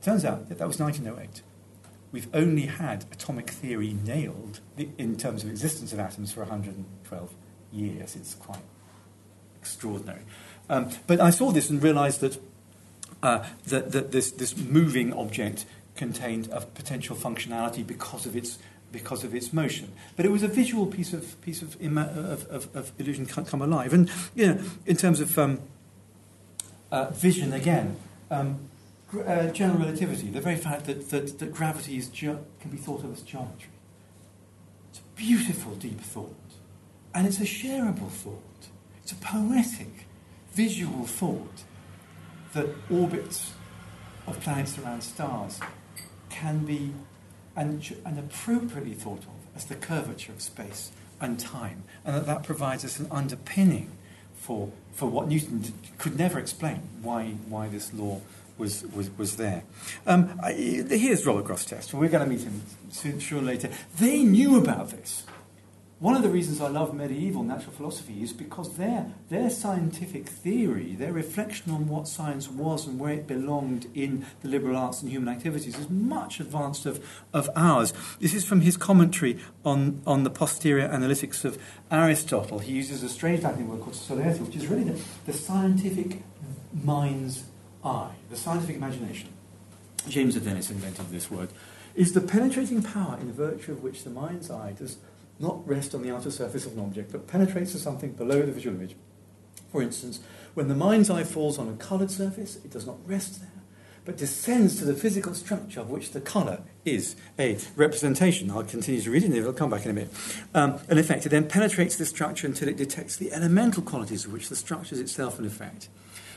Turns 0.00 0.24
out 0.24 0.48
that 0.48 0.56
that 0.56 0.66
was 0.66 0.80
1908. 0.80 1.42
We've 2.12 2.28
only 2.32 2.64
had 2.64 3.04
atomic 3.12 3.50
theory 3.50 3.92
nailed 3.92 4.60
in 4.78 5.18
terms 5.18 5.44
of 5.44 5.50
existence 5.50 5.92
of 5.92 6.00
atoms 6.00 6.32
for 6.32 6.40
112 6.40 7.34
years. 7.72 8.16
It's 8.16 8.34
quite 8.34 8.62
extraordinary. 9.60 10.22
Um, 10.68 10.90
but 11.06 11.20
I 11.20 11.30
saw 11.30 11.50
this 11.50 11.70
and 11.70 11.82
realized 11.82 12.20
that, 12.20 12.38
uh, 13.22 13.44
that, 13.66 13.92
that 13.92 14.12
this, 14.12 14.30
this 14.30 14.56
moving 14.56 15.12
object 15.12 15.66
contained 15.96 16.48
a 16.52 16.60
potential 16.60 17.16
functionality 17.16 17.86
because 17.86 18.26
of 18.26 18.36
its 18.36 18.58
because 18.92 19.22
of 19.22 19.34
its 19.34 19.52
motion. 19.52 19.92
But 20.16 20.26
it 20.26 20.32
was 20.32 20.42
a 20.42 20.48
visual 20.48 20.86
piece 20.86 21.12
of 21.12 21.40
piece 21.42 21.62
of, 21.62 21.76
ima- 21.80 22.12
of, 22.16 22.48
of, 22.48 22.76
of 22.76 22.92
illusion 22.98 23.26
come 23.26 23.62
alive. 23.62 23.92
And 23.92 24.10
you 24.34 24.46
know, 24.46 24.60
in 24.84 24.96
terms 24.96 25.20
of 25.20 25.38
um, 25.38 25.60
uh, 26.90 27.10
vision, 27.10 27.52
again, 27.52 27.96
um, 28.30 28.58
uh, 29.12 29.48
general 29.48 29.78
relativity, 29.78 30.28
the 30.28 30.40
very 30.40 30.56
fact 30.56 30.86
that, 30.86 31.10
that, 31.10 31.38
that 31.38 31.52
gravity 31.52 31.96
is 31.96 32.08
ge- 32.08 32.38
can 32.60 32.70
be 32.70 32.76
thought 32.76 33.04
of 33.04 33.12
as 33.12 33.22
geometry. 33.22 33.70
It's 34.90 35.00
a 35.00 35.16
beautiful, 35.16 35.74
deep 35.74 36.00
thought. 36.00 36.34
And 37.14 37.26
it's 37.26 37.40
a 37.40 37.44
shareable 37.44 38.10
thought. 38.10 38.68
It's 39.02 39.12
a 39.12 39.16
poetic, 39.16 40.06
visual 40.52 41.06
thought 41.06 41.64
that 42.52 42.66
orbits 42.90 43.52
of 44.26 44.40
planets 44.40 44.78
around 44.78 45.02
stars 45.02 45.60
can 46.28 46.64
be 46.64 46.92
and, 47.56 47.96
and 48.04 48.18
appropriately 48.18 48.94
thought 48.94 49.20
of 49.20 49.56
as 49.56 49.64
the 49.64 49.74
curvature 49.74 50.32
of 50.32 50.40
space 50.40 50.92
and 51.20 51.38
time, 51.38 51.84
and 52.04 52.14
that 52.16 52.26
that 52.26 52.44
provides 52.44 52.84
us 52.84 52.98
an 52.98 53.06
underpinning 53.10 53.90
for, 54.34 54.70
for 54.92 55.06
what 55.06 55.28
Newton 55.28 55.74
could 55.98 56.18
never 56.18 56.38
explain 56.38 56.80
why, 57.02 57.34
why 57.48 57.68
this 57.68 57.92
law 57.92 58.20
was, 58.56 58.84
was, 58.94 59.10
was 59.18 59.36
there. 59.36 59.64
Um, 60.06 60.38
I, 60.42 60.52
here's 60.52 61.26
Robert 61.26 61.44
Grosseteste. 61.44 61.92
We're 61.92 62.08
going 62.08 62.24
to 62.24 62.30
meet 62.30 62.42
him 62.42 62.62
soon, 62.90 63.20
or 63.36 63.42
later. 63.42 63.68
They 63.98 64.22
knew 64.22 64.56
about 64.56 64.90
this. 64.90 65.24
One 66.00 66.16
of 66.16 66.22
the 66.22 66.30
reasons 66.30 66.62
I 66.62 66.68
love 66.68 66.94
medieval 66.94 67.42
natural 67.42 67.72
philosophy 67.72 68.22
is 68.22 68.32
because 68.32 68.78
their, 68.78 69.12
their 69.28 69.50
scientific 69.50 70.26
theory, 70.26 70.94
their 70.94 71.12
reflection 71.12 71.70
on 71.72 71.88
what 71.88 72.08
science 72.08 72.48
was 72.48 72.86
and 72.86 72.98
where 72.98 73.12
it 73.12 73.26
belonged 73.26 73.86
in 73.94 74.24
the 74.40 74.48
liberal 74.48 74.78
arts 74.78 75.02
and 75.02 75.10
human 75.10 75.28
activities 75.28 75.78
is 75.78 75.90
much 75.90 76.40
advanced 76.40 76.86
of, 76.86 77.04
of 77.34 77.50
ours. 77.54 77.92
This 78.18 78.32
is 78.32 78.46
from 78.46 78.62
his 78.62 78.78
commentary 78.78 79.38
on, 79.62 80.00
on 80.06 80.24
the 80.24 80.30
posterior 80.30 80.88
analytics 80.88 81.44
of 81.44 81.58
Aristotle. 81.90 82.60
He 82.60 82.72
uses 82.72 83.02
a 83.02 83.08
strange 83.10 83.42
Latin 83.42 83.68
word 83.68 83.82
called 83.82 83.94
solertia, 83.94 84.40
which 84.40 84.56
is 84.56 84.68
really 84.68 84.84
the, 84.84 84.98
the 85.26 85.34
scientific 85.34 86.22
mind's 86.82 87.44
eye, 87.84 88.12
the 88.30 88.36
scientific 88.36 88.76
imagination. 88.76 89.28
James 90.08 90.34
of 90.34 90.44
Venice 90.44 90.70
invented 90.70 91.10
this 91.10 91.30
word. 91.30 91.50
Is 91.94 92.14
the 92.14 92.22
penetrating 92.22 92.82
power 92.82 93.18
in 93.20 93.32
virtue 93.32 93.72
of 93.72 93.82
which 93.82 94.04
the 94.04 94.10
mind's 94.10 94.50
eye 94.50 94.72
does 94.78 94.96
not 95.40 95.66
rest 95.66 95.94
on 95.94 96.02
the 96.02 96.14
outer 96.14 96.30
surface 96.30 96.66
of 96.66 96.74
an 96.74 96.80
object, 96.80 97.12
but 97.12 97.26
penetrates 97.26 97.72
to 97.72 97.78
something 97.78 98.12
below 98.12 98.42
the 98.42 98.52
visual 98.52 98.76
image. 98.76 98.94
For 99.72 99.82
instance, 99.82 100.20
when 100.54 100.68
the 100.68 100.74
mind's 100.74 101.10
eye 101.10 101.24
falls 101.24 101.58
on 101.58 101.68
a 101.68 101.72
coloured 101.74 102.10
surface, 102.10 102.56
it 102.56 102.70
does 102.70 102.86
not 102.86 102.96
rest 103.06 103.40
there, 103.40 103.62
but 104.04 104.16
descends 104.16 104.76
to 104.78 104.84
the 104.84 104.94
physical 104.94 105.34
structure 105.34 105.80
of 105.80 105.90
which 105.90 106.10
the 106.10 106.20
colour 106.20 106.62
is 106.84 107.16
a 107.38 107.58
representation. 107.76 108.50
I'll 108.50 108.64
continue 108.64 109.00
to 109.00 109.10
read 109.10 109.24
it 109.24 109.32
it'll 109.32 109.52
come 109.52 109.70
back 109.70 109.84
in 109.84 109.92
a 109.92 109.94
minute. 109.94 110.12
Um, 110.54 110.80
in 110.88 110.98
effect, 110.98 111.24
it 111.26 111.28
then 111.28 111.48
penetrates 111.48 111.96
the 111.96 112.06
structure 112.06 112.46
until 112.46 112.68
it 112.68 112.76
detects 112.76 113.16
the 113.16 113.32
elemental 113.32 113.82
qualities 113.82 114.24
of 114.24 114.32
which 114.32 114.48
the 114.48 114.56
structure 114.56 114.94
is 114.94 115.00
itself 115.00 115.38
an 115.38 115.46
effect. 115.46 115.88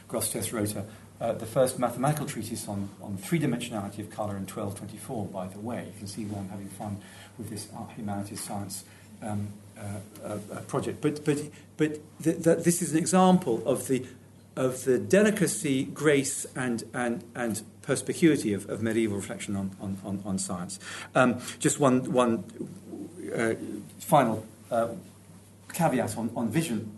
Grosseteste 0.07 0.53
wrote 0.53 0.75
a, 0.75 0.85
uh, 1.19 1.33
the 1.33 1.45
first 1.45 1.79
mathematical 1.79 2.25
treatise 2.25 2.67
on, 2.67 2.89
on 3.01 3.17
three 3.17 3.39
dimensionality 3.39 3.99
of 3.99 4.09
colour 4.09 4.35
in 4.35 4.45
1224, 4.45 5.25
by 5.27 5.47
the 5.47 5.59
way. 5.59 5.85
You 5.85 5.97
can 5.97 6.07
see 6.07 6.23
I'm 6.23 6.49
having 6.49 6.67
fun 6.67 7.01
with 7.37 7.49
this 7.49 7.67
art, 7.75 7.91
humanities, 7.91 8.41
science 8.41 8.83
um, 9.21 9.47
uh, 9.77 9.81
uh, 10.23 10.37
uh, 10.51 10.59
project. 10.61 11.01
But, 11.01 11.25
but, 11.25 11.41
but 11.77 11.99
th- 12.23 12.43
th- 12.43 12.63
this 12.63 12.81
is 12.81 12.91
an 12.91 12.97
example 12.97 13.61
of 13.65 13.87
the, 13.87 14.05
of 14.55 14.83
the 14.83 14.97
delicacy, 14.97 15.85
grace, 15.85 16.45
and, 16.55 16.83
and, 16.93 17.23
and 17.35 17.61
perspicuity 17.81 18.53
of, 18.53 18.69
of 18.69 18.81
medieval 18.81 19.17
reflection 19.17 19.55
on, 19.55 19.75
on, 19.81 19.97
on, 20.05 20.21
on 20.25 20.37
science. 20.37 20.79
Um, 21.15 21.39
just 21.59 21.79
one, 21.79 22.11
one 22.11 22.43
uh, 23.35 23.55
final 23.99 24.45
uh, 24.71 24.89
caveat 25.73 26.17
on, 26.17 26.29
on 26.35 26.49
vision. 26.49 26.97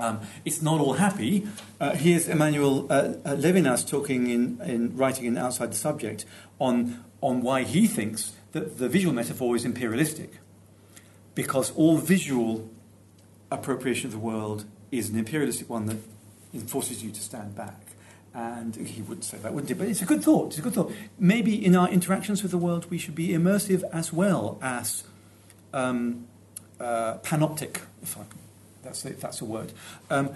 Um, 0.00 0.20
it's 0.44 0.60
not 0.60 0.80
all 0.80 0.94
happy. 0.94 1.46
Uh, 1.80 1.94
here's 1.94 2.28
Emmanuel 2.28 2.86
uh, 2.90 3.14
uh, 3.24 3.36
Levinas 3.36 3.88
talking 3.88 4.28
in, 4.28 4.60
in 4.64 4.96
writing 4.96 5.24
in 5.26 5.38
Outside 5.38 5.70
the 5.70 5.76
Subject 5.76 6.24
on, 6.58 7.04
on 7.20 7.42
why 7.42 7.62
he 7.62 7.86
thinks 7.86 8.32
that 8.54 8.78
the 8.78 8.88
visual 8.88 9.12
metaphor 9.12 9.56
is 9.56 9.64
imperialistic 9.64 10.30
because 11.34 11.72
all 11.72 11.98
visual 11.98 12.70
appropriation 13.50 14.06
of 14.06 14.12
the 14.12 14.18
world 14.18 14.64
is 14.92 15.10
an 15.10 15.18
imperialistic 15.18 15.68
one 15.68 15.86
that 15.86 15.98
forces 16.68 17.02
you 17.02 17.10
to 17.10 17.20
stand 17.20 17.54
back. 17.56 17.80
And 18.32 18.74
he 18.76 19.02
wouldn't 19.02 19.24
say 19.24 19.38
that, 19.38 19.52
wouldn't 19.52 19.68
he? 19.68 19.74
But 19.74 19.88
it's 19.88 20.02
a 20.02 20.06
good 20.06 20.22
thought. 20.22 20.48
It's 20.48 20.58
a 20.58 20.62
good 20.62 20.72
thought. 20.72 20.92
Maybe 21.18 21.64
in 21.64 21.74
our 21.74 21.88
interactions 21.88 22.42
with 22.42 22.52
the 22.52 22.58
world, 22.58 22.90
we 22.90 22.98
should 22.98 23.14
be 23.14 23.28
immersive 23.28 23.82
as 23.92 24.12
well 24.12 24.58
as 24.62 25.04
um, 25.72 26.26
uh, 26.78 27.18
panoptic, 27.18 27.82
if 28.02 28.16
I, 28.16 28.22
that's, 28.82 29.04
a, 29.04 29.14
that's 29.14 29.40
a 29.40 29.44
word. 29.44 29.72
Um, 30.10 30.30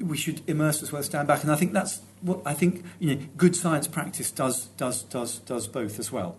we 0.00 0.16
should 0.16 0.42
immerse 0.48 0.82
as 0.82 0.92
well 0.92 1.00
as 1.00 1.06
stand 1.06 1.26
back. 1.26 1.42
And 1.42 1.50
I 1.50 1.56
think 1.56 1.72
that's 1.72 2.00
what 2.22 2.40
I 2.44 2.54
think 2.54 2.84
you 3.00 3.14
know, 3.14 3.22
good 3.36 3.56
science 3.56 3.88
practice 3.88 4.30
does, 4.30 4.66
does, 4.76 5.02
does, 5.02 5.38
does 5.40 5.66
both 5.66 5.98
as 5.98 6.12
well. 6.12 6.36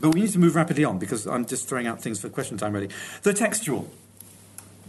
But 0.00 0.14
we 0.14 0.22
need 0.22 0.30
to 0.30 0.38
move 0.38 0.54
rapidly 0.54 0.84
on 0.84 0.98
because 0.98 1.26
I'm 1.26 1.44
just 1.44 1.68
throwing 1.68 1.86
out 1.86 2.00
things 2.00 2.20
for 2.20 2.28
question 2.28 2.56
time 2.56 2.72
ready. 2.72 2.88
The 3.22 3.34
textual, 3.34 3.90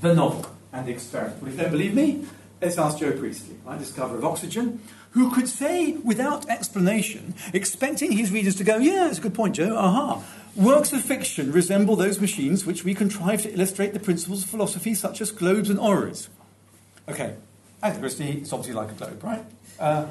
the 0.01 0.13
novel, 0.13 0.45
and 0.71 0.85
the 0.85 0.91
experiment. 0.91 1.41
Well, 1.41 1.51
if 1.51 1.57
you 1.57 1.63
don't 1.63 1.71
believe 1.71 1.93
me, 1.93 2.25
let's 2.61 2.77
ask 2.77 2.99
Joe 2.99 3.11
Priestley, 3.11 3.57
my 3.65 3.77
discoverer 3.77 4.17
of 4.17 4.25
oxygen, 4.25 4.81
who 5.11 5.29
could 5.29 5.47
say 5.47 5.93
without 5.93 6.49
explanation, 6.49 7.35
expecting 7.53 8.13
his 8.13 8.31
readers 8.31 8.55
to 8.55 8.63
go, 8.63 8.77
yeah, 8.77 9.05
that's 9.05 9.17
a 9.17 9.21
good 9.21 9.33
point, 9.33 9.55
Joe, 9.55 9.75
aha. 9.75 10.23
Works 10.55 10.93
of 10.93 11.01
fiction 11.01 11.51
resemble 11.51 11.95
those 11.95 12.21
machines 12.21 12.65
which 12.65 12.83
we 12.83 12.93
contrive 12.93 13.41
to 13.41 13.53
illustrate 13.53 13.93
the 13.93 13.99
principles 13.99 14.43
of 14.43 14.49
philosophy, 14.49 14.93
such 14.93 15.19
as 15.19 15.31
globes 15.31 15.69
and 15.69 15.79
orreries. 15.79 16.29
Okay, 17.09 17.35
Agatha 17.81 17.99
Christie, 17.99 18.39
it's 18.41 18.53
obviously 18.53 18.73
like 18.73 18.91
a 18.91 18.93
globe, 18.93 19.23
right? 19.23 19.43
Uh, 19.79 20.05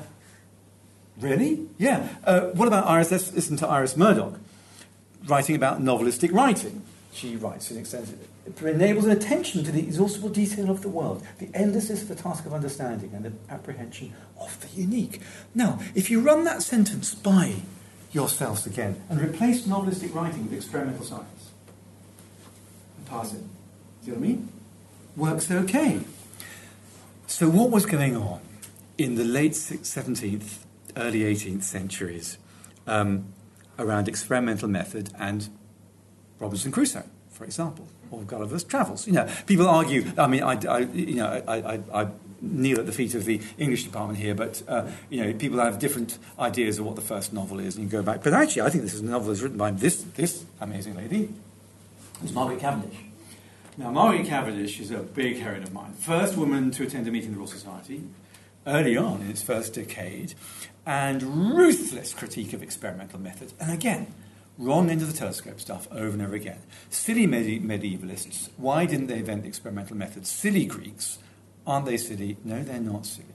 really? 1.18 1.66
Yeah. 1.78 2.08
Uh, 2.24 2.48
what 2.48 2.68
about 2.68 2.86
Iris? 2.86 3.10
Let's 3.10 3.32
listen 3.32 3.56
to 3.58 3.68
Iris 3.68 3.96
Murdoch 3.96 4.38
writing 5.26 5.56
about 5.56 5.80
novelistic 5.80 6.32
writing. 6.32 6.82
She 7.12 7.36
writes 7.36 7.70
in 7.70 7.78
extensive. 7.78 8.18
It 8.46 8.60
enables 8.62 9.04
an 9.04 9.10
attention 9.10 9.62
to 9.64 9.72
the 9.72 9.80
exhaustible 9.80 10.30
detail 10.30 10.70
of 10.70 10.82
the 10.82 10.88
world, 10.88 11.22
the 11.38 11.48
endlessness 11.54 12.02
of 12.02 12.08
the 12.08 12.14
task 12.14 12.46
of 12.46 12.52
understanding, 12.52 13.12
and 13.14 13.24
the 13.24 13.32
apprehension 13.50 14.14
of 14.40 14.58
the 14.60 14.80
unique. 14.80 15.20
Now, 15.54 15.78
if 15.94 16.10
you 16.10 16.20
run 16.20 16.44
that 16.44 16.62
sentence 16.62 17.14
by 17.14 17.56
yourselves 18.12 18.66
again 18.66 19.00
and 19.08 19.20
replace 19.20 19.62
novelistic 19.66 20.14
writing 20.14 20.44
with 20.44 20.54
experimental 20.54 21.04
science 21.04 21.50
and 22.96 23.06
pass 23.06 23.34
it, 23.34 23.42
see 24.04 24.10
what 24.10 24.18
I 24.18 24.20
mean? 24.20 24.48
Works 25.16 25.50
okay. 25.50 26.00
So, 27.26 27.48
what 27.48 27.70
was 27.70 27.86
going 27.86 28.16
on 28.16 28.40
in 28.98 29.14
the 29.14 29.24
late 29.24 29.52
17th, 29.52 30.58
early 30.96 31.20
18th 31.20 31.62
centuries 31.62 32.38
um, 32.86 33.32
around 33.78 34.08
experimental 34.08 34.68
method 34.68 35.10
and 35.18 35.48
Robinson 36.38 36.72
Crusoe, 36.72 37.04
for 37.30 37.44
example, 37.44 37.88
or 38.10 38.22
Gulliver's 38.22 38.64
Travels? 38.64 39.06
You 39.06 39.14
know, 39.14 39.28
people 39.46 39.68
argue. 39.68 40.10
I 40.18 40.26
mean, 40.26 40.42
I, 40.42 40.58
I 40.68 40.78
you 40.80 41.16
know, 41.16 41.42
I, 41.46 41.74
I, 41.74 42.02
I 42.02 42.08
kneel 42.40 42.80
at 42.80 42.86
the 42.86 42.92
feet 42.92 43.14
of 43.14 43.24
the 43.24 43.40
English 43.58 43.84
department 43.84 44.18
here, 44.18 44.34
but 44.34 44.62
uh, 44.68 44.90
you 45.08 45.24
know, 45.24 45.32
people 45.32 45.58
have 45.58 45.78
different 45.78 46.18
ideas 46.38 46.78
of 46.78 46.84
what 46.84 46.96
the 46.96 47.02
first 47.02 47.32
novel 47.32 47.60
is, 47.60 47.76
and 47.76 47.84
you 47.84 47.90
go 47.90 48.02
back. 48.02 48.22
But 48.22 48.34
actually, 48.34 48.62
I 48.62 48.70
think 48.70 48.84
this 48.84 48.94
is 48.94 49.00
a 49.00 49.04
novel 49.04 49.28
that's 49.28 49.40
written 49.40 49.58
by 49.58 49.70
this 49.70 50.02
this 50.02 50.44
amazing 50.60 50.96
lady. 50.96 51.28
It's 52.22 52.32
Margaret 52.32 52.60
Cavendish. 52.60 52.98
Now, 53.78 53.90
Margaret 53.90 54.26
Cavendish 54.26 54.80
is 54.80 54.90
a 54.90 54.98
big 54.98 55.38
heroine 55.38 55.62
of 55.62 55.72
mine. 55.72 55.92
First 55.94 56.36
woman 56.36 56.70
to 56.72 56.82
attend 56.82 57.08
a 57.08 57.10
meeting 57.10 57.30
of 57.30 57.34
the 57.34 57.38
Royal 57.38 57.48
Society, 57.48 58.02
early 58.66 58.98
on 58.98 59.22
in 59.22 59.30
its 59.30 59.42
first 59.42 59.72
decade, 59.72 60.34
and 60.86 61.54
ruthless 61.56 62.12
critique 62.12 62.52
of 62.52 62.62
experimental 62.62 63.20
methods. 63.20 63.54
And 63.60 63.72
again, 63.72 64.14
wrong 64.58 64.90
end 64.90 65.02
of 65.02 65.10
the 65.10 65.16
telescope 65.16 65.60
stuff 65.60 65.88
over 65.90 66.10
and 66.10 66.22
over 66.22 66.34
again. 66.34 66.58
Silly 66.90 67.26
medi- 67.26 67.60
medievalists, 67.60 68.48
why 68.56 68.86
didn't 68.86 69.06
they 69.06 69.18
invent 69.18 69.46
experimental 69.46 69.96
methods? 69.96 70.30
Silly 70.30 70.64
Greeks, 70.64 71.18
aren't 71.66 71.86
they 71.86 71.96
silly? 71.96 72.36
No, 72.44 72.62
they're 72.62 72.80
not 72.80 73.06
silly. 73.06 73.26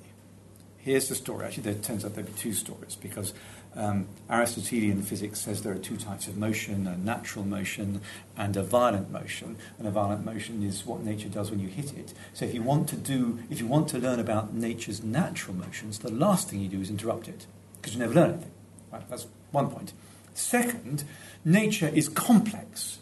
Here's 0.78 1.10
the 1.10 1.16
story. 1.16 1.46
Actually, 1.46 1.64
there 1.64 1.82
turns 1.82 2.06
out 2.06 2.16
there'd 2.16 2.28
be 2.28 2.34
two 2.34 2.54
stories 2.54 2.96
because 2.96 3.34
um, 3.76 4.08
Aristotelian 4.30 5.02
physics 5.04 5.42
says 5.42 5.62
there 5.62 5.74
are 5.74 5.78
two 5.78 5.98
types 5.98 6.28
of 6.28 6.38
motion 6.38 6.88
a 6.88 6.98
natural 6.98 7.46
motion 7.46 8.02
and 8.36 8.58
a 8.58 8.64
violent 8.64 9.12
motion. 9.12 9.58
And 9.78 9.88
a 9.88 9.92
violent 9.92 10.26
motion 10.26 10.64
is 10.64 10.86
what 10.86 11.04
nature 11.04 11.30
does 11.30 11.52
when 11.52 11.60
you 11.60 11.68
hit 11.68 11.94
it. 11.94 12.14
So 12.34 12.46
if 12.46 12.54
you 12.54 12.64
want 12.64 12.90
to 12.90 12.96
do, 12.96 13.40
if 13.50 13.60
you 13.60 13.68
want 13.68 13.88
to 13.90 14.00
learn 14.00 14.20
about 14.20 14.54
nature's 14.54 15.04
natural 15.04 15.56
motions, 15.56 16.00
the 16.00 16.12
last 16.12 16.50
thing 16.50 16.62
you 16.62 16.70
do 16.70 16.82
is 16.82 16.90
interrupt 16.90 17.28
it 17.28 17.46
because 17.76 17.94
you 17.94 18.00
never 18.00 18.14
learn 18.14 18.32
anything. 18.32 18.52
Right? 18.92 19.08
That's 19.10 19.28
one 19.52 19.70
point. 19.70 19.94
Second, 20.34 21.04
nature 21.44 21.88
is 21.88 22.10
complex, 22.10 23.00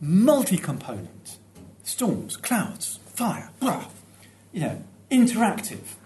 multi 0.00 0.56
component. 0.56 1.38
Storms, 1.82 2.36
clouds, 2.36 3.00
fire, 3.06 3.50
blah, 3.58 3.86
you 4.52 4.60
know, 4.60 4.84
interactive. 5.10 5.96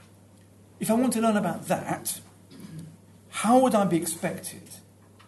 If 0.80 0.90
I 0.90 0.94
want 0.94 1.12
to 1.14 1.20
learn 1.20 1.36
about 1.36 1.68
that, 1.68 2.20
how 3.42 3.58
would 3.58 3.74
I 3.74 3.84
be 3.84 3.96
expected 3.96 4.62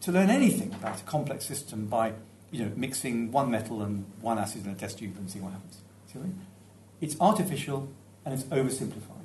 to 0.00 0.12
learn 0.12 0.30
anything 0.30 0.72
about 0.72 1.00
a 1.00 1.04
complex 1.04 1.44
system 1.44 1.86
by 1.86 2.14
you 2.50 2.64
know, 2.64 2.72
mixing 2.74 3.30
one 3.30 3.50
metal 3.50 3.82
and 3.82 4.06
one 4.20 4.38
acid 4.38 4.64
in 4.64 4.72
a 4.72 4.74
test 4.74 4.98
tube 4.98 5.16
and 5.18 5.30
seeing 5.30 5.44
what 5.44 5.52
happens? 5.52 5.82
See 6.06 6.18
what 6.18 6.24
I 6.24 6.28
mean? 6.28 6.46
It's 7.00 7.16
artificial 7.20 7.88
and 8.24 8.32
it's 8.34 8.44
oversimplified. 8.44 9.18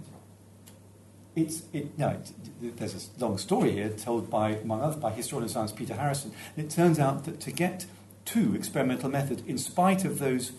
It's, 1.36 1.64
it, 1.74 1.98
no, 1.98 2.10
it, 2.10 2.78
there's 2.78 3.10
a 3.18 3.20
long 3.26 3.38
story 3.38 3.72
here 3.72 3.90
told 3.90 4.30
by, 4.30 4.52
among 4.52 4.82
others, 4.82 4.98
by 4.98 5.12
historian 5.12 5.46
of 5.46 5.52
science 5.52 5.72
Peter 5.72 5.96
Harrison. 5.96 6.32
And 6.56 6.66
it 6.66 6.70
turns 6.70 7.00
out 7.00 7.26
that 7.26 7.40
to 7.42 7.52
get 7.52 7.86
to 8.26 8.56
experimental 8.56 9.10
method, 9.10 9.48
in 9.48 9.58
spite 9.58 10.06
of 10.06 10.20
those 10.20 10.52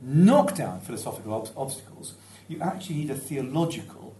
knockdown 0.00 0.80
philosophical 0.80 1.34
ob- 1.34 1.50
obstacles, 1.56 2.14
you 2.46 2.60
actually 2.60 2.96
need 2.96 3.10
a 3.10 3.16
theological 3.16 4.14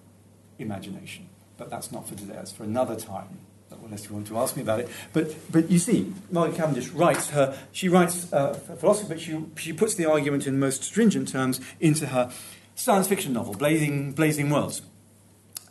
imagination. 0.59 1.28
But 1.59 1.71
that's 1.71 1.93
not 1.93 2.09
for 2.09 2.15
today, 2.15 2.35
that's 2.35 2.53
for 2.53 2.63
another 2.63 2.97
time, 2.97 3.41
unless 3.85 4.09
you 4.09 4.15
want 4.15 4.29
to 4.29 4.39
ask 4.39 4.57
me 4.57 4.63
about 4.63 4.81
it. 4.81 4.89
But, 5.13 5.35
but 5.53 5.71
you 5.71 5.79
see, 5.79 6.13
Margaret 6.31 6.57
Cavendish 6.57 6.89
writes 6.91 7.31
her, 7.31 7.59
she 7.73 7.89
writes 7.89 8.33
uh, 8.33 8.55
philosophy, 8.55 9.09
but 9.09 9.21
she, 9.21 9.45
she 9.57 9.73
puts 9.73 9.97
the 9.97 10.07
argument 10.07 10.47
in 10.47 10.59
most 10.59 10.85
stringent 10.85 11.29
terms 11.29 11.61
into 11.81 12.07
her 12.07 12.33
science 12.77 13.09
fiction 13.09 13.33
novel, 13.33 13.55
Blazing, 13.55 14.13
Blazing 14.13 14.49
Worlds 14.49 14.83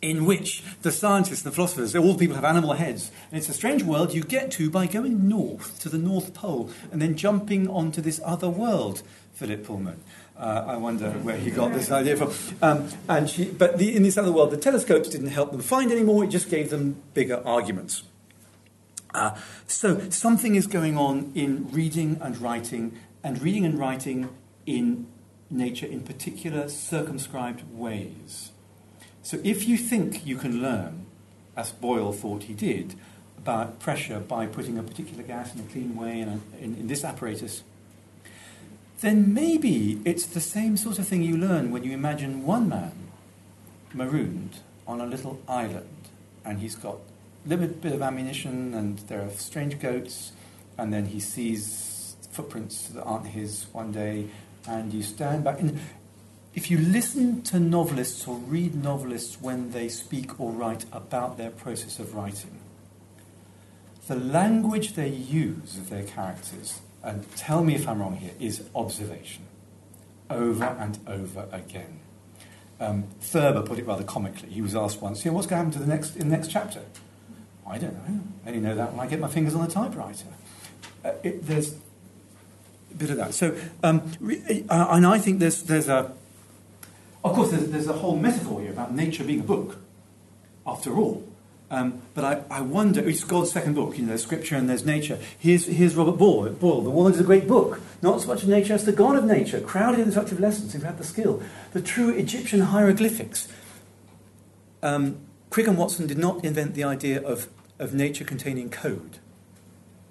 in 0.01 0.25
which 0.25 0.63
the 0.81 0.91
scientists 0.91 1.43
and 1.43 1.51
the 1.51 1.55
philosophers, 1.55 1.95
all 1.95 2.13
the 2.13 2.19
people 2.19 2.35
have 2.35 2.45
animal 2.45 2.73
heads. 2.73 3.11
And 3.31 3.38
it's 3.38 3.49
a 3.49 3.53
strange 3.53 3.83
world 3.83 4.13
you 4.13 4.23
get 4.23 4.51
to 4.51 4.69
by 4.69 4.85
going 4.85 5.27
north 5.27 5.79
to 5.81 5.89
the 5.89 5.97
North 5.97 6.33
Pole 6.33 6.69
and 6.91 7.01
then 7.01 7.15
jumping 7.15 7.67
onto 7.67 8.01
this 8.01 8.21
other 8.23 8.49
world, 8.49 9.01
Philip 9.33 9.65
Pullman. 9.65 10.01
Uh, 10.38 10.63
I 10.67 10.77
wonder 10.77 11.09
where 11.09 11.38
he 11.38 11.49
got 11.49 11.73
this 11.73 11.89
idea 11.89 12.15
from. 12.15 12.31
Um, 12.61 12.89
and 13.09 13.27
she, 13.27 13.45
but 13.45 13.79
the, 13.79 13.95
in 13.95 14.03
this 14.03 14.17
other 14.17 14.31
world, 14.31 14.51
the 14.51 14.57
telescopes 14.57 15.09
didn't 15.09 15.27
help 15.29 15.51
them 15.51 15.61
find 15.61 15.91
anymore, 15.91 16.23
it 16.23 16.27
just 16.27 16.49
gave 16.49 16.69
them 16.69 17.01
bigger 17.15 17.41
arguments. 17.43 18.03
Uh, 19.15 19.35
so 19.65 20.09
something 20.09 20.53
is 20.53 20.67
going 20.67 20.95
on 20.95 21.31
in 21.33 21.71
reading 21.71 22.19
and 22.21 22.39
writing, 22.39 22.99
and 23.23 23.41
reading 23.41 23.65
and 23.65 23.79
writing 23.79 24.29
in 24.67 25.07
nature 25.49 25.88
in 25.88 26.01
particular 26.01 26.69
circumscribed 26.69 27.63
ways. 27.71 28.51
So 29.23 29.39
if 29.43 29.67
you 29.67 29.75
think 29.75 30.25
you 30.25 30.38
can 30.38 30.61
learn, 30.61 31.07
as 31.55 31.71
Boyle 31.71 32.13
thought 32.13 32.43
he 32.43 32.53
did, 32.53 32.93
about 33.38 33.79
pressure 33.79 34.19
by 34.19 34.45
putting 34.45 34.77
a 34.77 34.83
particular 34.83 35.23
gas 35.23 35.55
in 35.55 35.61
a 35.61 35.63
clean 35.63 35.95
way 35.95 36.19
in, 36.19 36.27
a, 36.29 36.39
in, 36.59 36.75
in 36.75 36.88
this 36.88 37.03
apparatus, 37.03 37.63
then 39.01 39.33
maybe 39.33 40.01
it's 40.05 40.25
the 40.25 40.41
same 40.41 40.75
sort 40.75 40.97
of 40.97 41.07
thing 41.07 41.21
you 41.21 41.37
learn 41.37 41.71
when 41.71 41.83
you 41.83 41.91
imagine 41.91 42.45
one 42.45 42.67
man 42.67 42.93
marooned 43.93 44.59
on 44.87 44.99
a 44.99 45.05
little 45.05 45.39
island 45.47 45.87
and 46.43 46.59
he's 46.59 46.75
got 46.75 46.97
a 47.45 47.49
little 47.49 47.67
bit 47.67 47.93
of 47.93 48.01
ammunition 48.01 48.73
and 48.73 48.99
there 49.07 49.21
are 49.21 49.29
strange 49.29 49.79
goats 49.79 50.31
and 50.77 50.91
then 50.93 51.05
he 51.05 51.19
sees 51.19 52.15
footprints 52.31 52.87
that 52.89 53.03
aren't 53.03 53.27
his 53.27 53.67
one 53.71 53.91
day 53.91 54.27
and 54.67 54.93
you 54.93 55.01
stand 55.01 55.43
back. 55.43 55.59
And 55.59 55.79
if 56.53 56.69
you 56.71 56.77
listen 56.77 57.41
to 57.43 57.59
novelists 57.59 58.27
or 58.27 58.35
read 58.37 58.75
novelists 58.75 59.41
when 59.41 59.71
they 59.71 59.89
speak 59.89 60.39
or 60.39 60.51
write 60.51 60.85
about 60.91 61.37
their 61.37 61.49
process 61.49 61.99
of 61.99 62.15
writing, 62.15 62.59
the 64.07 64.15
language 64.15 64.93
they 64.93 65.09
use 65.09 65.77
of 65.77 65.89
their 65.89 66.03
characters, 66.03 66.79
and 67.07 67.25
tell 67.37 67.63
me 67.63 67.73
if 67.73 67.87
I'm 67.87 67.99
wrong 67.99 68.17
here, 68.17 68.33
is 68.37 68.63
observation. 68.75 69.43
Over 70.29 70.65
and 70.65 70.99
over 71.07 71.47
again. 71.53 72.01
Um, 72.81 73.05
Thurber 73.21 73.61
put 73.61 73.79
it 73.79 73.87
rather 73.87 74.03
comically. 74.03 74.49
He 74.49 74.61
was 74.61 74.75
asked 74.75 75.01
once, 75.01 75.23
you 75.23 75.31
know, 75.31 75.35
what's 75.35 75.47
going 75.47 75.59
to 75.61 75.65
happen 75.65 75.79
to 75.79 75.79
the 75.79 75.91
next, 75.91 76.17
in 76.17 76.29
the 76.29 76.35
next 76.35 76.49
chapter? 76.49 76.81
I 77.65 77.77
don't 77.77 77.93
know. 77.93 78.19
I 78.45 78.49
only 78.49 78.59
know 78.59 78.75
that 78.75 78.91
when 78.91 78.99
I 78.99 79.09
get 79.09 79.21
my 79.21 79.29
fingers 79.29 79.55
on 79.55 79.65
the 79.65 79.71
typewriter. 79.71 80.27
Uh, 81.03 81.13
it, 81.23 81.47
there's 81.47 81.75
a 82.91 82.95
bit 82.95 83.09
of 83.09 83.17
that. 83.17 83.33
So, 83.33 83.57
um, 83.83 84.11
uh, 84.69 84.87
and 84.89 85.07
I 85.07 85.17
think 85.17 85.39
there's, 85.39 85.63
there's 85.63 85.87
a, 85.87 86.11
of 87.23 87.33
course, 87.33 87.51
there's, 87.51 87.69
there's 87.69 87.87
a 87.87 87.93
whole 87.93 88.17
metaphor 88.17 88.59
here 88.61 88.71
about 88.71 88.93
nature 88.93 89.23
being 89.23 89.39
a 89.39 89.43
book, 89.43 89.77
after 90.65 90.93
all. 90.97 91.25
Um, 91.70 92.01
but 92.13 92.24
I, 92.24 92.43
I 92.49 92.61
wonder, 92.61 93.07
it's 93.07 93.24
God's 93.26 93.51
second 93.51 93.74
book, 93.74 93.97
you 93.97 94.03
know, 94.03 94.09
there's 94.09 94.24
scripture 94.24 94.55
and 94.55 94.70
there's 94.70 94.86
nature. 94.86 95.20
Here's, 95.38 95.65
here's 95.65 95.95
Robert 95.95 96.18
Boyle, 96.18 96.49
Boyle, 96.51 96.82
The 96.82 96.89
Woman 96.89 97.13
is 97.13 97.20
a 97.20 97.26
Great 97.26 97.47
Book. 97.47 97.82
Not 98.01 98.22
so 98.22 98.28
much 98.28 98.43
of 98.43 98.49
nature 98.49 98.74
as 98.74 98.86
the 98.86 98.93
God 98.93 99.18
of 99.18 99.26
nature, 99.26 99.59
crowded 99.59 99.99
in 99.99 100.05
instructive 100.05 100.39
lessons 100.39 100.74
if 100.74 100.82
you 100.82 100.88
have 100.88 100.97
the 100.97 101.03
skill. 101.03 101.43
The 101.74 101.82
true 101.82 102.09
Egyptian 102.09 102.61
hieroglyphics. 102.61 103.49
Um, 104.82 105.18
Crick 105.49 105.68
and 105.68 105.78
Watson 105.78 106.07
did 106.07 106.18
not 106.18 106.45
invent 106.45 106.74
the 106.74 106.86
idea 106.86 107.22
of, 107.22 107.47
of 107.80 107.93
nature 107.93 108.24
containing 108.24 108.70
code. 108.70 109.18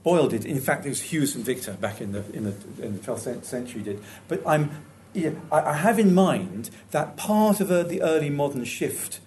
Boyle 0.02 0.28
did. 0.28 0.44
In 0.44 0.60
fact, 0.60 0.84
it 0.84 0.90
was 0.90 1.02
Hughes 1.02 1.34
and 1.34 1.44
Victor 1.44 1.72
back 1.72 2.02
in 2.02 2.12
the, 2.12 2.24
in 2.32 2.44
the, 2.44 2.84
in 2.84 2.92
the 2.92 3.00
12th 3.00 3.44
century 3.44 3.82
did. 3.82 4.02
But 4.28 4.46
I'm 4.46 4.70
yeah, 5.16 5.30
I, 5.50 5.62
I 5.62 5.72
have 5.72 5.98
in 5.98 6.14
mind 6.14 6.70
that 6.90 7.16
part 7.16 7.60
of 7.60 7.70
uh, 7.70 7.82
the 7.82 8.02
early 8.02 8.28
modern 8.28 8.64
shift 8.64 9.20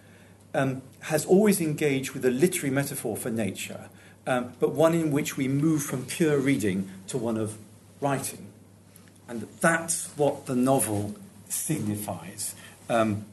um, 0.53 0.83
has 1.01 1.25
always 1.25 1.61
engaged 1.61 2.11
with 2.11 2.25
a 2.25 2.31
literary 2.31 2.73
metaphor 2.73 3.15
for 3.15 3.29
nature, 3.29 3.89
um, 4.27 4.53
but 4.59 4.71
one 4.71 4.93
in 4.93 5.11
which 5.11 5.37
we 5.37 5.47
move 5.47 5.83
from 5.83 6.05
pure 6.05 6.37
reading 6.37 6.89
to 7.07 7.17
one 7.17 7.37
of 7.37 7.57
writing. 8.01 8.47
And 9.27 9.47
that's 9.61 10.07
what 10.17 10.45
the 10.45 10.55
novel 10.55 11.15
signifies. 11.47 12.55
Um, 12.89 13.25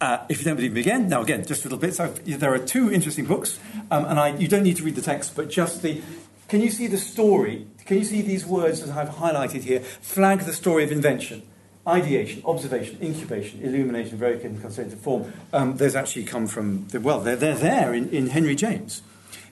uh, 0.00 0.24
if 0.28 0.38
you 0.38 0.44
don't 0.44 0.56
believe 0.56 0.72
me 0.72 0.80
again, 0.80 1.08
now 1.08 1.22
again, 1.22 1.44
just 1.44 1.64
a 1.64 1.68
little 1.68 1.78
bit. 1.78 1.94
So 1.94 2.08
there 2.08 2.52
are 2.52 2.58
two 2.58 2.92
interesting 2.92 3.26
books, 3.26 3.58
um, 3.90 4.04
and 4.04 4.18
I, 4.18 4.36
you 4.36 4.48
don't 4.48 4.62
need 4.62 4.76
to 4.76 4.82
read 4.82 4.96
the 4.96 5.02
text, 5.02 5.36
but 5.36 5.50
just 5.50 5.82
the. 5.82 6.02
Can 6.46 6.60
you 6.60 6.70
see 6.70 6.86
the 6.88 6.98
story 6.98 7.66
can 7.84 7.98
you 7.98 8.04
see 8.04 8.22
these 8.22 8.46
words 8.46 8.80
that 8.82 8.96
I've 8.96 9.16
highlighted 9.16 9.62
here 9.62 9.80
flag 9.80 10.40
the 10.40 10.52
story 10.52 10.84
of 10.84 10.92
invention? 10.92 11.42
Ideation, 11.86 12.42
observation, 12.46 12.98
incubation, 13.02 13.60
illumination, 13.60 14.16
very 14.16 14.38
concentrated 14.38 14.98
form. 14.98 15.32
Um, 15.52 15.76
there's 15.76 15.94
actually 15.94 16.24
come 16.24 16.46
from, 16.46 16.88
the, 16.88 17.00
well, 17.00 17.20
they're, 17.20 17.36
they're 17.36 17.54
there 17.54 17.92
in, 17.92 18.08
in 18.08 18.28
Henry 18.28 18.54
James. 18.54 19.02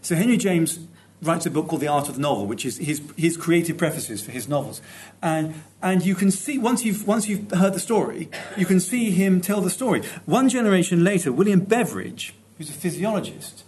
So 0.01 0.15
Henry 0.15 0.39
James 0.39 0.79
writes 1.21 1.47
a 1.47 1.51
book 1.51 1.69
called 1.69 1.83
The 1.83 1.89
Art 1.89 2.09
of 2.09 2.17
the 2.17 2.21
Novel, 2.21 2.47
which 2.47 2.65
is 2.65 2.79
his, 2.79 3.03
his 3.17 3.37
creative 3.37 3.77
prefaces 3.77 4.23
for 4.23 4.33
his 4.33 4.49
novels. 4.49 4.81
And, 5.21 5.55
and 5.83 6.05
you 6.05 6.15
can 6.15 6.31
see, 6.31 6.59
once 6.59 6.85
you've, 6.85 7.07
once 7.07 7.29
you've 7.29 7.51
heard 7.51 7.75
the 7.75 7.81
story, 7.81 8.29
you 8.57 8.67
can 8.67 8.81
see 8.81 9.11
him 9.11 9.41
tell 9.41 9.61
the 9.61 9.71
story. 9.71 10.03
One 10.25 10.49
generation 10.49 11.05
later, 11.05 11.33
William 11.33 11.61
Beveridge, 11.61 12.35
who's 12.59 12.71
a 12.71 12.73
physiologist, 12.73 13.65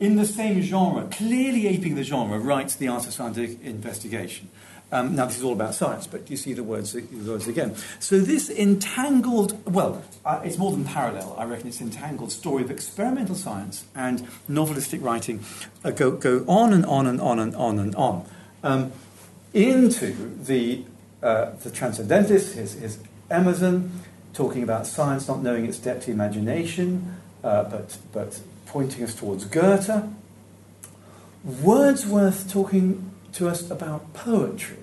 in 0.00 0.16
the 0.16 0.26
same 0.26 0.62
genre, 0.62 1.08
clearly 1.10 1.68
aping 1.68 1.94
the 1.94 2.04
genre, 2.04 2.38
writes 2.38 2.74
The 2.74 2.88
Art 2.88 3.06
of 3.06 3.12
Scientific 3.12 3.62
Investigation. 3.62 4.48
Um, 4.90 5.14
now, 5.14 5.26
this 5.26 5.36
is 5.36 5.44
all 5.44 5.52
about 5.52 5.74
science, 5.74 6.06
but 6.06 6.30
you 6.30 6.36
see 6.36 6.54
the 6.54 6.64
words, 6.64 6.92
the 6.92 7.02
words 7.30 7.46
again. 7.46 7.76
So, 8.00 8.20
this 8.20 8.48
entangled, 8.48 9.52
well, 9.70 10.02
uh, 10.24 10.40
it's 10.42 10.56
more 10.56 10.72
than 10.72 10.84
parallel, 10.84 11.34
I 11.38 11.44
reckon 11.44 11.68
it's 11.68 11.82
entangled 11.82 12.32
story 12.32 12.62
of 12.62 12.70
experimental 12.70 13.34
science 13.34 13.84
and 13.94 14.26
novelistic 14.48 15.02
writing 15.02 15.44
uh, 15.84 15.90
go, 15.90 16.12
go 16.12 16.42
on 16.48 16.72
and 16.72 16.86
on 16.86 17.06
and 17.06 17.20
on 17.20 17.38
and 17.38 17.54
on 17.54 17.78
and 17.78 17.94
on 17.96 18.24
um, 18.62 18.92
into 19.52 20.34
the, 20.44 20.84
uh, 21.22 21.50
the 21.62 21.70
transcendentalist, 21.70 22.54
his, 22.54 22.72
his 22.74 22.98
Emerson, 23.30 23.92
talking 24.32 24.62
about 24.62 24.86
science 24.86 25.28
not 25.28 25.42
knowing 25.42 25.66
its 25.66 25.78
depth 25.78 26.08
of 26.08 26.14
imagination, 26.14 27.16
uh, 27.44 27.64
but, 27.64 27.98
but 28.12 28.40
pointing 28.66 29.04
us 29.04 29.14
towards 29.14 29.44
Goethe. 29.44 30.08
Wordsworth 31.44 32.50
talking 32.50 33.10
to 33.34 33.48
us 33.48 33.70
about 33.70 34.12
poetry. 34.14 34.78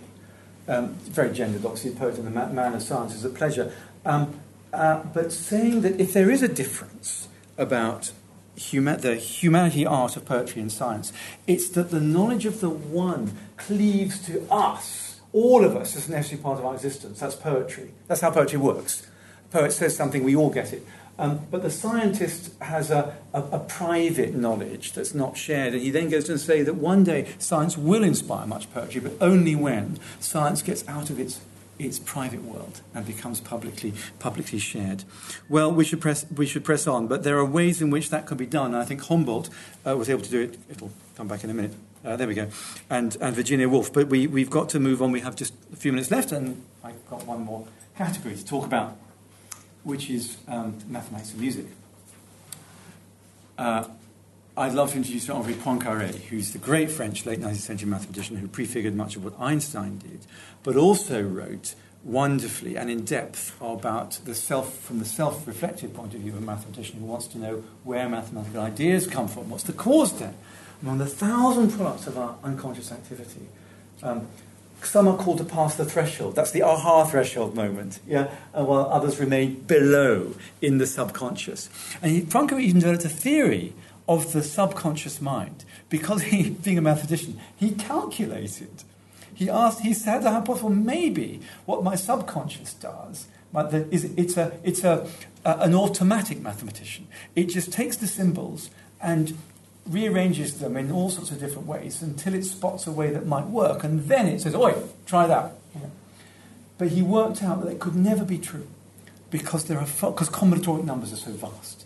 Um, 0.67 0.95
very 1.03 1.31
gendered, 1.31 1.65
obviously, 1.65 1.91
poet 1.91 2.17
and 2.17 2.25
the 2.25 2.31
man 2.31 2.73
of 2.73 2.81
science 2.81 3.13
is 3.13 3.23
a 3.23 3.29
pleasure. 3.29 3.71
Um, 4.05 4.39
uh, 4.73 5.03
but 5.13 5.31
saying 5.31 5.81
that 5.81 5.99
if 5.99 6.13
there 6.13 6.29
is 6.29 6.41
a 6.41 6.47
difference 6.47 7.27
about 7.57 8.11
huma- 8.57 8.99
the 8.99 9.15
humanity 9.15 9.85
art 9.85 10.17
of 10.17 10.25
poetry 10.25 10.61
and 10.61 10.71
science, 10.71 11.13
it's 11.47 11.69
that 11.69 11.91
the 11.91 12.01
knowledge 12.01 12.45
of 12.45 12.61
the 12.61 12.69
one 12.69 13.37
cleaves 13.57 14.19
to 14.25 14.45
us, 14.51 15.21
all 15.33 15.63
of 15.63 15.75
us, 15.75 15.95
as 15.95 16.07
an 16.07 16.13
necessary 16.13 16.41
part 16.41 16.59
of 16.59 16.65
our 16.65 16.73
existence. 16.73 17.19
That's 17.19 17.35
poetry. 17.35 17.91
That's 18.07 18.21
how 18.21 18.31
poetry 18.31 18.57
works. 18.57 19.07
A 19.49 19.53
poet 19.53 19.71
says 19.71 19.95
something, 19.95 20.23
we 20.23 20.35
all 20.35 20.49
get 20.49 20.73
it. 20.73 20.85
Um, 21.17 21.47
but 21.49 21.61
the 21.61 21.71
scientist 21.71 22.53
has 22.61 22.91
a, 22.91 23.15
a, 23.33 23.41
a, 23.41 23.59
private 23.59 24.35
knowledge 24.35 24.91
that's 24.91 25.13
not 25.13 25.37
shared, 25.37 25.73
and 25.73 25.81
he 25.81 25.89
then 25.89 26.09
goes 26.09 26.25
to 26.25 26.37
say 26.37 26.61
that 26.61 26.75
one 26.75 27.05
day 27.05 27.33
science 27.39 27.77
will 27.77 28.03
inspire 28.03 28.45
much 28.45 28.71
poetry, 28.73 28.99
but 28.99 29.13
only 29.21 29.55
when 29.55 29.97
science 30.19 30.61
gets 30.61 30.85
out 30.87 31.09
of 31.09 31.19
its 31.19 31.39
its 31.77 31.99
private 31.99 32.41
world 32.41 32.79
and 32.93 33.05
becomes 33.05 33.41
publicly 33.41 33.93
publicly 34.19 34.59
shared. 34.59 35.03
Well, 35.49 35.71
we 35.71 35.83
should 35.83 36.01
press 36.01 36.25
we 36.35 36.45
should 36.45 36.63
press 36.63 36.87
on, 36.87 37.07
but 37.07 37.23
there 37.23 37.37
are 37.37 37.45
ways 37.45 37.81
in 37.81 37.89
which 37.89 38.09
that 38.09 38.25
can 38.25 38.37
be 38.37 38.45
done. 38.45 38.73
And 38.73 38.77
I 38.77 38.85
think 38.85 39.01
Humboldt 39.03 39.49
uh, 39.85 39.95
was 39.95 40.09
able 40.09 40.21
to 40.21 40.29
do 40.29 40.41
it. 40.41 40.57
It'll 40.69 40.91
come 41.15 41.27
back 41.27 41.43
in 41.43 41.49
a 41.49 41.53
minute. 41.53 41.73
Uh, 42.03 42.15
there 42.15 42.27
we 42.27 42.35
go. 42.35 42.49
And, 42.89 43.17
and 43.19 43.35
Virginia 43.35 43.67
Woolf. 43.67 43.91
But 43.91 44.07
we, 44.07 44.27
we've 44.27 44.49
got 44.49 44.69
to 44.69 44.79
move 44.79 45.01
on. 45.01 45.11
We 45.11 45.21
have 45.21 45.35
just 45.35 45.53
a 45.73 45.75
few 45.75 45.91
minutes 45.91 46.11
left, 46.11 46.31
and 46.31 46.63
I've 46.83 47.03
got 47.09 47.25
one 47.25 47.43
more 47.43 47.65
category 47.97 48.35
to 48.35 48.45
talk 48.45 48.63
about 48.63 48.95
which 49.85 50.09
is 50.09 50.37
um, 50.49 50.77
mathematics 50.89 51.31
and 51.31 51.39
music. 51.39 51.67
Uh, 53.57 53.87
I'd 54.57 54.73
love 54.73 54.91
to 54.91 54.97
introduce 54.97 55.29
Henri 55.29 55.53
Poincaré, 55.53 56.15
who's 56.25 56.51
the 56.51 56.57
great 56.57 56.89
French 56.89 57.25
late 57.25 57.39
19th 57.39 57.55
century 57.55 57.89
mathematician 57.89 58.37
who 58.37 58.47
prefigured 58.47 58.95
much 58.95 59.15
of 59.15 59.23
what 59.23 59.33
Einstein 59.39 59.99
did, 59.99 60.25
but 60.63 60.75
also 60.75 61.21
wrote 61.21 61.75
wonderfully 62.03 62.77
and 62.77 62.89
in 62.89 63.03
depth 63.03 63.59
about 63.61 64.19
the 64.25 64.35
self, 64.35 64.77
from 64.79 64.99
the 64.99 65.05
self 65.05 65.45
reflective 65.47 65.93
point 65.93 66.13
of 66.13 66.21
view 66.21 66.31
of 66.31 66.37
a 66.37 66.41
mathematician 66.41 66.99
who 66.99 67.05
wants 67.05 67.27
to 67.27 67.37
know 67.37 67.63
where 67.83 68.07
mathematical 68.09 68.61
ideas 68.61 69.07
come 69.07 69.27
from, 69.27 69.49
what's 69.49 69.63
the 69.63 69.73
cause 69.73 70.17
there, 70.19 70.33
among 70.81 70.97
the 70.97 71.05
thousand 71.05 71.71
products 71.71 72.07
of 72.07 72.17
our 72.17 72.35
unconscious 72.43 72.91
activity. 72.91 73.47
Um, 74.03 74.27
some 74.85 75.07
are 75.07 75.17
called 75.17 75.37
to 75.39 75.43
pass 75.43 75.75
the 75.75 75.85
threshold. 75.85 76.35
That's 76.35 76.51
the 76.51 76.61
aha 76.61 77.05
threshold 77.05 77.55
moment, 77.55 77.99
yeah? 78.07 78.31
And 78.53 78.67
while 78.67 78.85
others 78.91 79.19
remain 79.19 79.61
below 79.61 80.35
in 80.61 80.77
the 80.77 80.87
subconscious. 80.87 81.69
And 82.01 82.23
Poincaré 82.23 82.61
even 82.61 82.81
developed 82.81 83.05
a 83.05 83.09
theory 83.09 83.73
of 84.07 84.33
the 84.33 84.43
subconscious 84.43 85.21
mind 85.21 85.65
because 85.89 86.23
he, 86.23 86.49
being 86.63 86.77
a 86.77 86.81
mathematician, 86.81 87.39
he 87.55 87.71
calculated. 87.71 88.83
He 89.33 89.49
asked, 89.49 89.81
he 89.81 89.93
said 89.93 90.19
the 90.19 90.31
hypothesis, 90.31 90.69
maybe 90.69 91.41
what 91.65 91.83
my 91.83 91.95
subconscious 91.95 92.73
does 92.73 93.27
is 93.91 94.05
it's, 94.17 94.37
a, 94.37 94.57
it's 94.63 94.83
a, 94.83 95.07
a, 95.43 95.57
an 95.59 95.73
automatic 95.73 96.41
mathematician. 96.41 97.07
It 97.35 97.45
just 97.45 97.71
takes 97.71 97.97
the 97.97 98.07
symbols 98.07 98.69
and 99.01 99.37
rearranges 99.87 100.59
them 100.59 100.77
in 100.77 100.91
all 100.91 101.09
sorts 101.09 101.31
of 101.31 101.39
different 101.39 101.67
ways 101.67 102.01
until 102.01 102.33
it 102.33 102.43
spots 102.43 102.87
a 102.87 102.91
way 102.91 103.11
that 103.11 103.25
might 103.25 103.45
work, 103.47 103.83
and 103.83 104.05
then 104.05 104.27
it 104.27 104.41
says, 104.41 104.55
"Oi, 104.55 104.73
try 105.05 105.27
that." 105.27 105.53
But 106.77 106.89
he 106.89 107.01
worked 107.01 107.41
out 107.41 107.63
that 107.63 107.71
it 107.71 107.79
could 107.79 107.95
never 107.95 108.25
be 108.25 108.37
true 108.37 108.67
because 109.29 109.65
there 109.65 109.79
are 109.79 109.85
because 109.85 110.29
combinatoric 110.29 110.83
numbers 110.83 111.13
are 111.13 111.17
so 111.17 111.31
vast. 111.31 111.85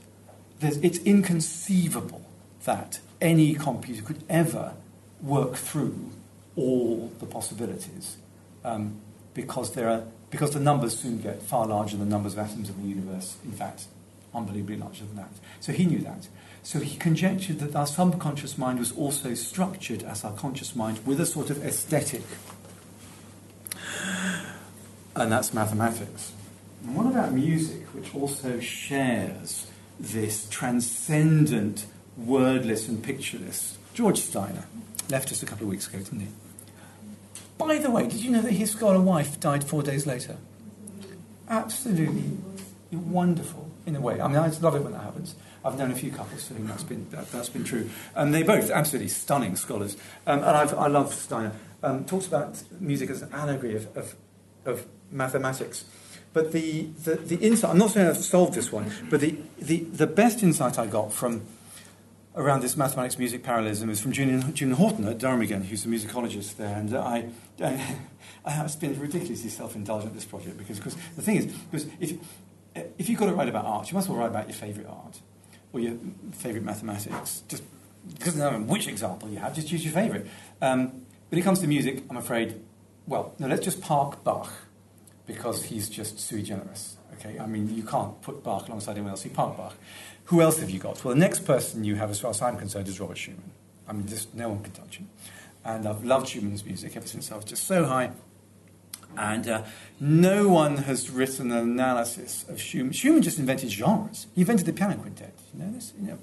There's, 0.59 0.77
it's 0.77 0.99
inconceivable 0.99 2.25
that 2.65 2.99
any 3.21 3.53
computer 3.53 4.01
could 4.01 4.23
ever 4.29 4.73
work 5.21 5.55
through 5.55 6.11
all 6.55 7.11
the 7.19 7.25
possibilities 7.25 8.17
um, 8.63 8.99
because 9.33 9.73
there 9.73 9.89
are 9.89 10.03
because 10.29 10.51
the 10.51 10.59
numbers 10.59 10.97
soon 10.97 11.21
get 11.21 11.41
far 11.41 11.65
larger 11.65 11.97
than 11.97 12.07
the 12.07 12.15
numbers 12.15 12.33
of 12.33 12.39
atoms 12.39 12.69
in 12.69 12.81
the 12.81 12.89
universe. 12.89 13.37
In 13.43 13.51
fact, 13.51 13.85
unbelievably 14.33 14.77
larger 14.77 15.05
than 15.05 15.15
that. 15.15 15.31
So 15.59 15.71
he 15.71 15.85
knew 15.85 15.99
that. 15.99 16.27
So 16.64 16.80
he 16.80 16.97
conjectured 16.97 17.60
that 17.60 17.76
our 17.76 17.88
subconscious 17.88 18.57
mind 18.57 18.80
was 18.80 18.91
also 18.91 19.34
structured 19.34 20.03
as 20.03 20.24
our 20.24 20.34
conscious 20.34 20.76
mind 20.76 21.05
with 21.05 21.20
a 21.20 21.26
sort 21.26 21.49
of 21.49 21.64
aesthetic. 21.66 22.24
And 25.16 25.32
that's 25.32 25.53
mathematics. 25.53 26.34
And 26.84 26.95
what 26.95 27.07
about 27.07 27.34
music, 27.34 27.88
which 27.93 28.14
also 28.16 28.60
shares 28.60 29.68
this 29.99 30.47
transcendent, 30.49 31.86
wordless 32.18 32.88
and 32.88 33.03
pictureless? 33.03 33.78
George 33.93 34.20
Steiner 34.20 34.66
left 35.10 35.32
us 35.32 35.43
a 35.43 35.45
couple 35.45 35.66
of 35.66 35.72
weeks 35.72 35.88
ago, 35.88 35.99
didn't 35.99 36.22
he? 36.22 36.28
By 37.57 37.78
the 37.80 37.91
way, 37.91 38.07
did 38.07 38.24
you 38.24 38.32
know 38.32 38.41
that 38.41 38.53
his 38.53 38.72
scholar 38.72 39.01
wife 39.01 39.39
died 39.39 39.64
four 39.64 39.84
days 39.84 40.07
later? 40.07 40.38
Absolutely 41.49 42.38
wonderful 42.91 43.70
in 43.86 43.95
a 43.95 44.01
way. 44.01 44.22
I 44.22 44.28
mean, 44.28 44.38
I 44.38 44.47
love 44.47 44.76
it 44.76 44.84
when 44.84 44.93
that 44.93 45.03
happens. 45.03 45.36
I've 45.64 45.78
known 45.78 45.91
a 45.91 45.95
few 45.95 46.12
couples 46.12 46.47
for 46.47 46.53
whom 46.53 46.68
that's 46.68 46.84
been, 46.84 47.10
that, 47.10 47.28
has 47.28 47.49
been 47.49 47.64
true. 47.64 47.89
And 48.16 48.34
they're 48.34 48.45
both 48.45 48.72
absolutely 48.72 49.10
stunning 49.10 49.55
scholars. 49.55 49.97
Um, 50.26 50.39
and 50.39 50.49
I've, 50.49 50.74
i 50.74 50.88
love 50.88 51.14
Steiner. 51.14 51.53
Um, 51.84 52.05
talks 52.05 52.28
about 52.28 52.62
music 52.80 53.10
as 53.10 53.22
an 53.22 53.34
allegory 53.34 53.76
of, 53.76 53.97
of, 53.97 54.16
of 54.66 54.86
mathematics. 55.12 55.86
But 56.34 56.51
the, 56.51 56.84
the, 57.03 57.16
the, 57.16 57.36
insight, 57.38 57.72
I'm 57.72 57.78
not 57.78 57.91
saying 57.91 58.07
I've 58.07 58.18
solved 58.18 58.53
this 58.53 58.72
one, 58.72 58.91
but 59.10 59.20
the, 59.20 59.38
the, 59.57 59.80
the 59.80 60.07
best 60.07 60.43
insight 60.43 60.78
I 60.78 60.86
got 60.86 61.12
from 61.12 61.41
around 62.36 62.62
this 62.62 62.78
mathematics 62.78 63.18
music 63.18 63.43
parallelism 63.43 63.89
is 63.89 63.99
from 63.99 64.12
Julian, 64.12 64.53
Julian 64.53 64.78
Horton 64.78 65.07
at 65.07 65.18
Durham 65.18 65.41
again, 65.41 65.64
who's 65.64 65.86
a 65.86 65.88
musicologist 65.88 66.57
there. 66.57 66.78
And 66.78 66.95
I, 66.95 67.30
I, 67.62 67.95
I 68.45 68.51
have 68.51 68.80
been 68.80 68.99
ridiculously 68.99 69.49
self 69.49 69.76
indulgent 69.76 70.14
this 70.14 70.26
project 70.26 70.57
because, 70.57 70.78
because 70.78 70.95
the 71.16 71.22
thing 71.22 71.38
is, 71.38 71.45
because 71.47 71.88
if, 71.99 72.18
if 72.97 73.10
you've 73.10 73.20
got 73.20 73.26
to 73.26 73.34
write 73.34 73.49
about 73.49 73.66
art, 73.66 73.89
you 73.89 73.95
must 73.95 74.07
well 74.07 74.20
write 74.20 74.30
about 74.30 74.47
your 74.47 74.55
favourite 74.55 74.88
art 74.88 75.20
or 75.74 75.80
your 75.80 75.97
favourite 76.32 76.65
mathematics. 76.65 77.43
Just 77.47 77.63
no 78.38 78.49
matter 78.49 78.63
which 78.63 78.88
example 78.88 79.30
you 79.30 79.38
have, 79.38 79.53
just 79.53 79.67
choose 79.67 79.84
your 79.84 79.93
favourite. 79.93 80.26
Um, 80.61 81.05
when 81.30 81.39
it 81.39 81.43
comes 81.43 81.59
to 81.59 81.67
music, 81.67 82.03
I'm 82.09 82.17
afraid, 82.17 82.61
well, 83.07 83.34
no, 83.39 83.47
let's 83.47 83.63
just 83.63 83.82
park 83.82 84.24
Bach 84.24 84.51
because 85.28 85.63
he's 85.63 85.89
just 85.89 86.20
sui 86.20 86.41
generis. 86.41 86.97
Okay, 87.13 87.38
I 87.38 87.45
mean, 87.45 87.74
you 87.76 87.84
can't 87.84 88.20
put 88.22 88.43
Bach 88.43 88.67
alongside 88.67 88.93
anyone 88.93 89.11
else. 89.11 89.26
You 89.26 89.32
park 89.32 89.57
Bach. 89.57 89.76
Who 90.26 90.41
else 90.41 90.59
have 90.59 90.70
you 90.70 90.80
got? 90.80 91.03
Well, 91.03 91.13
the 91.13 91.20
next 91.20 91.45
person 91.45 91.84
you 91.84 91.95
have, 91.95 92.09
as 92.09 92.20
far 92.20 92.32
as 92.32 92.41
I'm 92.41 92.57
concerned, 92.57 92.88
is 92.88 92.99
Robert 92.99 93.17
Schumann. 93.17 93.51
I 93.88 93.93
mean, 93.93 94.07
just 94.07 94.34
no 94.34 94.49
one 94.49 94.63
can 94.63 94.72
touch 94.74 94.97
him. 94.97 95.09
And 95.65 95.88
I've 95.88 96.03
loved 96.03 96.30
Schumann's 96.30 96.63
music 96.63 96.95
ever 96.95 97.07
since 97.07 97.32
I 97.32 97.36
was 97.36 97.45
just 97.45 97.65
so 97.65 97.86
high 97.86 98.11
and 99.18 99.47
uh, 99.47 99.64
no 99.99 100.47
one 100.47 100.78
has 100.78 101.10
written 101.10 101.51
an 101.51 101.57
analysis 101.57 102.45
of 102.47 102.60
Schumann. 102.62 102.93
Schumann 102.93 103.22
just 103.22 103.39
invented 103.39 103.72
genres. 103.72 104.28
He 104.36 104.41
invented 104.41 104.66
the 104.66 104.74
piano 104.74 104.95
quintet. 104.95 105.34
You 105.53 105.64
know 105.64 105.72
this? 105.72 105.93
You 105.99 106.07
know, 106.07 106.20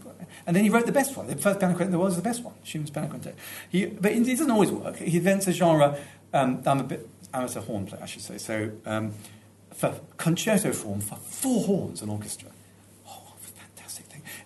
and 0.46 0.56
then 0.56 0.64
he 0.64 0.70
wrote 0.70 0.86
the 0.86 0.92
best 0.92 1.16
one. 1.16 1.26
The 1.26 1.36
first 1.36 1.58
piano 1.58 1.74
quintet 1.74 1.88
in 1.88 1.92
the 1.92 1.98
world 1.98 2.12
is 2.12 2.16
the 2.16 2.22
best 2.22 2.42
one, 2.42 2.54
Schumann's 2.62 2.90
piano 2.90 3.08
quintet. 3.08 3.34
He, 3.68 3.86
but 3.86 4.12
it 4.12 4.24
doesn't 4.24 4.50
always 4.50 4.70
work. 4.70 4.96
He 4.96 5.16
invents 5.16 5.46
a 5.46 5.52
genre. 5.52 5.98
Um, 6.32 6.62
I'm 6.66 6.80
a 6.80 6.84
bit 6.84 7.08
amateur 7.32 7.60
horn 7.60 7.86
player, 7.86 8.02
I 8.02 8.06
should 8.06 8.22
say. 8.22 8.38
So 8.38 8.72
um, 8.84 9.12
for 9.72 10.00
concerto 10.16 10.72
form 10.72 11.00
for 11.00 11.16
four 11.16 11.64
horns 11.64 12.02
and 12.02 12.10
orchestra. 12.10 12.50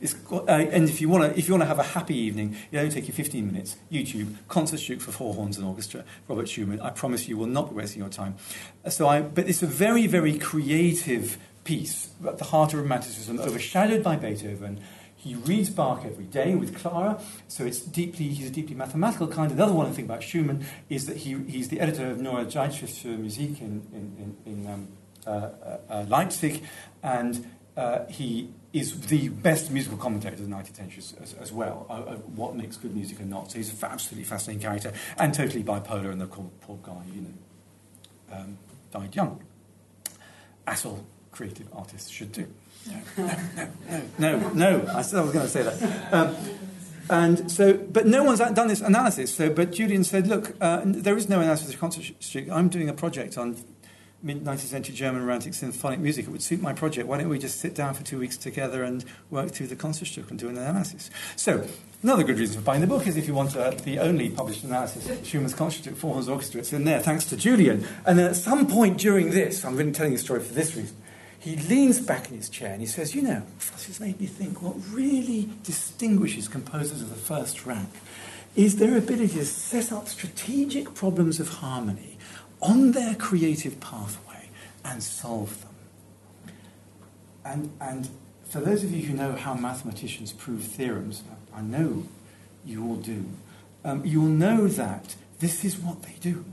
Uh, 0.03 0.44
and 0.46 0.88
if 0.88 1.01
you 1.01 1.09
want 1.09 1.24
to, 1.24 1.38
if 1.38 1.46
you 1.46 1.55
want 1.55 1.62
to 1.62 1.68
have 1.68 1.78
a 1.78 1.82
happy 1.82 2.16
evening, 2.16 2.57
it 2.72 2.78
only 2.78 2.90
take 2.90 3.07
you 3.07 3.12
15 3.12 3.46
minutes. 3.46 3.76
YouTube 3.92 4.34
Concertstück 4.48 5.01
for 5.01 5.12
four 5.12 5.34
horns 5.34 5.59
and 5.59 5.66
orchestra, 5.66 6.05
Robert 6.26 6.48
Schumann. 6.48 6.80
I 6.80 6.90
promise 6.90 7.28
you 7.28 7.36
will 7.36 7.46
not 7.46 7.70
be 7.70 7.76
wasting 7.76 8.01
your 8.01 8.09
time. 8.09 8.36
Uh, 8.84 8.90
so 8.90 9.09
I, 9.09 9.20
but 9.20 9.48
it's 9.48 9.62
a 9.62 9.66
very, 9.66 10.07
very 10.07 10.38
creative 10.38 11.38
piece 11.64 12.11
at 12.26 12.38
the 12.38 12.44
heart 12.44 12.72
of 12.72 12.80
Romanticism, 12.80 13.38
overshadowed 13.40 14.03
by 14.03 14.16
Beethoven. 14.16 14.80
He 15.14 15.34
reads 15.34 15.68
Bach 15.68 16.03
every 16.07 16.24
day 16.24 16.55
with 16.55 16.74
Clara, 16.74 17.20
so 17.46 17.66
it's 17.66 17.80
deeply, 17.80 18.28
he's 18.28 18.48
a 18.48 18.51
deeply 18.51 18.74
mathematical 18.74 19.28
kind. 19.28 19.53
Another 19.53 19.74
one 19.74 19.86
I 19.86 19.90
think 19.90 20.09
about 20.09 20.22
Schumann 20.22 20.64
is 20.88 21.05
that 21.07 21.18
he, 21.18 21.36
he's 21.46 21.68
the 21.68 21.78
editor 21.78 22.11
of 22.11 22.20
Neue 22.22 22.46
Zeitschrift 22.46 22.96
für 22.96 23.18
Musik 23.18 23.61
in, 23.61 23.82
in, 23.92 24.36
in, 24.46 24.53
in 24.53 24.66
um, 24.66 24.88
uh, 25.26 25.30
uh, 25.30 25.78
uh 25.90 26.07
Leipzig, 26.09 26.62
and 27.03 27.46
uh, 27.76 28.07
he 28.09 28.48
is 28.72 29.00
the 29.08 29.28
best 29.28 29.70
musical 29.70 29.98
commentator 29.98 30.34
of 30.34 30.48
the 30.48 30.54
19th 30.54 30.76
century 30.76 31.02
as, 31.20 31.34
as, 31.34 31.52
well, 31.52 31.86
uh, 31.90 31.94
uh, 31.94 32.16
what 32.16 32.54
makes 32.54 32.76
good 32.76 32.94
music 32.94 33.18
and 33.18 33.28
not. 33.28 33.50
So 33.50 33.58
he's 33.58 33.70
an 33.70 33.88
absolutely 33.90 34.24
fascinating 34.24 34.62
character 34.62 34.92
and 35.18 35.34
totally 35.34 35.64
bipolar, 35.64 36.12
and 36.12 36.20
the 36.20 36.26
poor 36.26 36.78
guy, 36.82 37.02
you 37.12 37.22
know, 37.22 38.36
um, 38.36 38.58
died 38.92 39.14
young. 39.16 39.42
As 40.66 40.84
all 40.84 41.04
creative 41.32 41.66
artists 41.72 42.10
should 42.10 42.32
do. 42.32 42.46
No, 43.18 43.30
no, 44.18 44.38
no, 44.38 44.52
no. 44.52 44.86
I 44.92 44.96
was 44.98 45.12
going 45.12 45.32
to 45.32 45.48
say 45.48 45.62
that. 45.62 46.12
Um, 46.12 46.36
and 47.10 47.50
so, 47.50 47.74
but 47.74 48.06
no 48.06 48.22
one's 48.22 48.38
done 48.38 48.68
this 48.68 48.80
analysis. 48.80 49.34
So, 49.34 49.50
but 49.50 49.72
Julian 49.72 50.04
said, 50.04 50.28
look, 50.28 50.54
uh, 50.60 50.82
there 50.84 51.16
is 51.16 51.28
no 51.28 51.40
analysis 51.40 51.74
of 51.74 51.80
concert 51.80 52.12
street. 52.22 52.48
I'm 52.50 52.68
doing 52.68 52.88
a 52.88 52.92
project 52.92 53.36
on 53.36 53.56
mid 54.22 54.44
19th 54.44 54.58
century 54.58 54.94
German 54.94 55.22
romantic 55.22 55.54
symphonic 55.54 55.98
music. 55.98 56.26
It 56.26 56.30
would 56.30 56.42
suit 56.42 56.60
my 56.60 56.72
project. 56.72 57.08
Why 57.08 57.18
don't 57.18 57.28
we 57.28 57.38
just 57.38 57.58
sit 57.58 57.74
down 57.74 57.94
for 57.94 58.02
two 58.02 58.18
weeks 58.18 58.36
together 58.36 58.82
and 58.82 59.04
work 59.30 59.50
through 59.50 59.68
the 59.68 59.76
Concertstück 59.76 60.30
and 60.30 60.38
do 60.38 60.48
an 60.48 60.56
analysis? 60.56 61.10
So, 61.36 61.66
another 62.02 62.22
good 62.22 62.38
reason 62.38 62.60
for 62.60 62.64
buying 62.64 62.80
the 62.80 62.86
book 62.86 63.06
is 63.06 63.16
if 63.16 63.26
you 63.26 63.34
want 63.34 63.56
uh, 63.56 63.70
the 63.70 63.98
only 63.98 64.30
published 64.30 64.64
analysis 64.64 65.08
of 65.08 65.26
Schumann's 65.26 65.54
Concertstück 65.54 65.96
for 65.96 66.12
Horns 66.12 66.28
Orchestra, 66.28 66.60
it's 66.60 66.72
in 66.72 66.84
there, 66.84 67.00
thanks 67.00 67.24
to 67.26 67.36
Julian. 67.36 67.86
And 68.04 68.18
then 68.18 68.26
at 68.26 68.36
some 68.36 68.66
point 68.66 68.98
during 68.98 69.30
this, 69.30 69.64
I'm 69.64 69.76
really 69.76 69.92
telling 69.92 70.12
the 70.12 70.18
story 70.18 70.40
for 70.40 70.52
this 70.52 70.76
reason, 70.76 70.96
he 71.38 71.56
leans 71.56 72.00
back 72.00 72.30
in 72.30 72.36
his 72.36 72.50
chair 72.50 72.72
and 72.72 72.80
he 72.80 72.86
says, 72.86 73.14
You 73.14 73.22
know, 73.22 73.42
this 73.58 73.86
has 73.86 74.00
made 74.00 74.20
me 74.20 74.26
think 74.26 74.60
what 74.60 74.76
really 74.90 75.48
distinguishes 75.64 76.48
composers 76.48 77.00
of 77.00 77.08
the 77.08 77.16
first 77.16 77.64
rank 77.64 77.88
is 78.56 78.76
their 78.76 78.98
ability 78.98 79.28
to 79.28 79.46
set 79.46 79.92
up 79.92 80.08
strategic 80.08 80.92
problems 80.94 81.40
of 81.40 81.48
harmony 81.48 82.18
on 82.62 82.92
their 82.92 83.14
creative 83.14 83.80
pathway 83.80 84.48
and 84.84 85.02
solve 85.02 85.61
them. 85.62 85.70
And, 87.44 87.72
and 87.80 88.08
for 88.48 88.61
those 88.61 88.84
of 88.84 88.92
you 88.92 89.06
who 89.06 89.14
know 89.14 89.32
how 89.32 89.54
mathematicians 89.54 90.32
prove 90.32 90.62
theorems, 90.62 91.22
I 91.54 91.62
know 91.62 92.04
you 92.64 92.84
all 92.84 92.96
do, 92.96 93.24
um, 93.84 94.04
you'll 94.04 94.24
know 94.24 94.66
that 94.68 95.16
this 95.38 95.64
is 95.64 95.78
what 95.78 96.02
they 96.02 96.14
do. 96.20 96.44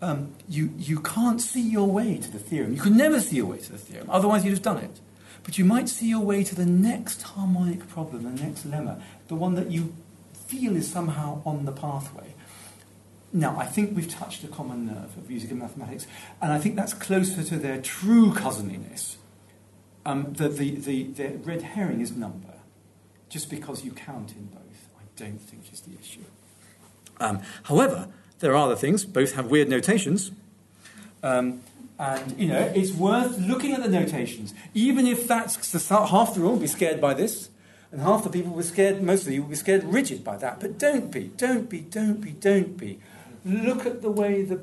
Um, 0.00 0.34
you, 0.48 0.72
you 0.78 1.00
can't 1.00 1.40
see 1.40 1.62
your 1.62 1.88
way 1.88 2.18
to 2.18 2.30
the 2.30 2.38
theorem. 2.38 2.74
You 2.74 2.80
could 2.80 2.94
never 2.94 3.20
see 3.20 3.36
your 3.36 3.46
way 3.46 3.58
to 3.58 3.72
the 3.72 3.78
theorem, 3.78 4.08
otherwise, 4.10 4.44
you'd 4.44 4.52
have 4.52 4.62
done 4.62 4.78
it. 4.78 5.00
But 5.42 5.58
you 5.58 5.64
might 5.64 5.88
see 5.88 6.08
your 6.08 6.20
way 6.20 6.44
to 6.44 6.54
the 6.54 6.66
next 6.66 7.22
harmonic 7.22 7.88
problem, 7.88 8.24
the 8.24 8.42
next 8.42 8.70
lemma, 8.70 9.00
the 9.28 9.34
one 9.34 9.54
that 9.54 9.70
you 9.70 9.94
feel 10.46 10.76
is 10.76 10.90
somehow 10.90 11.42
on 11.44 11.64
the 11.64 11.72
pathway. 11.72 12.34
Now, 13.32 13.58
I 13.58 13.66
think 13.66 13.94
we've 13.94 14.08
touched 14.08 14.42
a 14.44 14.48
common 14.48 14.86
nerve 14.86 15.16
of 15.16 15.28
music 15.28 15.50
and 15.50 15.60
mathematics, 15.60 16.06
and 16.40 16.52
I 16.52 16.58
think 16.58 16.76
that's 16.76 16.94
closer 16.94 17.42
to 17.42 17.56
their 17.56 17.80
true 17.80 18.32
cousinliness. 18.32 19.16
Um, 20.06 20.32
the, 20.32 20.48
the, 20.48 20.70
the, 20.76 21.02
the 21.04 21.28
red 21.44 21.62
herring 21.62 22.00
is 22.00 22.12
number. 22.12 22.54
Just 23.28 23.50
because 23.50 23.84
you 23.84 23.90
count 23.92 24.32
in 24.32 24.46
both, 24.46 24.88
I 24.98 25.02
don't 25.16 25.38
think 25.38 25.70
is 25.70 25.82
the 25.82 25.92
issue. 26.00 26.24
Um, 27.20 27.40
however, 27.64 28.08
there 28.38 28.52
are 28.52 28.64
other 28.64 28.76
things. 28.76 29.04
Both 29.04 29.34
have 29.34 29.50
weird 29.50 29.68
notations. 29.68 30.30
Um, 31.22 31.60
and, 31.98 32.38
you 32.38 32.48
know, 32.48 32.72
it's 32.74 32.92
worth 32.92 33.38
looking 33.38 33.72
at 33.72 33.82
the 33.82 33.90
notations. 33.90 34.54
Even 34.72 35.06
if 35.06 35.26
that's 35.28 35.88
half 35.88 36.34
the 36.34 36.40
room 36.40 36.52
will 36.52 36.60
be 36.60 36.66
scared 36.66 37.00
by 37.00 37.12
this, 37.12 37.50
and 37.90 38.00
half 38.00 38.22
the 38.22 38.30
people 38.30 38.52
will 38.52 38.62
be 38.62 38.64
scared, 38.64 39.02
most 39.02 39.26
of 39.26 39.32
you 39.32 39.42
will 39.42 39.50
be 39.50 39.56
scared 39.56 39.84
rigid 39.84 40.24
by 40.24 40.36
that. 40.38 40.60
But 40.60 40.78
don't 40.78 41.10
be, 41.10 41.32
don't 41.36 41.68
be, 41.68 41.80
don't 41.80 42.20
be, 42.20 42.30
don't 42.30 42.78
be. 42.78 43.00
Look 43.48 43.86
at 43.86 44.02
the 44.02 44.10
way 44.10 44.42
the, 44.42 44.60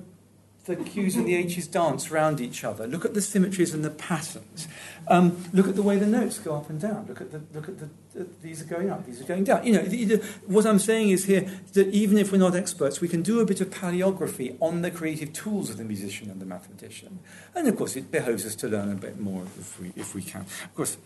the 0.66 0.76
Q's 0.76 1.16
and 1.16 1.26
the 1.26 1.36
H's 1.36 1.68
dance 1.68 2.12
around 2.12 2.40
each 2.40 2.64
other. 2.64 2.86
Look 2.86 3.04
at 3.04 3.16
the 3.16 3.22
symmetries 3.22 3.74
and 3.74 3.84
the 3.84 3.90
patterns. 3.90 4.68
Um, 5.08 5.44
look 5.54 5.68
at 5.68 5.76
the 5.76 5.82
way 5.82 5.98
the 5.98 6.06
notes 6.06 6.38
go 6.38 6.56
up 6.56 6.70
and 6.70 6.80
down. 6.80 7.06
Look 7.08 7.22
at 7.22 7.32
the, 7.32 7.42
look 7.54 7.68
at 7.68 7.80
the, 7.80 7.90
the 8.14 8.28
these 8.42 8.62
are 8.62 8.66
going 8.66 8.92
up, 8.92 9.06
these 9.06 9.20
are 9.22 9.24
going 9.24 9.44
down. 9.44 9.66
You 9.66 9.74
know, 9.74 9.84
the, 9.84 10.06
the, 10.06 10.18
what 10.46 10.66
I'm 10.66 10.80
saying 10.80 11.10
is 11.10 11.26
here 11.26 11.50
that 11.74 11.88
even 11.88 12.18
if 12.18 12.32
we're 12.32 12.38
not 12.38 12.56
experts, 12.56 13.02
we 13.02 13.08
can 13.08 13.24
do 13.24 13.40
a 13.40 13.46
bit 13.46 13.62
of 13.62 13.70
paleography 13.70 14.56
on 14.60 14.82
the 14.82 14.92
creative 14.92 15.34
tools 15.34 15.70
of 15.70 15.78
the 15.78 15.84
musician 15.84 16.30
and 16.30 16.40
the 16.40 16.46
mathematician. 16.46 17.20
And 17.56 17.68
of 17.68 17.76
course, 17.76 17.96
it 17.96 18.12
behoves 18.12 18.46
us 18.46 18.56
to 18.58 18.68
learn 18.68 18.92
a 18.92 18.96
bit 18.96 19.20
more 19.20 19.44
if 19.60 19.80
we, 19.80 19.92
if 19.96 20.14
we 20.14 20.22
can. 20.22 20.42
Of 20.42 20.76
course, 20.76 20.98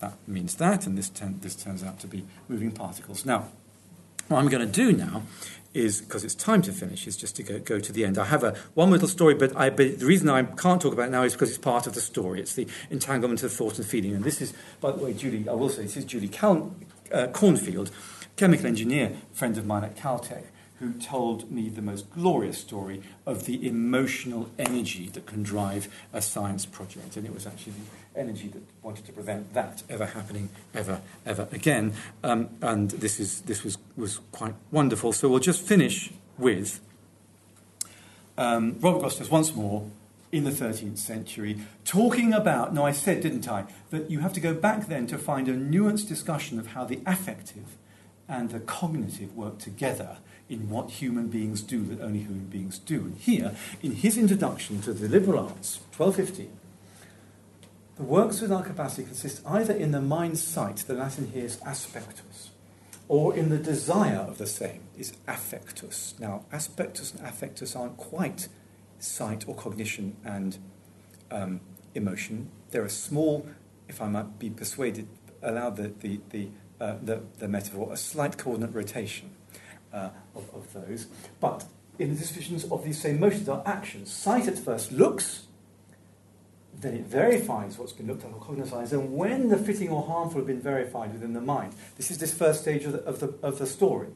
that 0.00 0.16
means 0.26 0.56
that, 0.56 0.86
and 0.86 0.98
this, 0.98 1.08
ten, 1.08 1.38
this 1.40 1.54
turns 1.54 1.82
out 1.82 2.00
to 2.00 2.06
be 2.06 2.24
moving 2.48 2.70
particles. 2.70 3.24
Now, 3.24 3.48
what 4.28 4.38
I'm 4.38 4.48
going 4.48 4.66
to 4.66 4.72
do 4.72 4.92
now 4.92 5.22
is 5.74 6.00
because 6.00 6.24
it's 6.24 6.36
time 6.36 6.62
to 6.62 6.72
finish 6.72 7.06
is 7.06 7.16
just 7.16 7.34
to 7.36 7.42
go, 7.42 7.58
go 7.58 7.80
to 7.80 7.92
the 7.92 8.04
end. 8.04 8.16
I 8.16 8.24
have 8.26 8.44
a 8.44 8.54
one 8.74 8.90
little 8.90 9.08
story, 9.08 9.34
but, 9.34 9.54
I, 9.56 9.70
but 9.70 9.98
the 9.98 10.06
reason 10.06 10.30
I 10.30 10.44
can't 10.44 10.80
talk 10.80 10.92
about 10.92 11.08
it 11.08 11.10
now 11.10 11.24
is 11.24 11.32
because 11.32 11.50
it's 11.50 11.58
part 11.58 11.86
of 11.88 11.94
the 11.94 12.00
story. 12.00 12.40
It's 12.40 12.54
the 12.54 12.68
entanglement 12.90 13.42
of 13.42 13.52
thought 13.52 13.76
and 13.78 13.86
feeling. 13.86 14.14
And 14.14 14.22
this 14.22 14.40
is, 14.40 14.54
by 14.80 14.92
the 14.92 14.98
way, 15.02 15.12
Julie. 15.12 15.48
I 15.48 15.52
will 15.54 15.68
say 15.68 15.82
this 15.82 15.96
is 15.96 16.04
Julie 16.04 16.28
Cal- 16.28 16.74
uh, 17.12 17.26
Kornfield, 17.32 17.90
chemical 18.36 18.66
engineer, 18.66 19.16
friend 19.32 19.58
of 19.58 19.66
mine 19.66 19.84
at 19.84 19.96
Caltech, 19.96 20.44
who 20.80 20.92
told 20.92 21.50
me 21.50 21.68
the 21.68 21.82
most 21.82 22.10
glorious 22.10 22.58
story 22.58 23.00
of 23.26 23.46
the 23.46 23.66
emotional 23.66 24.50
energy 24.58 25.08
that 25.12 25.24
can 25.26 25.42
drive 25.42 25.88
a 26.12 26.20
science 26.20 26.66
project. 26.66 27.16
And 27.16 27.24
it 27.24 27.32
was 27.32 27.46
actually 27.46 27.74
the 27.74 28.20
energy 28.20 28.48
that 28.48 28.62
wanted 28.82 29.06
to 29.06 29.12
prevent 29.12 29.54
that 29.54 29.82
ever 29.88 30.06
happening 30.06 30.48
ever, 30.74 31.00
ever 31.24 31.48
again. 31.52 31.92
Um, 32.22 32.50
and 32.60 32.90
this, 32.90 33.20
is, 33.20 33.42
this 33.42 33.62
was, 33.62 33.78
was 33.96 34.20
quite 34.32 34.54
wonderful. 34.72 35.12
So 35.12 35.28
we'll 35.28 35.38
just 35.38 35.62
finish 35.62 36.10
with 36.38 36.80
um, 38.36 38.76
Robert 38.80 39.02
Grosseteste 39.02 39.30
once 39.30 39.54
more 39.54 39.88
in 40.32 40.42
the 40.42 40.50
13th 40.50 40.98
century, 40.98 41.60
talking 41.84 42.32
about, 42.32 42.74
no, 42.74 42.84
I 42.84 42.90
said, 42.90 43.20
didn't 43.20 43.48
I, 43.48 43.66
that 43.90 44.10
you 44.10 44.18
have 44.18 44.32
to 44.32 44.40
go 44.40 44.52
back 44.52 44.88
then 44.88 45.06
to 45.06 45.16
find 45.16 45.48
a 45.48 45.54
nuanced 45.54 46.08
discussion 46.08 46.58
of 46.58 46.68
how 46.68 46.84
the 46.84 47.00
affective 47.06 47.76
and 48.28 48.50
the 48.50 48.58
cognitive 48.58 49.36
work 49.36 49.58
together 49.58 50.16
in 50.48 50.68
what 50.68 50.90
human 50.90 51.28
beings 51.28 51.62
do 51.62 51.84
that 51.84 52.00
only 52.00 52.20
human 52.20 52.46
beings 52.46 52.78
do. 52.78 53.00
And 53.00 53.16
here, 53.16 53.56
in 53.82 53.92
his 53.92 54.18
introduction 54.18 54.82
to 54.82 54.92
the 54.92 55.08
liberal 55.08 55.38
arts, 55.38 55.80
1215, 55.96 56.50
the 57.96 58.02
works 58.02 58.40
with 58.40 58.50
capacity 58.50 59.04
consist 59.04 59.40
either 59.46 59.72
in 59.72 59.92
the 59.92 60.00
mind's 60.00 60.42
sight, 60.42 60.78
the 60.78 60.94
Latin 60.94 61.30
here 61.32 61.44
is 61.44 61.60
aspectus, 61.64 62.50
or 63.08 63.34
in 63.34 63.50
the 63.50 63.58
desire 63.58 64.18
of 64.18 64.38
the 64.38 64.46
same, 64.46 64.82
is 64.98 65.12
affectus. 65.28 66.18
Now, 66.18 66.44
aspectus 66.52 67.14
and 67.14 67.24
affectus 67.24 67.76
aren't 67.76 67.96
quite 67.96 68.48
sight 68.98 69.48
or 69.48 69.54
cognition 69.54 70.16
and 70.24 70.58
um, 71.30 71.60
emotion. 71.94 72.50
They're 72.70 72.84
a 72.84 72.90
small, 72.90 73.46
if 73.88 74.02
I 74.02 74.08
might 74.08 74.38
be 74.38 74.50
persuaded, 74.50 75.06
allow 75.42 75.70
the, 75.70 75.88
the, 76.00 76.20
the, 76.30 76.48
uh, 76.80 76.96
the, 77.00 77.22
the 77.38 77.48
metaphor, 77.48 77.92
a 77.92 77.96
slight 77.96 78.36
coordinate 78.36 78.74
rotation 78.74 79.30
uh, 79.94 80.10
of, 80.34 80.50
of 80.54 80.72
those. 80.72 81.06
But 81.40 81.64
in 81.98 82.10
the 82.10 82.16
dispositions 82.16 82.64
of 82.64 82.84
these 82.84 83.00
same 83.00 83.20
motions 83.20 83.48
are 83.48 83.62
actions. 83.64 84.12
Sight 84.12 84.48
at 84.48 84.58
first 84.58 84.92
looks, 84.92 85.44
then 86.80 86.94
it 86.94 87.06
verifies 87.06 87.78
what's 87.78 87.92
been 87.92 88.08
looked 88.08 88.24
at 88.24 88.32
or 88.32 88.40
cognized, 88.40 88.92
and 88.92 89.16
when 89.16 89.48
the 89.48 89.56
fitting 89.56 89.90
or 89.90 90.02
harmful 90.02 90.38
have 90.38 90.46
been 90.46 90.60
verified 90.60 91.12
within 91.12 91.32
the 91.32 91.40
mind, 91.40 91.72
this 91.96 92.10
is 92.10 92.18
this 92.18 92.34
first 92.34 92.62
stage 92.62 92.84
of 92.84 92.92
the, 92.92 92.98
of 93.04 93.20
the, 93.20 93.34
of 93.42 93.58
the 93.58 93.66
story. 93.66 94.08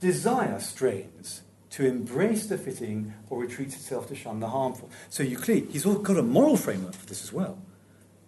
Desire 0.00 0.60
strains 0.60 1.42
to 1.70 1.84
embrace 1.84 2.46
the 2.46 2.56
fitting 2.56 3.12
or 3.28 3.40
retreats 3.40 3.74
itself 3.74 4.08
to 4.08 4.14
shun 4.14 4.40
the 4.40 4.48
harmful. 4.48 4.88
So 5.10 5.22
you 5.22 5.36
clearly, 5.36 5.66
he's 5.70 5.84
got 5.84 6.16
a 6.16 6.22
moral 6.22 6.56
framework 6.56 6.94
for 6.94 7.06
this 7.06 7.24
as 7.24 7.32
well. 7.32 7.58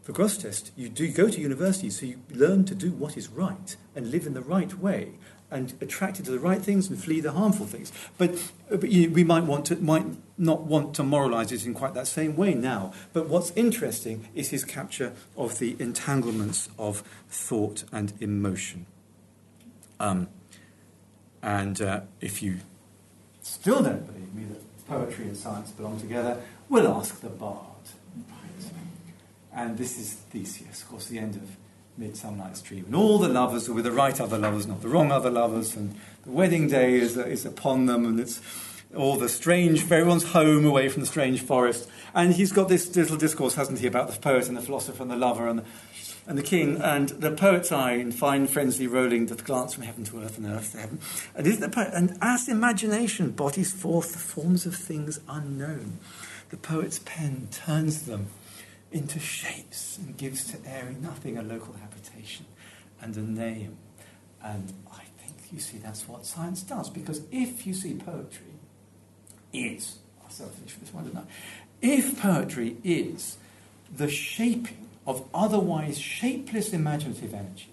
For 0.03 0.12
Grosseteste, 0.12 0.70
you 0.74 0.88
do 0.88 1.12
go 1.12 1.28
to 1.28 1.40
university, 1.40 1.90
so 1.90 2.07
you 2.07 2.20
learn 2.30 2.64
to 2.64 2.74
do 2.74 2.90
what 2.90 3.16
is 3.16 3.28
right 3.28 3.76
and 3.94 4.11
live 4.11 4.26
in 4.26 4.32
the 4.32 4.40
right 4.40 4.72
way 4.78 5.12
and 5.51 5.74
attracted 5.80 6.24
to 6.26 6.30
the 6.30 6.38
right 6.38 6.61
things 6.61 6.88
and 6.88 7.03
flee 7.03 7.20
the 7.20 7.32
harmful 7.32 7.66
things. 7.66 7.92
But, 8.18 8.51
but 8.68 8.90
you, 8.90 9.11
we 9.11 9.24
might, 9.24 9.44
want 9.44 9.66
to, 9.66 9.76
might 9.76 10.05
not 10.36 10.62
want 10.62 10.94
to 10.96 11.03
moralize 11.03 11.53
it 11.53 11.64
in 11.64 11.74
quite 11.74 11.94
that 11.94 12.07
same 12.07 12.36
way 12.36 12.55
now. 12.55 12.92
But 13.12 13.28
what's 13.28 13.53
interesting 13.57 14.28
is 14.34 14.51
his 14.51 14.64
capture 14.64 15.12
of 15.36 15.59
the 15.59 15.76
entanglements 15.78 16.68
of 16.78 17.03
thought 17.28 17.84
and 17.92 18.12
emotion. 18.20 18.86
Um, 19.99 20.28
and 21.42 21.80
uh, 21.80 22.01
if 22.20 22.42
you 22.42 22.59
still 23.42 23.82
don't 23.82 24.07
believe 24.07 24.34
me 24.34 24.44
that 24.44 24.86
poetry 24.86 25.24
and 25.24 25.36
science 25.36 25.70
belong 25.70 25.99
together, 25.99 26.40
we'll 26.68 26.88
ask 26.88 27.20
the 27.20 27.28
bard. 27.28 27.64
Right? 28.28 28.72
And 29.55 29.78
this 29.78 29.99
is 29.99 30.12
Theseus, 30.12 30.82
of 30.82 30.88
course, 30.88 31.07
the 31.07 31.18
end 31.18 31.36
of 31.36 31.57
Midsummer 31.99 32.36
Night's 32.36 32.62
Dream. 32.62 32.84
And 32.86 32.94
all 32.94 33.18
the 33.18 33.28
lovers 33.28 33.68
are 33.68 33.72
with 33.72 33.84
the 33.84 33.92
right 33.92 34.18
other 34.20 34.38
lovers, 34.38 34.66
not 34.66 34.82
the 34.82 34.88
wrong 34.88 35.11
other 35.11 35.30
lovers. 35.30 35.74
And 35.74 35.94
the 36.24 36.30
wedding 36.30 36.68
day 36.68 36.94
is, 36.94 37.16
is 37.16 37.44
upon 37.44 37.86
them, 37.86 38.07
and 38.07 38.20
it's 38.20 38.40
all 38.96 39.16
the 39.16 39.28
strange, 39.28 39.82
everyone's 39.82 40.30
home 40.32 40.64
away 40.64 40.88
from 40.88 41.01
the 41.01 41.07
strange 41.07 41.42
forest. 41.42 41.90
And 42.14 42.32
he's 42.32 42.53
got 42.53 42.68
this 42.68 42.94
little 42.94 43.16
discourse, 43.16 43.55
hasn't 43.55 43.80
he, 43.80 43.86
about 43.86 44.11
the 44.11 44.18
poet 44.18 44.49
and 44.49 44.57
the 44.57 44.62
philosopher 44.62 45.03
and 45.03 45.11
the 45.11 45.16
lover. 45.16 45.49
And, 45.49 45.62
and 46.26 46.38
the 46.38 46.42
king, 46.42 46.80
and 46.80 47.09
the 47.09 47.32
poet's 47.32 47.72
eye 47.72 47.94
in 47.94 48.12
fine 48.12 48.46
frenzy 48.46 48.86
rolling 48.86 49.26
doth 49.26 49.44
glance 49.44 49.74
from 49.74 49.84
heaven 49.84 50.05
to 50.05 50.22
earth 50.22 50.38
and 50.38 50.46
earth 50.46 50.72
to 50.72 50.78
heaven. 50.78 51.01
And, 51.34 51.46
isn't 51.46 51.61
the 51.61 51.68
poet, 51.68 51.90
and 51.92 52.16
as 52.20 52.49
imagination 52.49 53.32
bodies 53.32 53.72
forth 53.72 54.12
the 54.12 54.18
forms 54.18 54.66
of 54.66 54.76
things 54.76 55.20
unknown, 55.28 55.99
the 56.51 56.57
poet's 56.57 57.01
pen 57.01 57.49
turns 57.51 58.03
them 58.03 58.28
into 58.90 59.18
shapes 59.18 59.99
and 59.99 60.16
gives 60.16 60.44
to 60.53 60.59
airy 60.66 60.96
nothing 61.01 61.36
a 61.36 61.42
local 61.42 61.74
habitation 61.99 62.46
and 63.01 63.16
a 63.16 63.20
name. 63.20 63.76
And 64.42 64.72
I 64.92 65.03
think 65.18 65.36
you 65.53 65.61
see 65.61 65.78
that's 65.78 66.09
what 66.09 66.26
science 66.26 66.62
does, 66.62 66.90
because 66.90 67.22
if 67.30 67.66
you 67.66 67.74
see 67.74 67.94
poetry 67.94 68.46
is, 69.53 69.99
I'll 70.22 70.30
finish 70.30 70.74
with 70.74 70.80
this 70.80 70.94
one, 70.94 71.05
didn't 71.05 71.18
I? 71.18 71.24
If 71.80 72.20
poetry 72.20 72.76
is 72.84 73.38
the 73.94 74.09
shaping 74.09 74.88
of 75.07 75.26
otherwise 75.32 75.99
shapeless 75.99 76.72
imaginative 76.72 77.32
energy 77.34 77.68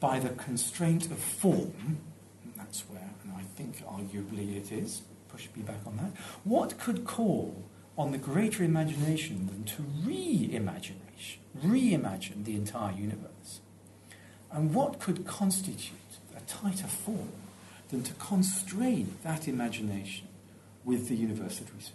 by 0.00 0.18
the 0.18 0.30
constraint 0.30 1.06
of 1.06 1.18
form, 1.18 1.98
that's 2.56 2.80
where, 2.88 3.10
and 3.22 3.32
I 3.36 3.42
think 3.56 3.84
arguably 3.86 4.56
it 4.56 4.72
is, 4.72 5.02
push 5.28 5.48
me 5.56 5.62
back 5.62 5.80
on 5.86 5.96
that, 5.98 6.12
what 6.44 6.78
could 6.78 7.04
call 7.04 7.62
on 7.98 8.10
the 8.12 8.18
greater 8.18 8.64
imagination 8.64 9.46
than 9.46 9.64
to 9.64 9.82
reimagine, 9.82 11.01
reimagine 11.58 12.44
the 12.44 12.54
entire 12.54 12.92
universe? 12.92 13.60
And 14.50 14.74
what 14.74 14.98
could 15.00 15.26
constitute 15.26 15.96
a 16.36 16.40
tighter 16.42 16.86
form 16.86 17.32
than 17.88 18.02
to 18.02 18.14
constrain 18.14 19.16
that 19.22 19.48
imagination 19.48 20.28
with 20.84 21.08
the 21.08 21.16
universe 21.16 21.58
that 21.58 21.74
we 21.74 21.80
see? 21.80 21.92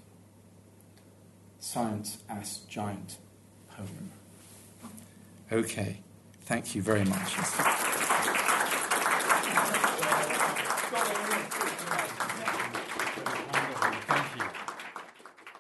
Science 1.59 2.17
as 2.29 2.59
giant 2.69 3.17
home. 3.69 4.11
Okay, 5.51 6.01
thank 6.41 6.75
you 6.75 6.81
very 6.81 7.05
much. 7.05 7.35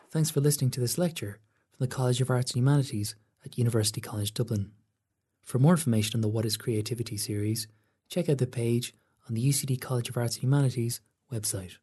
Thanks 0.09 0.31
for 0.31 0.41
listening 0.41 0.71
to 0.71 0.79
this 0.79 0.97
lecture 0.97 1.37
from 1.71 1.85
the 1.85 1.93
College 1.93 2.21
of 2.21 2.31
Arts 2.31 2.51
and 2.51 2.57
Humanities 2.57 3.15
at 3.47 3.57
University 3.57 4.01
College 4.01 4.33
Dublin. 4.33 4.71
For 5.41 5.59
more 5.59 5.73
information 5.73 6.17
on 6.17 6.21
the 6.21 6.27
What 6.27 6.45
is 6.45 6.57
Creativity 6.57 7.17
series, 7.17 7.67
check 8.09 8.29
out 8.29 8.37
the 8.37 8.47
page 8.47 8.93
on 9.27 9.35
the 9.35 9.49
UCD 9.49 9.79
College 9.79 10.09
of 10.09 10.17
Arts 10.17 10.35
and 10.35 10.43
Humanities 10.43 11.01
website. 11.31 11.77